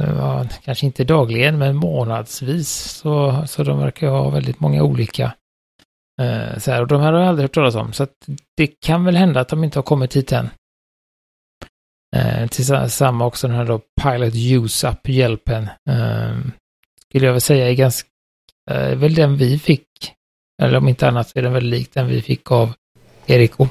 Eh, 0.00 0.46
kanske 0.64 0.86
inte 0.86 1.04
dagligen, 1.04 1.58
men 1.58 1.76
månadsvis. 1.76 2.68
Så, 2.70 3.44
så 3.46 3.62
de 3.62 3.78
verkar 3.78 4.08
ha 4.08 4.30
väldigt 4.30 4.60
många 4.60 4.82
olika. 4.82 5.34
Eh, 6.22 6.58
så 6.58 6.70
här, 6.70 6.80
och 6.80 6.88
de 6.88 7.00
här 7.00 7.12
har 7.12 7.20
jag 7.20 7.28
aldrig 7.28 7.44
hört 7.44 7.54
talas 7.54 7.74
om. 7.74 7.92
Så 7.92 8.02
att 8.02 8.14
det 8.56 8.66
kan 8.66 9.04
väl 9.04 9.16
hända 9.16 9.40
att 9.40 9.48
de 9.48 9.64
inte 9.64 9.78
har 9.78 9.82
kommit 9.84 10.16
hit 10.16 10.32
än. 10.32 10.50
Tillsammans 12.50 13.02
också 13.02 13.48
den 13.48 13.56
här 13.56 13.64
då 13.64 13.80
Pilot 14.02 14.34
Use 14.34 14.88
Up-hjälpen. 14.88 15.68
Ehm, 15.90 16.52
skulle 17.08 17.26
jag 17.26 17.32
väl 17.32 17.40
säga 17.40 17.70
är 17.70 17.74
ganska, 17.74 18.08
väl 18.70 19.14
den 19.14 19.36
vi 19.36 19.58
fick. 19.58 19.88
Eller 20.62 20.78
om 20.78 20.88
inte 20.88 21.08
annat 21.08 21.28
så 21.28 21.38
är 21.38 21.42
den 21.42 21.52
väldigt 21.52 21.70
lik 21.70 21.94
den 21.94 22.06
vi 22.06 22.22
fick 22.22 22.52
av 22.52 22.72
Eriko. 23.26 23.68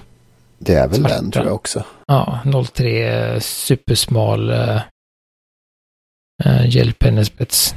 Det 0.57 0.73
är 0.73 0.87
väl 0.87 0.99
Svarta. 0.99 1.15
den 1.15 1.31
tror 1.31 1.45
jag 1.45 1.55
också. 1.55 1.83
Ja, 2.07 2.39
03 2.73 3.33
eh, 3.33 3.39
supersmal 3.39 4.49
eh, 4.49 4.81
eh, 6.45 6.65
hjälpennespets. 6.67 7.75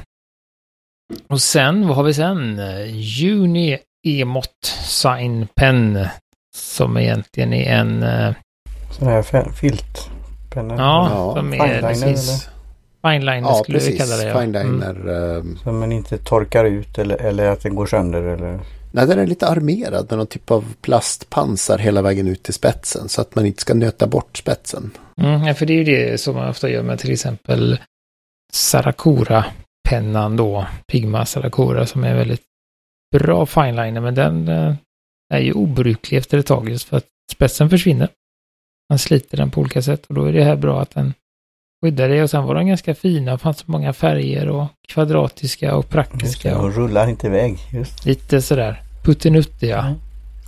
Och 1.29 1.41
sen, 1.41 1.89
vad 1.89 1.97
har 1.97 2.05
vi 2.05 2.15
sen? 2.15 2.61
Juni 2.91 3.79
Emot 4.07 4.65
Sign 4.83 5.47
Pen. 5.57 6.07
Som 6.57 6.97
egentligen 6.97 7.53
är 7.53 7.73
en... 7.73 8.03
Eh, 8.03 8.35
Sån 8.91 9.09
här 9.09 9.53
filt 9.53 10.11
pennor? 10.51 10.79
Ja, 10.79 11.09
ja. 11.11 11.35
som 11.35 11.53
är 11.53 11.81
precis. 11.81 12.49
Fineliner 13.03 13.49
ja, 13.49 13.55
skulle 13.63 13.79
precis. 13.79 13.95
vi 13.95 13.99
kalla 13.99 14.17
det. 14.17 14.25
Ja. 14.25 14.41
Fineliner. 14.41 14.91
Mm. 15.37 15.57
Som 15.57 15.79
man 15.79 15.93
inte 15.93 16.19
torkar 16.19 16.65
ut 16.65 16.99
eller, 16.99 17.17
eller 17.17 17.51
att 17.51 17.63
den 17.63 17.75
går 17.75 17.87
sönder 17.87 18.23
eller? 18.23 18.61
Nej, 18.91 19.07
den 19.07 19.19
är 19.19 19.27
lite 19.27 19.49
armerad 19.49 20.07
med 20.11 20.19
någon 20.19 20.27
typ 20.27 20.51
av 20.51 20.75
plastpansar 20.81 21.79
hela 21.79 22.03
vägen 22.03 22.29
ut 22.29 22.43
till 22.43 22.55
spetsen. 22.55 23.09
Så 23.09 23.21
att 23.21 23.35
man 23.35 23.47
inte 23.47 23.61
ska 23.61 23.75
nöta 23.75 24.07
bort 24.07 24.37
spetsen. 24.37 24.91
Mm, 25.17 25.45
ja, 25.45 25.55
för 25.55 25.67
det 25.67 25.73
är 25.73 25.77
ju 25.77 25.85
det 25.85 26.21
som 26.21 26.37
man 26.37 26.49
ofta 26.49 26.69
gör 26.71 26.83
med 26.83 26.99
till 26.99 27.13
exempel 27.13 27.79
Sarakura-pennan 28.53 30.37
då. 30.37 30.67
Pigma 30.87 31.27
Sarakura, 31.27 31.87
som 31.87 32.05
är 32.05 32.15
väldigt 32.15 32.43
bra 33.13 33.47
fineliner. 33.47 34.01
Men 34.01 34.15
den 34.15 34.49
eh, 34.49 34.75
är 35.35 35.41
ju 35.41 35.53
obruklig 35.53 36.19
efter 36.19 36.39
ett 36.39 36.47
tag 36.47 36.69
just 36.69 36.89
för 36.89 36.97
att 36.97 37.07
spetsen 37.33 37.71
försvinner. 37.71 38.09
Man 38.91 38.99
sliter 38.99 39.37
den 39.37 39.51
på 39.51 39.61
olika 39.61 39.83
sätt 39.83 40.07
och 40.07 40.15
då 40.15 40.25
är 40.25 40.33
det 40.33 40.45
här 40.45 40.57
bra 40.57 40.83
att 40.83 40.91
den 40.91 41.15
skyddar 41.83 42.09
det. 42.09 42.23
Och 42.23 42.31
sen 42.31 42.45
var 42.45 42.55
de 42.55 42.67
ganska 42.67 42.95
fina, 42.95 43.33
det 43.33 43.39
fanns 43.39 43.67
många 43.67 43.93
färger 43.93 44.49
och 44.49 44.67
kvadratiska 44.89 45.77
och 45.77 45.89
praktiska. 45.89 46.51
Det, 46.51 46.57
och 46.57 46.75
rullar 46.75 47.09
inte 47.09 47.27
iväg. 47.27 47.59
Just. 47.73 48.05
Lite 48.05 48.43
sådär 48.43 48.83
puttinuttiga. 49.05 49.79
Mm. 49.79 49.95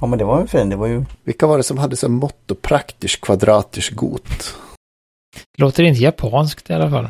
Ja 0.00 0.06
men 0.06 0.18
det 0.18 0.24
var 0.24 0.40
ju 0.40 0.46
fint, 0.46 0.70
det 0.70 0.76
var 0.76 0.86
ju... 0.86 1.04
Vilka 1.24 1.46
var 1.46 1.56
det 1.56 1.62
som 1.62 1.78
hade 1.78 1.96
som 1.96 2.12
motto 2.12 2.54
praktisch 2.54 3.20
kvadratisch 3.20 3.92
gut? 3.96 4.56
Låter 5.58 5.82
inte 5.82 6.02
japanskt 6.02 6.70
i 6.70 6.72
alla 6.72 6.90
fall. 6.90 7.08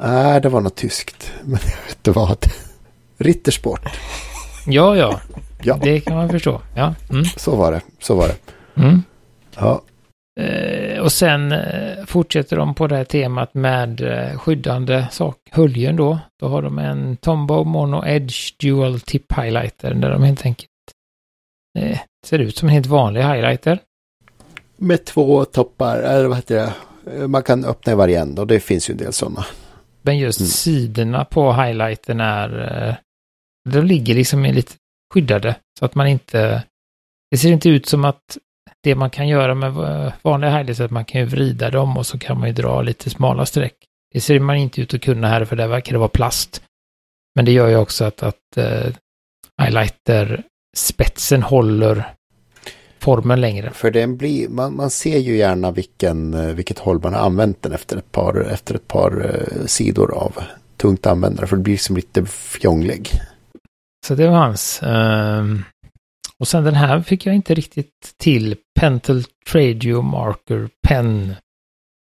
Nej, 0.00 0.40
det 0.40 0.48
var 0.48 0.60
något 0.60 0.76
tyskt. 0.76 1.32
Men 1.44 1.60
jag 1.62 1.86
vet 1.86 1.96
inte 1.96 2.10
vad. 2.10 2.46
Rittersport. 3.18 3.88
Ja, 4.66 4.96
ja. 4.96 5.20
ja. 5.62 5.78
Det 5.82 6.00
kan 6.00 6.16
man 6.16 6.28
förstå. 6.28 6.60
Ja. 6.74 6.94
Mm. 7.10 7.24
Så 7.24 7.56
var 7.56 7.72
det. 7.72 7.80
Så 8.00 8.14
var 8.14 8.28
det. 8.28 8.36
Mm. 8.82 9.02
Ja. 9.56 9.82
Eh, 10.40 11.00
och 11.00 11.12
sen 11.12 11.52
eh, 11.52 12.04
fortsätter 12.06 12.56
de 12.56 12.74
på 12.74 12.86
det 12.86 12.96
här 12.96 13.04
temat 13.04 13.54
med 13.54 14.00
eh, 14.00 14.38
skyddande 14.38 15.06
sak, 15.10 15.36
höljen 15.50 15.96
då. 15.96 16.18
Då 16.40 16.48
har 16.48 16.62
de 16.62 16.78
en 16.78 17.16
Tombow 17.16 17.66
Mono 17.66 18.06
Edge 18.06 18.54
Dual 18.60 19.00
Tip 19.00 19.32
Highlighter 19.32 19.94
där 19.94 20.10
de 20.10 20.22
helt 20.22 20.46
enkelt 20.46 20.70
eh, 21.78 21.98
ser 22.26 22.38
ut 22.38 22.56
som 22.56 22.68
en 22.68 22.74
helt 22.74 22.86
vanlig 22.86 23.22
highlighter. 23.22 23.78
Med 24.76 25.04
två 25.04 25.44
toppar, 25.44 25.98
eller 25.98 26.28
vad 26.28 26.36
heter 26.36 26.56
det? 26.56 27.28
Man 27.28 27.42
kan 27.42 27.64
öppna 27.64 27.92
i 27.92 27.96
varje 27.96 28.20
ände 28.20 28.40
och 28.40 28.46
det 28.46 28.60
finns 28.60 28.90
ju 28.90 28.92
en 28.92 28.98
del 28.98 29.12
sådana. 29.12 29.46
Men 30.02 30.18
just 30.18 30.40
mm. 30.40 30.48
sidorna 30.48 31.24
på 31.24 31.52
highlighten 31.52 32.20
är, 32.20 32.96
de 33.68 33.80
ligger 33.80 34.14
liksom 34.14 34.44
lite 34.44 34.72
skyddade 35.14 35.56
så 35.78 35.84
att 35.84 35.94
man 35.94 36.06
inte, 36.06 36.62
det 37.30 37.36
ser 37.36 37.52
inte 37.52 37.68
ut 37.68 37.86
som 37.86 38.04
att 38.04 38.38
det 38.82 38.94
man 38.94 39.10
kan 39.10 39.28
göra 39.28 39.54
med 39.54 39.72
vanliga 40.22 40.50
highlights 40.50 40.80
är 40.80 40.84
att 40.84 40.90
man 40.90 41.04
kan 41.04 41.20
ju 41.20 41.26
vrida 41.26 41.70
dem 41.70 41.96
och 41.96 42.06
så 42.06 42.18
kan 42.18 42.38
man 42.38 42.48
ju 42.48 42.54
dra 42.54 42.82
lite 42.82 43.10
smala 43.10 43.46
streck. 43.46 43.74
Det 44.14 44.20
ser 44.20 44.40
man 44.40 44.56
inte 44.56 44.80
ut 44.80 44.94
att 44.94 45.00
kunna 45.00 45.28
här 45.28 45.44
för 45.44 45.56
där 45.56 45.68
verkar 45.68 45.92
det 45.92 45.98
vara 45.98 46.08
plast. 46.08 46.62
Men 47.34 47.44
det 47.44 47.52
gör 47.52 47.68
ju 47.68 47.76
också 47.76 48.04
att, 48.04 48.22
att 48.22 48.58
uh, 48.58 48.92
highlighter 49.62 50.42
spetsen 50.76 51.42
håller 51.42 52.14
formen 52.98 53.40
längre. 53.40 53.70
För 53.70 53.90
den 53.90 54.16
blir, 54.16 54.48
man, 54.48 54.76
man 54.76 54.90
ser 54.90 55.18
ju 55.18 55.36
gärna 55.36 55.70
vilken, 55.70 56.34
eh, 56.34 56.54
vilket 56.54 56.78
håll 56.78 57.02
man 57.02 57.14
har 57.14 57.20
använt 57.20 57.62
den 57.62 57.72
efter 57.72 57.96
ett 57.96 58.12
par, 58.12 58.52
efter 58.52 58.74
ett 58.74 58.88
par 58.88 59.26
uh, 59.26 59.66
sidor 59.66 60.14
av 60.14 60.38
tungt 60.76 61.06
användare. 61.06 61.46
För 61.46 61.56
det 61.56 61.62
blir 61.62 61.76
som 61.76 61.96
lite 61.96 62.26
fjonglig. 62.26 63.10
Så 64.06 64.14
det 64.14 64.28
var 64.28 64.36
hans. 64.36 64.80
Uh, 64.82 65.60
och 66.40 66.48
sen 66.48 66.64
den 66.64 66.74
här 66.74 67.00
fick 67.00 67.26
jag 67.26 67.34
inte 67.34 67.54
riktigt 67.54 68.14
till. 68.16 68.56
Pentel 68.80 69.24
Tradio 69.50 70.02
Marker 70.02 70.68
Pen. 70.88 71.34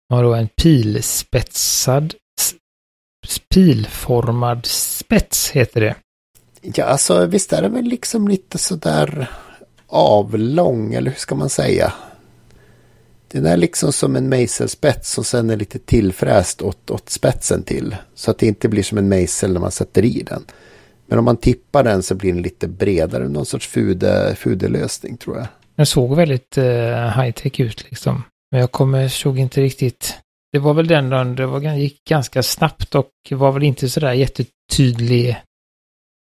Har 0.09 0.23
då 0.23 0.35
en 0.35 0.49
pilspetsad, 0.49 2.15
pilformad 3.55 4.67
spets 4.67 5.51
heter 5.51 5.81
det. 5.81 5.95
Ja, 6.63 6.85
alltså 6.85 7.27
visst 7.27 7.53
är 7.53 7.63
det 7.63 7.69
väl 7.69 7.85
liksom 7.85 8.29
lite 8.29 8.59
sådär 8.59 9.31
avlång, 9.87 10.95
eller 10.95 11.11
hur 11.11 11.19
ska 11.19 11.35
man 11.35 11.49
säga? 11.49 11.93
Den 13.29 13.47
är 13.47 13.57
liksom 13.57 13.93
som 13.93 14.17
en 14.17 14.29
mejselspets 14.29 15.19
och 15.19 15.27
sen 15.27 15.51
är 15.51 15.57
lite 15.57 15.79
tillfräst 15.79 16.63
åt, 16.63 16.91
åt 16.91 17.11
spetsen 17.11 17.63
till. 17.63 17.97
Så 18.15 18.31
att 18.31 18.39
det 18.39 18.47
inte 18.47 18.69
blir 18.69 18.83
som 18.83 18.99
en 18.99 19.09
mejsel 19.09 19.53
när 19.53 19.61
man 19.61 19.71
sätter 19.71 20.05
i 20.05 20.23
den. 20.23 20.45
Men 21.15 21.19
om 21.19 21.25
man 21.25 21.37
tippar 21.37 21.85
den 21.85 22.03
så 22.03 22.15
blir 22.15 22.33
den 22.33 22.43
lite 22.43 22.69
bredare, 22.69 23.29
någon 23.29 23.47
sorts 23.47 23.69
fude, 23.69 24.35
fudelösning 24.37 25.17
tror 25.17 25.37
jag. 25.37 25.47
Den 25.77 25.87
såg 25.87 26.17
väldigt 26.17 26.59
uh, 26.59 26.65
high-tech 26.65 27.61
ut 27.61 27.85
liksom. 27.91 28.23
Men 28.51 28.61
jag 28.61 28.73
kommer, 28.73 29.09
såg 29.09 29.39
inte 29.39 29.61
riktigt. 29.61 30.19
Det 30.53 30.59
var 30.59 30.75
väl 30.75 30.87
den 30.87 31.11
då, 31.11 31.25
det 31.25 31.47
var, 31.47 31.61
gick 31.61 32.05
ganska 32.09 32.43
snabbt 32.43 32.95
och 32.95 33.11
var 33.31 33.53
väl 33.53 33.63
inte 33.63 33.89
sådär 33.89 34.13
jättetydlig. 34.13 35.43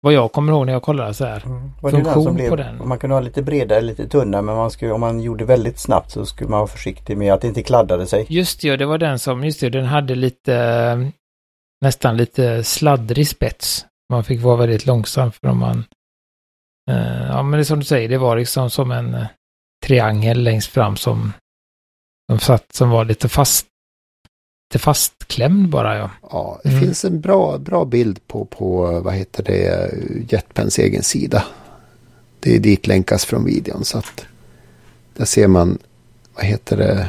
Vad 0.03 0.13
jag 0.13 0.33
kommer 0.33 0.53
ihåg 0.53 0.67
när 0.67 0.73
jag 0.73 0.83
kollade 0.83 1.15
så 1.15 1.25
här. 1.25 1.43
Mm. 1.47 1.71
Funktion 1.81 2.25
den 2.25 2.35
blev, 2.35 2.49
på 2.49 2.57
den. 2.57 2.89
Man 2.89 2.99
kunde 2.99 3.17
ha 3.17 3.21
lite 3.21 3.43
bredare, 3.43 3.81
lite 3.81 4.09
tunnare 4.09 4.43
men 4.43 4.57
man 4.57 4.71
skulle, 4.71 4.93
om 4.93 5.01
man 5.01 5.21
gjorde 5.21 5.45
väldigt 5.45 5.79
snabbt 5.79 6.11
så 6.11 6.27
skulle 6.27 6.51
man 6.51 6.59
vara 6.59 6.69
försiktig 6.69 7.17
med 7.17 7.33
att 7.33 7.41
det 7.41 7.49
inte 7.49 7.63
kladdade 7.63 8.07
sig. 8.07 8.27
Just 8.29 8.61
det, 8.61 8.77
det 8.77 8.87
var 8.87 8.99
den 8.99 9.19
som, 9.19 9.45
just 9.45 9.61
det, 9.61 9.71
den 9.71 9.85
hade 9.85 10.15
lite 10.15 11.13
nästan 11.81 12.17
lite 12.17 12.65
sladdrig 12.65 13.29
spets. 13.29 13.87
Man 14.13 14.25
fick 14.25 14.41
vara 14.41 14.57
väldigt 14.57 14.87
långsam 14.87 15.33
för 15.33 15.49
om 15.49 15.59
man... 15.59 15.85
Eh, 16.91 17.27
ja, 17.27 17.43
men 17.43 17.53
det 17.53 17.63
är 17.63 17.65
som 17.65 17.79
du 17.79 17.85
säger, 17.85 18.09
det 18.09 18.19
var 18.19 18.37
liksom 18.37 18.71
som 18.71 18.91
en 18.91 19.15
eh, 19.15 19.27
triangel 19.85 20.43
längst 20.43 20.69
fram 20.69 20.97
som, 20.97 21.33
som 22.31 22.39
satt, 22.39 22.73
som 22.73 22.91
var 22.91 23.05
lite 23.05 23.29
fast 23.29 23.67
lite 24.73 24.85
fastklämd 24.85 25.69
bara. 25.69 25.99
Ja, 25.99 26.11
ja 26.31 26.61
det 26.63 26.69
mm. 26.69 26.81
finns 26.81 27.05
en 27.05 27.21
bra, 27.21 27.59
bra 27.59 27.85
bild 27.85 28.27
på, 28.27 28.45
på, 28.45 29.01
vad 29.01 29.15
heter 29.15 29.43
det, 29.43 29.91
Jetpens 30.33 30.79
egen 30.79 31.03
sida. 31.03 31.45
Det 32.41 32.57
är 32.57 32.61
dit 32.61 32.87
länkas 32.87 33.25
från 33.25 33.45
videon 33.45 33.85
så 33.85 33.99
att 33.99 34.27
där 35.17 35.25
ser 35.25 35.49
man, 35.49 35.79
vad 36.35 36.45
heter 36.45 36.77
det, 36.77 37.09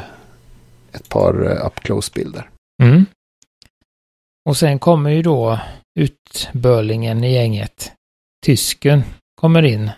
ett 0.91 1.09
par 1.09 1.65
up 1.65 1.79
close-bilder. 1.79 2.49
Mm. 2.83 3.05
Och 4.49 4.57
sen 4.57 4.79
kommer 4.79 5.09
ju 5.09 5.21
då 5.21 5.59
utbörlingen 5.99 7.23
i 7.23 7.33
gänget. 7.33 7.91
Tysken 8.45 9.03
kommer 9.41 9.63
in 9.63 9.91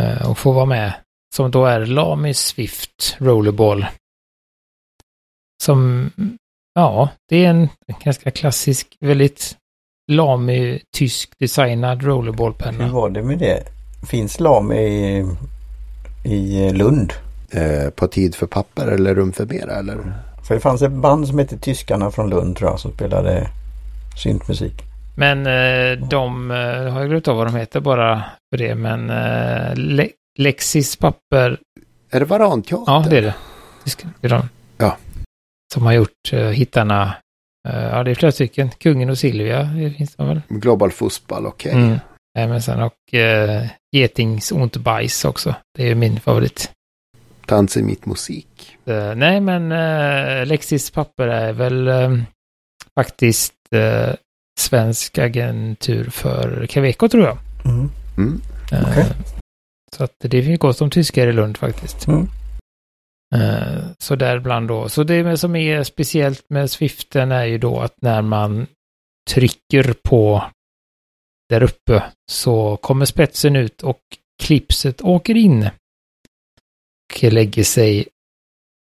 eh, 0.00 0.30
och 0.30 0.38
får 0.38 0.54
vara 0.54 0.66
med. 0.66 0.92
Som 1.36 1.50
då 1.50 1.66
är 1.66 1.86
Lamy 1.86 2.34
Swift 2.34 3.16
Rollerball. 3.18 3.86
Som, 5.62 6.10
ja, 6.74 7.08
det 7.28 7.44
är 7.44 7.50
en 7.50 7.68
ganska 8.04 8.30
klassisk, 8.30 8.96
väldigt 9.00 9.56
Lamy 10.10 10.80
tysk 10.96 11.38
designad 11.38 12.02
Hur 12.02 12.08
rollerballpenna. 12.08 12.88
var 12.88 13.10
det 13.10 13.22
med 13.22 13.38
det? 13.38 13.64
Finns 14.08 14.40
LAM 14.40 14.72
i, 14.72 15.26
i 16.24 16.70
Lund? 16.70 17.12
Eh, 17.50 17.90
på 17.90 18.08
tid 18.08 18.34
för 18.34 18.46
papper 18.46 18.86
eller 18.86 19.14
rum 19.14 19.32
för 19.32 19.46
mera 19.46 19.72
eller? 19.78 20.14
För 20.46 20.54
det 20.54 20.60
fanns 20.60 20.82
ett 20.82 20.92
band 20.92 21.28
som 21.28 21.38
hette 21.38 21.58
Tyskarna 21.58 22.10
från 22.10 22.30
Lund 22.30 22.56
tror 22.56 22.70
jag 22.70 22.80
som 22.80 22.92
spelade 22.92 23.50
syntmusik. 24.18 24.72
Men 25.16 25.46
eh, 25.46 26.08
de, 26.08 26.50
eh, 26.50 26.92
har 26.92 27.00
jag 27.00 27.08
glömt 27.08 27.28
av 27.28 27.36
vad 27.36 27.46
de 27.46 27.54
heter 27.56 27.80
bara 27.80 28.24
för 28.50 28.58
det, 28.58 28.74
men 28.74 29.10
eh, 29.10 29.74
Le 29.76 30.08
Lexis 30.38 30.96
papper, 30.96 31.58
Är 32.10 32.20
det 32.20 32.24
Varanteatern? 32.26 32.84
ja 32.86 33.06
det 33.10 33.18
är 33.18 33.22
det. 33.22 33.34
Det 34.20 34.26
är 34.26 34.30
de. 34.30 34.48
Ja. 34.76 34.96
Som 35.74 35.86
har 35.86 35.92
gjort 35.92 36.32
eh, 36.32 36.40
hittarna, 36.40 37.14
eh, 37.68 37.82
ja 37.84 38.04
det 38.04 38.10
är 38.10 38.14
flera 38.14 38.32
stycken, 38.32 38.70
Kungen 38.70 39.10
och 39.10 39.18
Silvia, 39.18 39.62
det 39.62 39.90
finns 39.90 40.16
det 40.16 40.24
väl? 40.24 40.40
Global 40.48 40.90
Fotboll, 40.90 41.46
okej. 41.46 41.72
Mm. 41.72 41.98
Jajamensan, 42.38 42.82
och 42.82 43.14
eh, 43.14 43.66
Getings 43.96 44.52
und 44.52 44.80
Bajs 44.80 45.24
också. 45.24 45.54
Det 45.76 45.82
är 45.82 45.86
ju 45.86 45.94
min 45.94 46.20
favorit. 46.20 46.70
Tanzen 47.46 47.86
mitt 47.86 48.06
musik. 48.06 48.76
Eh, 48.86 49.14
nej, 49.14 49.40
men 49.40 49.72
eh, 49.72 50.46
Lexis 50.46 50.90
papper 50.90 51.28
är 51.28 51.52
väl 51.52 51.88
eh, 51.88 52.10
faktiskt 52.94 53.54
eh, 53.74 54.14
svensk 54.60 55.18
agentur 55.18 56.10
för 56.10 56.66
Caveco 56.66 57.08
tror 57.08 57.24
jag. 57.24 57.38
Mm. 57.64 57.90
Mm. 58.16 58.40
Eh, 58.72 58.88
Okej. 58.90 59.04
Så 59.96 60.04
att 60.04 60.14
det 60.18 60.42
finns 60.42 60.60
gott 60.60 60.80
om 60.80 60.90
tyskar 60.90 61.26
i 61.26 61.32
Lund 61.32 61.56
faktiskt. 61.56 62.06
Mm. 62.06 62.28
Eh, 63.34 63.84
Så 63.98 64.16
däribland 64.16 64.68
då. 64.68 64.88
Så 64.88 65.02
det 65.02 65.36
som 65.36 65.56
är 65.56 65.82
speciellt 65.82 66.44
med 66.50 66.70
Swiften 66.70 67.32
är 67.32 67.44
ju 67.44 67.58
då 67.58 67.80
att 67.80 67.94
när 68.02 68.22
man 68.22 68.66
trycker 69.30 69.94
på 70.04 70.44
där 71.48 71.62
uppe 71.62 72.04
så 72.30 72.76
kommer 72.76 73.04
spetsen 73.04 73.56
ut 73.56 73.82
och 73.82 74.00
klipset 74.42 75.02
åker 75.02 75.36
in. 75.36 75.70
Och 77.14 77.32
lägger 77.32 77.64
sig 77.64 78.08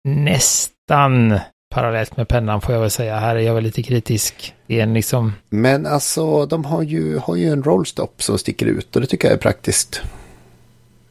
nästan 0.08 1.40
parallellt 1.68 2.16
med 2.16 2.28
pennan 2.28 2.60
får 2.60 2.74
jag 2.74 2.80
väl 2.80 2.90
säga. 2.90 3.18
Här 3.18 3.36
är 3.36 3.40
jag 3.40 3.54
väl 3.54 3.64
lite 3.64 3.82
kritisk. 3.82 4.54
igen 4.66 4.94
liksom 4.94 5.32
Men 5.48 5.86
alltså, 5.86 6.46
de 6.46 6.64
har 6.64 6.82
ju, 6.82 7.18
har 7.18 7.36
ju 7.36 7.48
en 7.52 7.62
rollstop 7.62 8.22
som 8.22 8.38
sticker 8.38 8.66
ut 8.66 8.96
och 8.96 9.02
det 9.02 9.06
tycker 9.06 9.28
jag 9.28 9.34
är 9.34 9.40
praktiskt. 9.40 10.02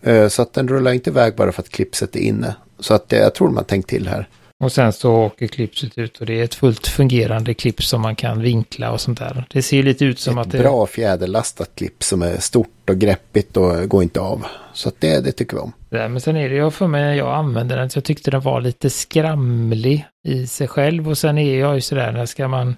Eh, 0.02 0.28
så 0.28 0.42
att 0.42 0.54
den 0.54 0.68
rullar 0.68 0.92
inte 0.92 1.10
iväg 1.10 1.36
bara 1.36 1.52
för 1.52 1.62
att 1.62 1.70
klipset 1.70 2.16
är 2.16 2.20
inne. 2.20 2.56
Så 2.80 2.94
att 2.94 3.12
jag 3.12 3.36
tror 3.36 3.48
de 3.48 3.58
har 3.58 3.64
tänkt 3.64 3.90
till 3.90 4.08
här. 4.08 4.28
Och 4.64 4.72
sen 4.72 4.94
så 4.94 5.14
åker 5.16 5.48
klipset 5.48 5.98
ut 5.98 6.18
och 6.18 6.26
det 6.26 6.40
är 6.40 6.44
ett 6.44 6.56
fullt 6.56 6.88
fungerande 6.88 7.54
klipp 7.54 7.84
som 7.84 8.02
man 8.02 8.16
kan 8.16 8.42
vinkla 8.42 8.92
och 8.92 9.02
sånt 9.02 9.20
där. 9.20 9.46
Det 9.50 9.62
ser 9.62 9.84
lite 9.84 10.06
ut 10.06 10.20
som 10.20 10.38
Ett 10.38 10.46
att 10.46 10.52
det... 10.52 10.58
bra 10.58 10.88
fjäderlastat 10.88 11.76
klipp 11.76 12.04
som 12.04 12.22
är 12.22 12.38
stort 12.38 12.90
och 12.90 12.98
greppigt 12.98 13.58
och 13.58 13.90
går 13.90 14.04
inte 14.04 14.20
av. 14.20 14.46
Så 14.74 14.92
det, 15.00 15.22
det 15.26 15.32
tycker 15.32 15.58
vi 15.58 15.62
om. 15.62 15.74
där. 15.90 16.08
Men 16.08 16.22
sen 16.22 16.38
är 16.38 16.50
det 16.50 16.56
jag 16.56 16.74
för 16.74 16.88
mig 16.88 17.02
när 17.02 17.14
jag 17.14 17.36
använde 17.36 17.76
den 17.76 17.90
så 17.90 17.98
jag 17.98 18.04
tyckte 18.04 18.32
den 18.32 18.42
var 18.42 18.62
lite 18.62 18.90
skramlig 18.90 20.06
i 20.28 20.48
sig 20.48 20.68
själv. 20.68 21.10
Och 21.10 21.18
sen 21.18 21.38
är 21.38 21.60
jag 21.60 21.76
ju 21.76 21.82
sådär 21.82 22.12
när 22.12 22.26
ska 22.26 22.48
man, 22.48 22.76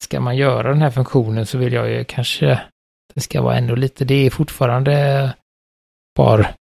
ska 0.00 0.20
man 0.20 0.36
göra 0.36 0.68
den 0.68 0.82
här 0.82 0.90
funktionen 0.90 1.46
så 1.46 1.58
vill 1.58 1.72
jag 1.72 1.90
ju 1.90 2.04
kanske 2.04 2.60
det 3.14 3.20
ska 3.20 3.42
vara 3.42 3.56
ändå 3.56 3.74
lite, 3.74 4.04
det 4.04 4.26
är 4.26 4.30
fortfarande 4.30 4.92
ett 4.92 5.34
par, 6.16 6.54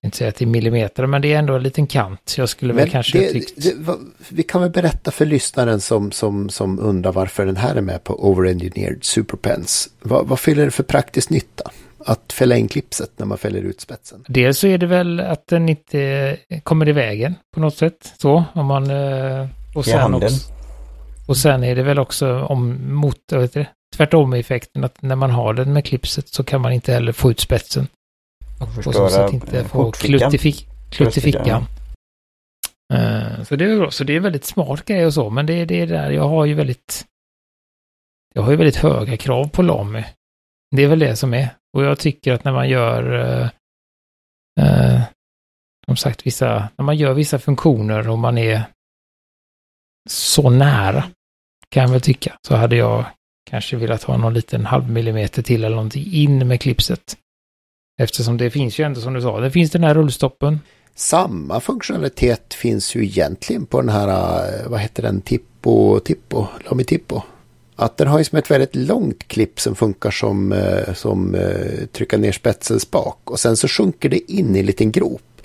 kan 0.00 0.08
inte 0.08 0.16
säga 0.16 0.28
att 0.28 0.36
det 0.36 0.44
är 0.44 0.46
millimeter, 0.46 1.06
men 1.06 1.22
det 1.22 1.32
är 1.32 1.38
ändå 1.38 1.54
en 1.54 1.62
liten 1.62 1.86
kant. 1.86 2.34
Jag 2.38 2.48
skulle 2.48 2.72
väl 2.72 2.82
Men 2.84 2.90
kanske 2.90 3.18
det, 3.18 3.32
tyckt... 3.32 3.62
det, 3.62 3.74
vad- 3.78 3.98
vi 4.28 4.42
kan 4.42 4.60
väl 4.60 4.70
berätta 4.70 5.10
för 5.10 5.26
lyssnaren 5.26 5.80
som, 5.80 6.12
som, 6.12 6.48
som 6.50 6.78
undrar 6.80 7.12
varför 7.12 7.46
den 7.46 7.56
här 7.56 7.74
är 7.76 7.80
med 7.80 8.04
på 8.04 8.28
Overengineered 8.28 9.04
Superpens. 9.04 9.88
Vad, 10.00 10.26
vad 10.26 10.40
fyller 10.40 10.64
det 10.64 10.70
för 10.70 10.82
praktisk 10.82 11.30
nytta? 11.30 11.70
Att 12.04 12.32
fälla 12.32 12.56
in 12.56 12.68
klipset 12.68 13.10
när 13.16 13.26
man 13.26 13.38
fäller 13.38 13.60
ut 13.60 13.80
spetsen. 13.80 14.24
Dels 14.28 14.58
så 14.58 14.66
är 14.66 14.78
det 14.78 14.86
väl 14.86 15.20
att 15.20 15.46
den 15.46 15.68
inte 15.68 16.36
kommer 16.62 16.88
i 16.88 16.92
vägen 16.92 17.34
på 17.54 17.60
något 17.60 17.76
sätt. 17.76 18.12
Så, 18.18 18.44
om 18.54 18.66
man... 18.66 18.90
eh, 18.90 19.46
Och 19.74 19.84
sen, 19.84 20.14
också, 20.14 20.52
och 21.28 21.36
sen 21.36 21.64
är 21.64 21.76
det 21.76 21.82
väl 21.82 21.98
också 21.98 22.40
om 22.42 22.92
mot, 22.94 23.16
vad 23.32 23.42
heter 23.42 23.60
det, 23.60 23.66
tvärtom 23.96 24.32
effekten 24.32 24.84
att 24.84 25.02
när 25.02 25.16
man 25.16 25.30
har 25.30 25.54
den 25.54 25.72
med 25.72 25.84
klipset 25.84 26.28
så 26.28 26.44
kan 26.44 26.60
man 26.60 26.72
inte 26.72 26.92
heller 26.92 27.12
få 27.12 27.30
ut 27.30 27.40
spetsen. 27.40 27.86
Och 28.60 28.74
på 28.74 28.82
så 28.82 28.82
Förstöra, 28.82 29.08
sätt 29.08 29.32
inte 29.32 29.60
eh, 29.60 29.66
få 29.66 29.92
klutt 29.92 30.34
i, 30.34 30.38
fick, 30.38 30.68
klutt 30.90 31.00
i 31.00 31.20
Bröstfickan, 31.20 31.42
fickan. 31.44 31.64
Eh, 32.94 33.42
Så 33.44 33.56
det 33.56 33.64
är 33.64 33.78
bra. 33.78 33.90
Så 33.90 34.04
det 34.04 34.16
är 34.16 34.20
väldigt 34.20 34.44
smart 34.44 34.84
grej 34.84 35.06
och 35.06 35.14
så, 35.14 35.30
men 35.30 35.46
det 35.46 35.52
är 35.52 35.66
det 35.66 35.80
är 35.80 35.86
där 35.86 36.10
jag 36.10 36.28
har 36.28 36.44
ju 36.44 36.54
väldigt... 36.54 37.06
Jag 38.34 38.42
har 38.42 38.50
ju 38.50 38.56
väldigt 38.56 38.76
höga 38.76 39.16
krav 39.16 39.48
på 39.48 39.62
Lamy. 39.62 40.04
Det 40.76 40.82
är 40.82 40.88
väl 40.88 40.98
det 40.98 41.16
som 41.16 41.34
är. 41.34 41.48
Och 41.76 41.84
jag 41.84 41.98
tycker 41.98 42.32
att 42.32 42.44
när 42.44 42.52
man 42.52 42.68
gör... 42.68 43.12
eh, 43.20 43.48
eh, 44.60 45.02
som 45.86 45.96
sagt, 45.96 46.26
vissa... 46.26 46.68
När 46.76 46.84
man 46.84 46.96
gör 46.96 47.14
vissa 47.14 47.38
funktioner 47.38 48.08
och 48.08 48.18
man 48.18 48.38
är 48.38 48.62
så 50.10 50.50
nära, 50.50 51.04
kan 51.68 51.82
jag 51.82 51.90
väl 51.90 52.00
tycka, 52.00 52.38
så 52.46 52.56
hade 52.56 52.76
jag 52.76 53.04
kanske 53.50 53.76
velat 53.76 54.02
ha 54.02 54.16
någon 54.16 54.34
liten 54.34 54.66
halv 54.66 54.90
millimeter 54.90 55.42
till 55.42 55.64
eller 55.64 55.76
någonting 55.76 56.12
in 56.12 56.48
med 56.48 56.60
klipset. 56.60 57.16
Eftersom 58.00 58.36
det 58.36 58.50
finns 58.50 58.78
ju 58.80 58.84
ändå 58.84 59.00
som 59.00 59.14
du 59.14 59.22
sa, 59.22 59.40
det 59.40 59.50
finns 59.50 59.70
den 59.70 59.84
här 59.84 59.94
rullstoppen. 59.94 60.60
Samma 60.94 61.60
funktionalitet 61.60 62.54
finns 62.54 62.94
ju 62.94 63.04
egentligen 63.04 63.66
på 63.66 63.80
den 63.80 63.88
här, 63.88 64.08
eh, 64.08 64.68
vad 64.70 64.80
heter 64.80 65.02
den, 65.02 65.20
Tippo, 65.20 66.00
Tippo, 66.00 66.46
Lamy 66.70 66.84
Tippo. 66.84 67.22
Att 67.76 67.96
den 67.96 68.08
har 68.08 68.18
ju 68.18 68.24
som 68.24 68.38
ett 68.38 68.50
väldigt 68.50 68.76
långt 68.76 69.28
klipp 69.28 69.60
som 69.60 69.74
funkar 69.74 70.10
som, 70.10 70.52
eh, 70.52 70.94
som 70.94 71.34
eh, 71.34 71.86
trycka 71.92 72.16
ner 72.16 72.32
spetsens 72.32 72.90
bak. 72.90 73.18
Och 73.24 73.40
sen 73.40 73.56
så 73.56 73.68
sjunker 73.68 74.08
det 74.08 74.32
in 74.32 74.56
i 74.56 74.58
en 74.58 74.66
liten 74.66 74.92
grop. 74.92 75.42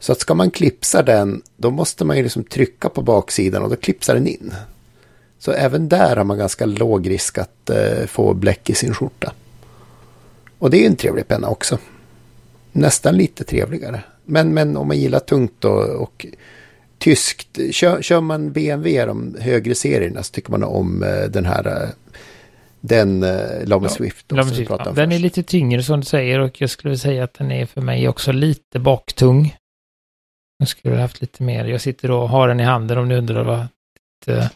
Så 0.00 0.12
att 0.12 0.20
ska 0.20 0.34
man 0.34 0.50
klipsa 0.50 1.02
den, 1.02 1.42
då 1.56 1.70
måste 1.70 2.04
man 2.04 2.16
ju 2.16 2.22
liksom 2.22 2.44
trycka 2.44 2.88
på 2.88 3.02
baksidan 3.02 3.62
och 3.62 3.70
då 3.70 3.76
klipsar 3.76 4.14
den 4.14 4.26
in. 4.26 4.54
Så 5.38 5.52
även 5.52 5.88
där 5.88 6.16
har 6.16 6.24
man 6.24 6.38
ganska 6.38 6.66
låg 6.66 7.10
risk 7.10 7.38
att 7.38 7.70
få 8.06 8.34
bläck 8.34 8.70
i 8.70 8.74
sin 8.74 8.94
skjorta. 8.94 9.32
Och 10.58 10.70
det 10.70 10.76
är 10.76 10.80
ju 10.80 10.86
en 10.86 10.96
trevlig 10.96 11.28
penna 11.28 11.48
också. 11.48 11.78
Nästan 12.72 13.16
lite 13.16 13.44
trevligare. 13.44 14.00
Men, 14.24 14.54
men 14.54 14.76
om 14.76 14.88
man 14.88 14.98
gillar 14.98 15.18
tungt 15.18 15.64
och, 15.64 15.88
och 16.02 16.26
tyskt. 16.98 17.58
Kör, 17.70 18.02
kör 18.02 18.20
man 18.20 18.52
BMW, 18.52 19.04
de 19.06 19.36
högre 19.40 19.74
serierna, 19.74 20.22
så 20.22 20.32
tycker 20.32 20.50
man 20.50 20.64
om 20.64 21.02
eh, 21.02 21.24
den 21.30 21.44
här. 21.46 21.82
eh, 21.82 21.88
Den 22.80 23.22
uh, 23.22 23.66
Lamy 23.66 23.84
Ja, 23.86 23.88
Swift. 23.88 24.26
Ja, 24.28 24.42
Också, 24.42 24.64
pratade 24.64 24.90
om 24.90 24.96
den 24.96 25.12
är 25.12 25.18
lite 25.18 25.42
tyngre 25.42 25.82
som 25.82 26.00
du 26.00 26.06
säger 26.06 26.38
och 26.38 26.60
jag 26.60 26.70
skulle 26.70 26.98
säga 26.98 27.24
att 27.24 27.34
den 27.34 27.50
är 27.50 27.66
för 27.66 27.80
mig 27.80 28.08
också 28.08 28.32
lite 28.32 28.78
baktung. 28.78 29.54
Jag 30.58 30.68
skulle 30.68 30.94
ha 30.94 31.00
haft 31.02 31.20
lite 31.20 31.42
mer. 31.42 31.64
Jag 31.64 31.80
sitter 31.80 32.10
och 32.10 32.28
har 32.28 32.48
den 32.48 32.60
i 32.60 32.62
handen 32.62 32.98
om 32.98 33.08
ni 33.08 33.16
undrar 33.16 33.44
vad. 33.44 33.66
Lite, 34.26 34.50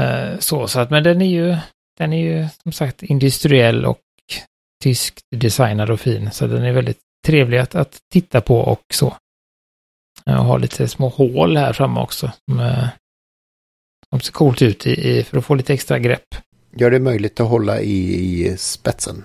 eh, 0.00 0.38
så, 0.38 0.68
så 0.68 0.80
att, 0.80 0.90
men 0.90 1.02
den 1.02 1.22
är 1.22 1.30
ju, 1.30 1.56
den 1.98 2.12
är 2.12 2.22
ju 2.22 2.46
som 2.62 2.72
sagt 2.72 3.02
industriell 3.02 3.84
och 3.86 3.98
tysk 4.82 5.20
designad 5.36 5.90
och 5.90 6.00
fin. 6.00 6.30
Så 6.30 6.46
den 6.46 6.64
är 6.64 6.72
väldigt 6.72 7.00
trevlig 7.26 7.58
att, 7.58 7.74
att 7.74 7.98
titta 8.12 8.40
på 8.40 8.58
och 8.58 8.82
så. 8.94 9.16
Jag 10.24 10.34
har 10.34 10.58
lite 10.58 10.88
små 10.88 11.08
hål 11.08 11.56
här 11.56 11.72
framme 11.72 12.00
också. 12.00 12.32
Som, 12.48 12.60
eh, 12.60 12.88
som 14.10 14.20
ser 14.20 14.32
coolt 14.32 14.62
ut 14.62 14.86
i, 14.86 14.90
i, 14.90 15.24
för 15.24 15.38
att 15.38 15.44
få 15.44 15.54
lite 15.54 15.74
extra 15.74 15.98
grepp. 15.98 16.34
Gör 16.76 16.90
det 16.90 17.00
möjligt 17.00 17.40
att 17.40 17.48
hålla 17.48 17.80
i, 17.80 18.14
i 18.14 18.56
spetsen. 18.56 19.24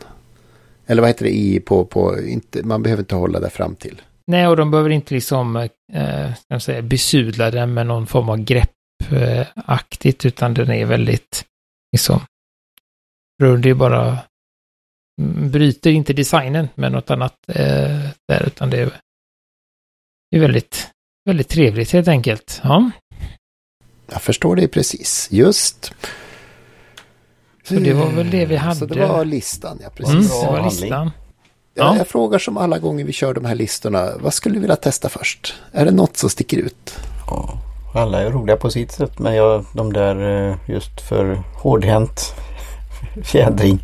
Eller 0.86 1.02
vad 1.02 1.10
heter 1.10 1.26
det 1.26 1.36
i 1.36 1.60
på, 1.60 1.86
på 1.86 2.20
inte, 2.20 2.64
man 2.64 2.84
behöver 2.84 3.02
inte 3.02 3.16
hålla 3.16 3.40
där 3.40 3.50
fram 3.50 3.76
till. 3.76 4.02
Nej, 4.28 4.48
och 4.48 4.58
de 4.58 4.72
behöver 4.72 4.90
inte 4.90 5.14
liksom, 5.14 5.56
eh, 5.94 6.32
jag 6.48 6.62
säga, 6.62 6.82
besudla 6.82 7.52
den 7.52 7.74
med 7.74 7.88
någon 7.88 8.08
form 8.08 8.30
av 8.30 8.38
greppaktigt, 8.38 10.26
utan 10.26 10.54
den 10.54 10.72
är 10.72 10.86
väldigt, 10.86 11.46
liksom, 11.92 12.22
det 13.62 13.70
är 13.70 13.74
bara, 13.74 14.18
bryter 15.22 15.92
inte 15.92 16.14
designen 16.14 16.68
med 16.76 16.92
något 16.92 17.10
annat 17.12 17.34
eh, 17.48 18.00
där, 18.28 18.44
utan 18.48 18.70
det 18.70 18.78
är, 18.82 18.92
det 20.32 20.38
är 20.38 20.42
väldigt, 20.42 20.90
väldigt 21.26 21.50
trevligt 21.50 21.92
helt 21.92 22.08
enkelt. 22.08 22.62
Ja, 22.64 22.92
Jag 24.12 24.22
förstår 24.22 24.56
det 24.56 24.68
precis. 24.68 25.28
Just. 25.32 25.94
så 27.64 27.74
det 27.74 27.94
var 27.94 28.12
väl 28.12 28.30
det 28.30 28.46
vi 28.46 28.56
hade. 28.56 28.76
Så 28.76 28.86
det 28.86 29.06
var 29.06 29.26
listan, 29.26 29.80
ja 29.84 29.90
precis. 29.90 30.14
mm, 30.16 30.46
det 30.46 30.52
var 30.52 30.64
listan. 30.64 30.90
Ja, 31.06 31.12
Ja. 31.76 31.98
jag 31.98 32.08
frågar 32.08 32.40
som 32.40 32.58
alla 32.58 32.80
gånger 32.80 33.06
vi 33.06 33.14
kör 33.14 33.34
de 33.34 33.46
här 33.46 33.56
listorna. 33.56 34.12
Vad 34.20 34.34
skulle 34.34 34.56
du 34.56 34.60
vilja 34.62 34.76
testa 34.76 35.10
först? 35.10 35.54
Är 35.72 35.86
det 35.86 35.92
något 35.92 36.18
som 36.18 36.30
sticker 36.30 36.58
ut? 36.58 36.96
Ja. 37.28 37.60
Alla 37.96 38.22
är 38.22 38.30
roliga 38.32 38.58
på 38.58 38.70
sitt 38.72 38.92
sätt 38.92 39.20
men 39.20 39.36
jag, 39.36 39.66
de 39.76 39.94
där 39.94 40.48
eh, 40.50 40.56
just 40.68 41.02
för 41.02 41.44
hårdhänt 41.56 42.22
fjädring. 43.24 43.80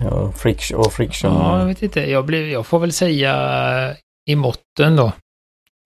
Ja, 0.00 0.32
friction, 0.32 0.78
och 0.78 0.92
friction. 0.92 1.32
Ja, 1.32 1.58
jag 1.58 1.66
vet 1.66 1.82
inte. 1.82 2.10
Jag, 2.10 2.26
blev, 2.26 2.48
jag 2.48 2.66
får 2.66 2.78
väl 2.78 2.92
säga 2.92 3.96
i 4.26 4.36
måtten 4.36 4.96
då. 4.96 5.12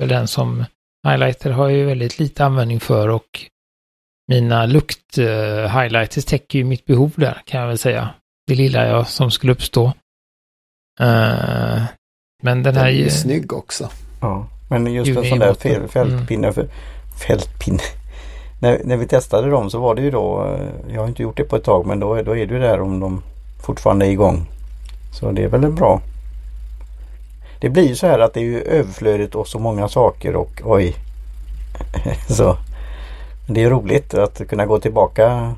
För 0.01 0.09
den 0.09 0.29
som 0.29 0.65
highlighter 1.07 1.51
har 1.51 1.69
ju 1.69 1.85
väldigt 1.85 2.19
lite 2.19 2.45
användning 2.45 2.81
för 2.81 3.09
och 3.09 3.41
mina 4.29 4.67
lukt-highlighters 4.67 6.25
täcker 6.25 6.59
ju 6.59 6.65
mitt 6.65 6.85
behov 6.85 7.13
där 7.17 7.43
kan 7.45 7.61
jag 7.61 7.69
väl 7.69 7.79
säga. 7.79 8.11
Det 8.47 8.55
lilla 8.55 8.87
jag 8.87 9.09
som 9.09 9.31
skulle 9.31 9.53
uppstå. 9.53 9.87
Uh, 11.01 11.83
men 12.43 12.63
den 12.63 12.77
här... 12.77 12.85
Den 12.85 12.85
är 12.85 12.91
ju 12.91 13.11
snygg 13.11 13.53
också. 13.53 13.91
Ja, 14.21 14.47
men 14.71 14.93
just 14.93 15.17
en 15.17 15.25
sån 15.25 15.39
där 15.39 15.55
fel, 15.55 15.89
fältpinne. 15.89 16.47
Mm. 16.47 16.55
För, 16.55 16.69
fältpinne. 17.27 17.79
när, 18.61 18.81
när 18.85 18.97
vi 18.97 19.07
testade 19.07 19.51
dem 19.51 19.71
så 19.71 19.79
var 19.79 19.95
det 19.95 20.03
ju 20.03 20.11
då, 20.11 20.45
eh, 20.45 20.95
jag 20.95 21.01
har 21.01 21.09
inte 21.09 21.23
gjort 21.23 21.37
det 21.37 21.45
på 21.45 21.57
ett 21.57 21.65
tag, 21.65 21.87
men 21.87 22.01
då, 22.01 22.23
då 22.23 22.37
är 22.37 22.47
det 22.47 22.55
ju 22.55 22.61
där 22.61 22.81
om 22.81 23.01
de 23.01 23.23
fortfarande 23.65 24.07
igång. 24.07 24.47
Så 25.13 25.31
det 25.31 25.45
är 25.45 25.49
väl 25.49 25.73
bra. 25.73 26.01
Det 27.61 27.71
blir 27.71 27.89
ju 27.89 27.97
så 27.97 28.07
här 28.07 28.19
att 28.19 28.35
det 28.35 28.41
är 28.41 28.45
ju 28.45 28.61
överflödigt 28.61 29.35
och 29.35 29.49
så 29.49 29.59
många 29.59 29.89
saker 29.89 30.37
och 30.37 30.61
oj. 30.65 30.95
så 32.29 32.57
det 33.47 33.63
är 33.63 33.71
roligt 33.71 34.15
att 34.15 34.49
kunna 34.49 34.67
gå 34.67 34.79
tillbaka 34.79 35.55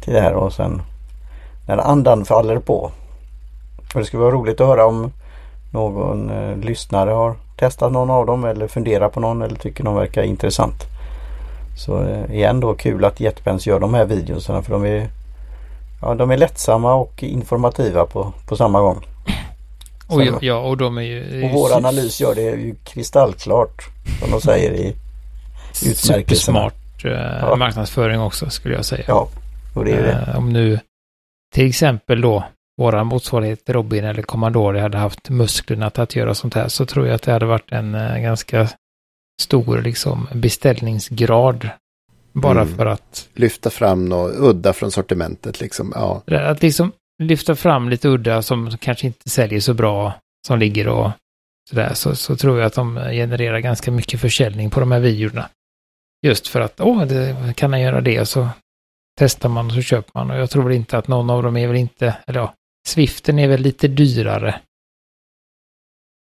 till 0.00 0.12
det 0.12 0.20
här 0.20 0.34
och 0.34 0.52
sen 0.52 0.82
när 1.66 1.78
andan 1.78 2.24
faller 2.24 2.58
på. 2.58 2.90
Och 3.94 4.00
det 4.00 4.04
skulle 4.04 4.22
vara 4.22 4.34
roligt 4.34 4.60
att 4.60 4.66
höra 4.66 4.86
om 4.86 5.12
någon 5.72 6.30
eh, 6.30 6.56
lyssnare 6.56 7.10
har 7.10 7.34
testat 7.56 7.92
någon 7.92 8.10
av 8.10 8.26
dem 8.26 8.44
eller 8.44 8.68
funderar 8.68 9.08
på 9.08 9.20
någon 9.20 9.42
eller 9.42 9.56
tycker 9.56 9.84
någon 9.84 9.94
verkar 9.94 10.22
intressant. 10.22 10.84
Så 11.76 12.02
eh, 12.02 12.34
igen 12.34 12.60
då 12.60 12.74
kul 12.74 13.04
att 13.04 13.20
Jetpens 13.20 13.66
gör 13.66 13.80
de 13.80 13.94
här 13.94 14.04
videorna 14.04 14.62
för 14.62 14.72
de 14.72 14.84
är, 14.84 15.08
ja, 16.04 16.14
de 16.14 16.30
är 16.30 16.36
lättsamma 16.36 16.94
och 16.94 17.22
informativa 17.22 18.06
på, 18.06 18.32
på 18.48 18.56
samma 18.56 18.80
gång. 18.80 19.06
Och 20.08 20.24
ja, 20.24 20.38
ja, 20.40 20.58
och 20.58 20.76
de 20.76 20.98
är 20.98 21.02
ju... 21.02 21.44
Och 21.44 21.50
vår 21.50 21.76
analys 21.76 22.20
gör 22.20 22.34
det 22.34 22.42
ju 22.42 22.74
kristallklart 22.84 23.88
som 24.20 24.30
de 24.30 24.40
säger 24.40 24.72
i 24.72 24.96
utmärkelserna. 25.86 26.20
Supersmart 26.20 27.04
eh, 27.04 27.10
ja. 27.40 27.56
marknadsföring 27.56 28.20
också 28.20 28.50
skulle 28.50 28.74
jag 28.74 28.84
säga. 28.84 29.04
Ja, 29.08 29.28
och 29.74 29.84
det 29.84 29.92
är 29.92 30.02
det. 30.02 30.32
Eh, 30.32 30.38
om 30.38 30.52
nu 30.52 30.80
till 31.54 31.68
exempel 31.68 32.20
då 32.20 32.44
våra 32.78 33.04
motsvarighet 33.04 33.70
Robin 33.70 34.04
eller 34.04 34.22
Commandore 34.22 34.80
hade 34.80 34.98
haft 34.98 35.30
musklerna 35.30 35.90
till 35.90 36.02
att 36.02 36.16
göra 36.16 36.34
sånt 36.34 36.54
här 36.54 36.68
så 36.68 36.86
tror 36.86 37.06
jag 37.06 37.14
att 37.14 37.22
det 37.22 37.32
hade 37.32 37.46
varit 37.46 37.72
en 37.72 37.94
eh, 37.94 38.18
ganska 38.18 38.68
stor 39.42 39.82
liksom 39.82 40.28
beställningsgrad. 40.32 41.68
Bara 42.34 42.60
mm. 42.62 42.76
för 42.76 42.86
att... 42.86 43.28
Lyfta 43.34 43.70
fram 43.70 44.08
något 44.08 44.34
udda 44.36 44.72
från 44.72 44.90
sortimentet 44.90 45.60
liksom. 45.60 45.92
Ja. 45.94 46.22
Att 46.26 46.62
liksom 46.62 46.92
lyfta 47.22 47.54
fram 47.54 47.88
lite 47.88 48.08
udda 48.08 48.42
som 48.42 48.78
kanske 48.78 49.06
inte 49.06 49.30
säljer 49.30 49.60
så 49.60 49.74
bra 49.74 50.12
som 50.46 50.58
ligger 50.58 50.88
och 50.88 51.10
sådär 51.70 51.94
så, 51.94 52.16
så 52.16 52.36
tror 52.36 52.58
jag 52.58 52.66
att 52.66 52.74
de 52.74 52.94
genererar 52.94 53.58
ganska 53.58 53.90
mycket 53.90 54.20
försäljning 54.20 54.70
på 54.70 54.80
de 54.80 54.92
här 54.92 55.00
videorna. 55.00 55.48
Just 56.26 56.48
för 56.48 56.60
att, 56.60 56.80
åh, 56.80 57.04
det, 57.04 57.54
kan 57.56 57.72
han 57.72 57.80
göra 57.80 58.00
det? 58.00 58.26
Så 58.26 58.48
testar 59.18 59.48
man 59.48 59.66
och 59.66 59.72
så 59.72 59.82
köper 59.82 60.10
man. 60.14 60.30
Och 60.30 60.36
jag 60.36 60.50
tror 60.50 60.72
inte 60.72 60.98
att 60.98 61.08
någon 61.08 61.30
av 61.30 61.42
dem 61.42 61.56
är 61.56 61.66
väl 61.66 61.76
inte, 61.76 62.16
eller 62.26 62.40
ja, 62.40 62.54
Swiften 62.86 63.38
är 63.38 63.48
väl 63.48 63.60
lite 63.60 63.88
dyrare. 63.88 64.60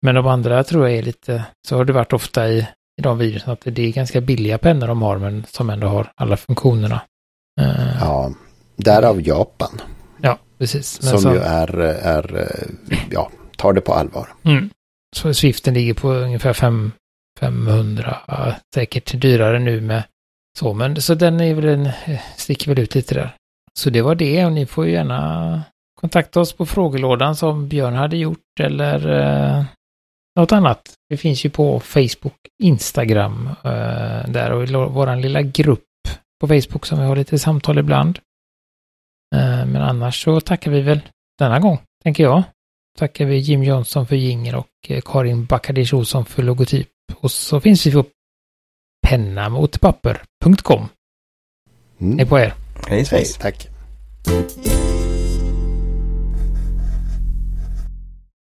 Men 0.02 0.14
de 0.14 0.26
andra 0.26 0.64
tror 0.64 0.88
jag 0.88 0.98
är 0.98 1.02
lite, 1.02 1.44
så 1.68 1.76
har 1.76 1.84
det 1.84 1.92
varit 1.92 2.12
ofta 2.12 2.48
i, 2.48 2.68
i 3.02 3.08
de 3.08 3.18
videorna, 3.18 3.52
att 3.52 3.60
det 3.64 3.82
är 3.82 3.92
ganska 3.92 4.20
billiga 4.20 4.58
pennor 4.58 4.86
de 4.86 5.02
har, 5.02 5.18
men 5.18 5.44
som 5.48 5.70
ändå 5.70 5.86
har 5.86 6.12
alla 6.14 6.36
funktionerna. 6.36 7.00
Uh, 7.60 7.96
ja, 8.00 8.32
därav 8.76 9.20
Japan. 9.20 9.80
Ja, 10.20 10.38
precis. 10.58 11.02
Men 11.02 11.10
som 11.10 11.20
så, 11.20 11.32
ju 11.32 11.38
är, 11.38 11.78
är, 11.80 12.48
ja, 13.10 13.30
tar 13.56 13.72
det 13.72 13.80
på 13.80 13.94
allvar. 13.94 14.28
Mm. 14.42 14.70
Så 15.16 15.34
Swiften 15.34 15.74
ligger 15.74 15.94
på 15.94 16.12
ungefär 16.12 16.52
5, 16.52 16.92
500, 17.40 18.16
säkert 18.74 19.20
dyrare 19.20 19.58
nu 19.58 19.80
med 19.80 20.02
så, 20.58 20.74
men 20.74 21.02
så 21.02 21.14
den 21.14 21.40
är 21.40 21.54
väl 21.54 21.64
en, 21.64 21.88
sticker 22.36 22.68
väl 22.68 22.78
ut 22.78 22.94
lite 22.94 23.14
där. 23.14 23.34
Så 23.78 23.90
det 23.90 24.02
var 24.02 24.14
det 24.14 24.44
och 24.46 24.52
ni 24.52 24.66
får 24.66 24.86
ju 24.86 24.92
gärna 24.92 25.62
kontakta 26.00 26.40
oss 26.40 26.52
på 26.52 26.66
frågelådan 26.66 27.36
som 27.36 27.68
Björn 27.68 27.94
hade 27.94 28.16
gjort 28.16 28.60
eller 28.60 29.10
eh, 29.20 29.64
något 30.36 30.52
annat. 30.52 30.94
Det 31.08 31.16
finns 31.16 31.44
ju 31.44 31.50
på 31.50 31.80
Facebook, 31.80 32.36
Instagram 32.62 33.48
eh, 33.64 34.30
där 34.30 34.52
och 34.52 34.64
i 34.64 34.72
vår 34.72 35.16
lilla 35.16 35.42
grupp 35.42 35.84
på 36.40 36.48
Facebook 36.48 36.86
som 36.86 36.98
vi 36.98 37.04
har 37.04 37.16
lite 37.16 37.38
samtal 37.38 37.78
ibland. 37.78 38.18
Eh, 39.34 39.66
men 39.66 39.76
annars 39.76 40.24
så 40.24 40.40
tackar 40.40 40.70
vi 40.70 40.80
väl 40.80 41.00
denna 41.38 41.60
gång, 41.60 41.78
tänker 42.02 42.22
jag. 42.22 42.42
Tackar 42.98 43.24
vi 43.24 43.36
Jim 43.36 43.62
Johnson 43.62 44.06
för 44.06 44.16
jinger 44.16 44.54
och 44.56 44.68
eh, 44.88 45.00
Karin 45.04 45.44
Backadish 45.44 45.94
Olsson 45.94 46.24
för 46.24 46.42
logotyp. 46.42 46.88
Och 47.14 47.30
så 47.30 47.60
finns 47.60 47.86
vi 47.86 47.92
på 47.92 48.04
pennamotpapper.com. 49.06 50.88
Mm. 52.00 52.18
Hej 52.18 52.26
på 52.28 52.38
er. 52.38 52.54
Hej, 52.88 53.04
hej. 53.10 53.24
Tack. 53.40 53.68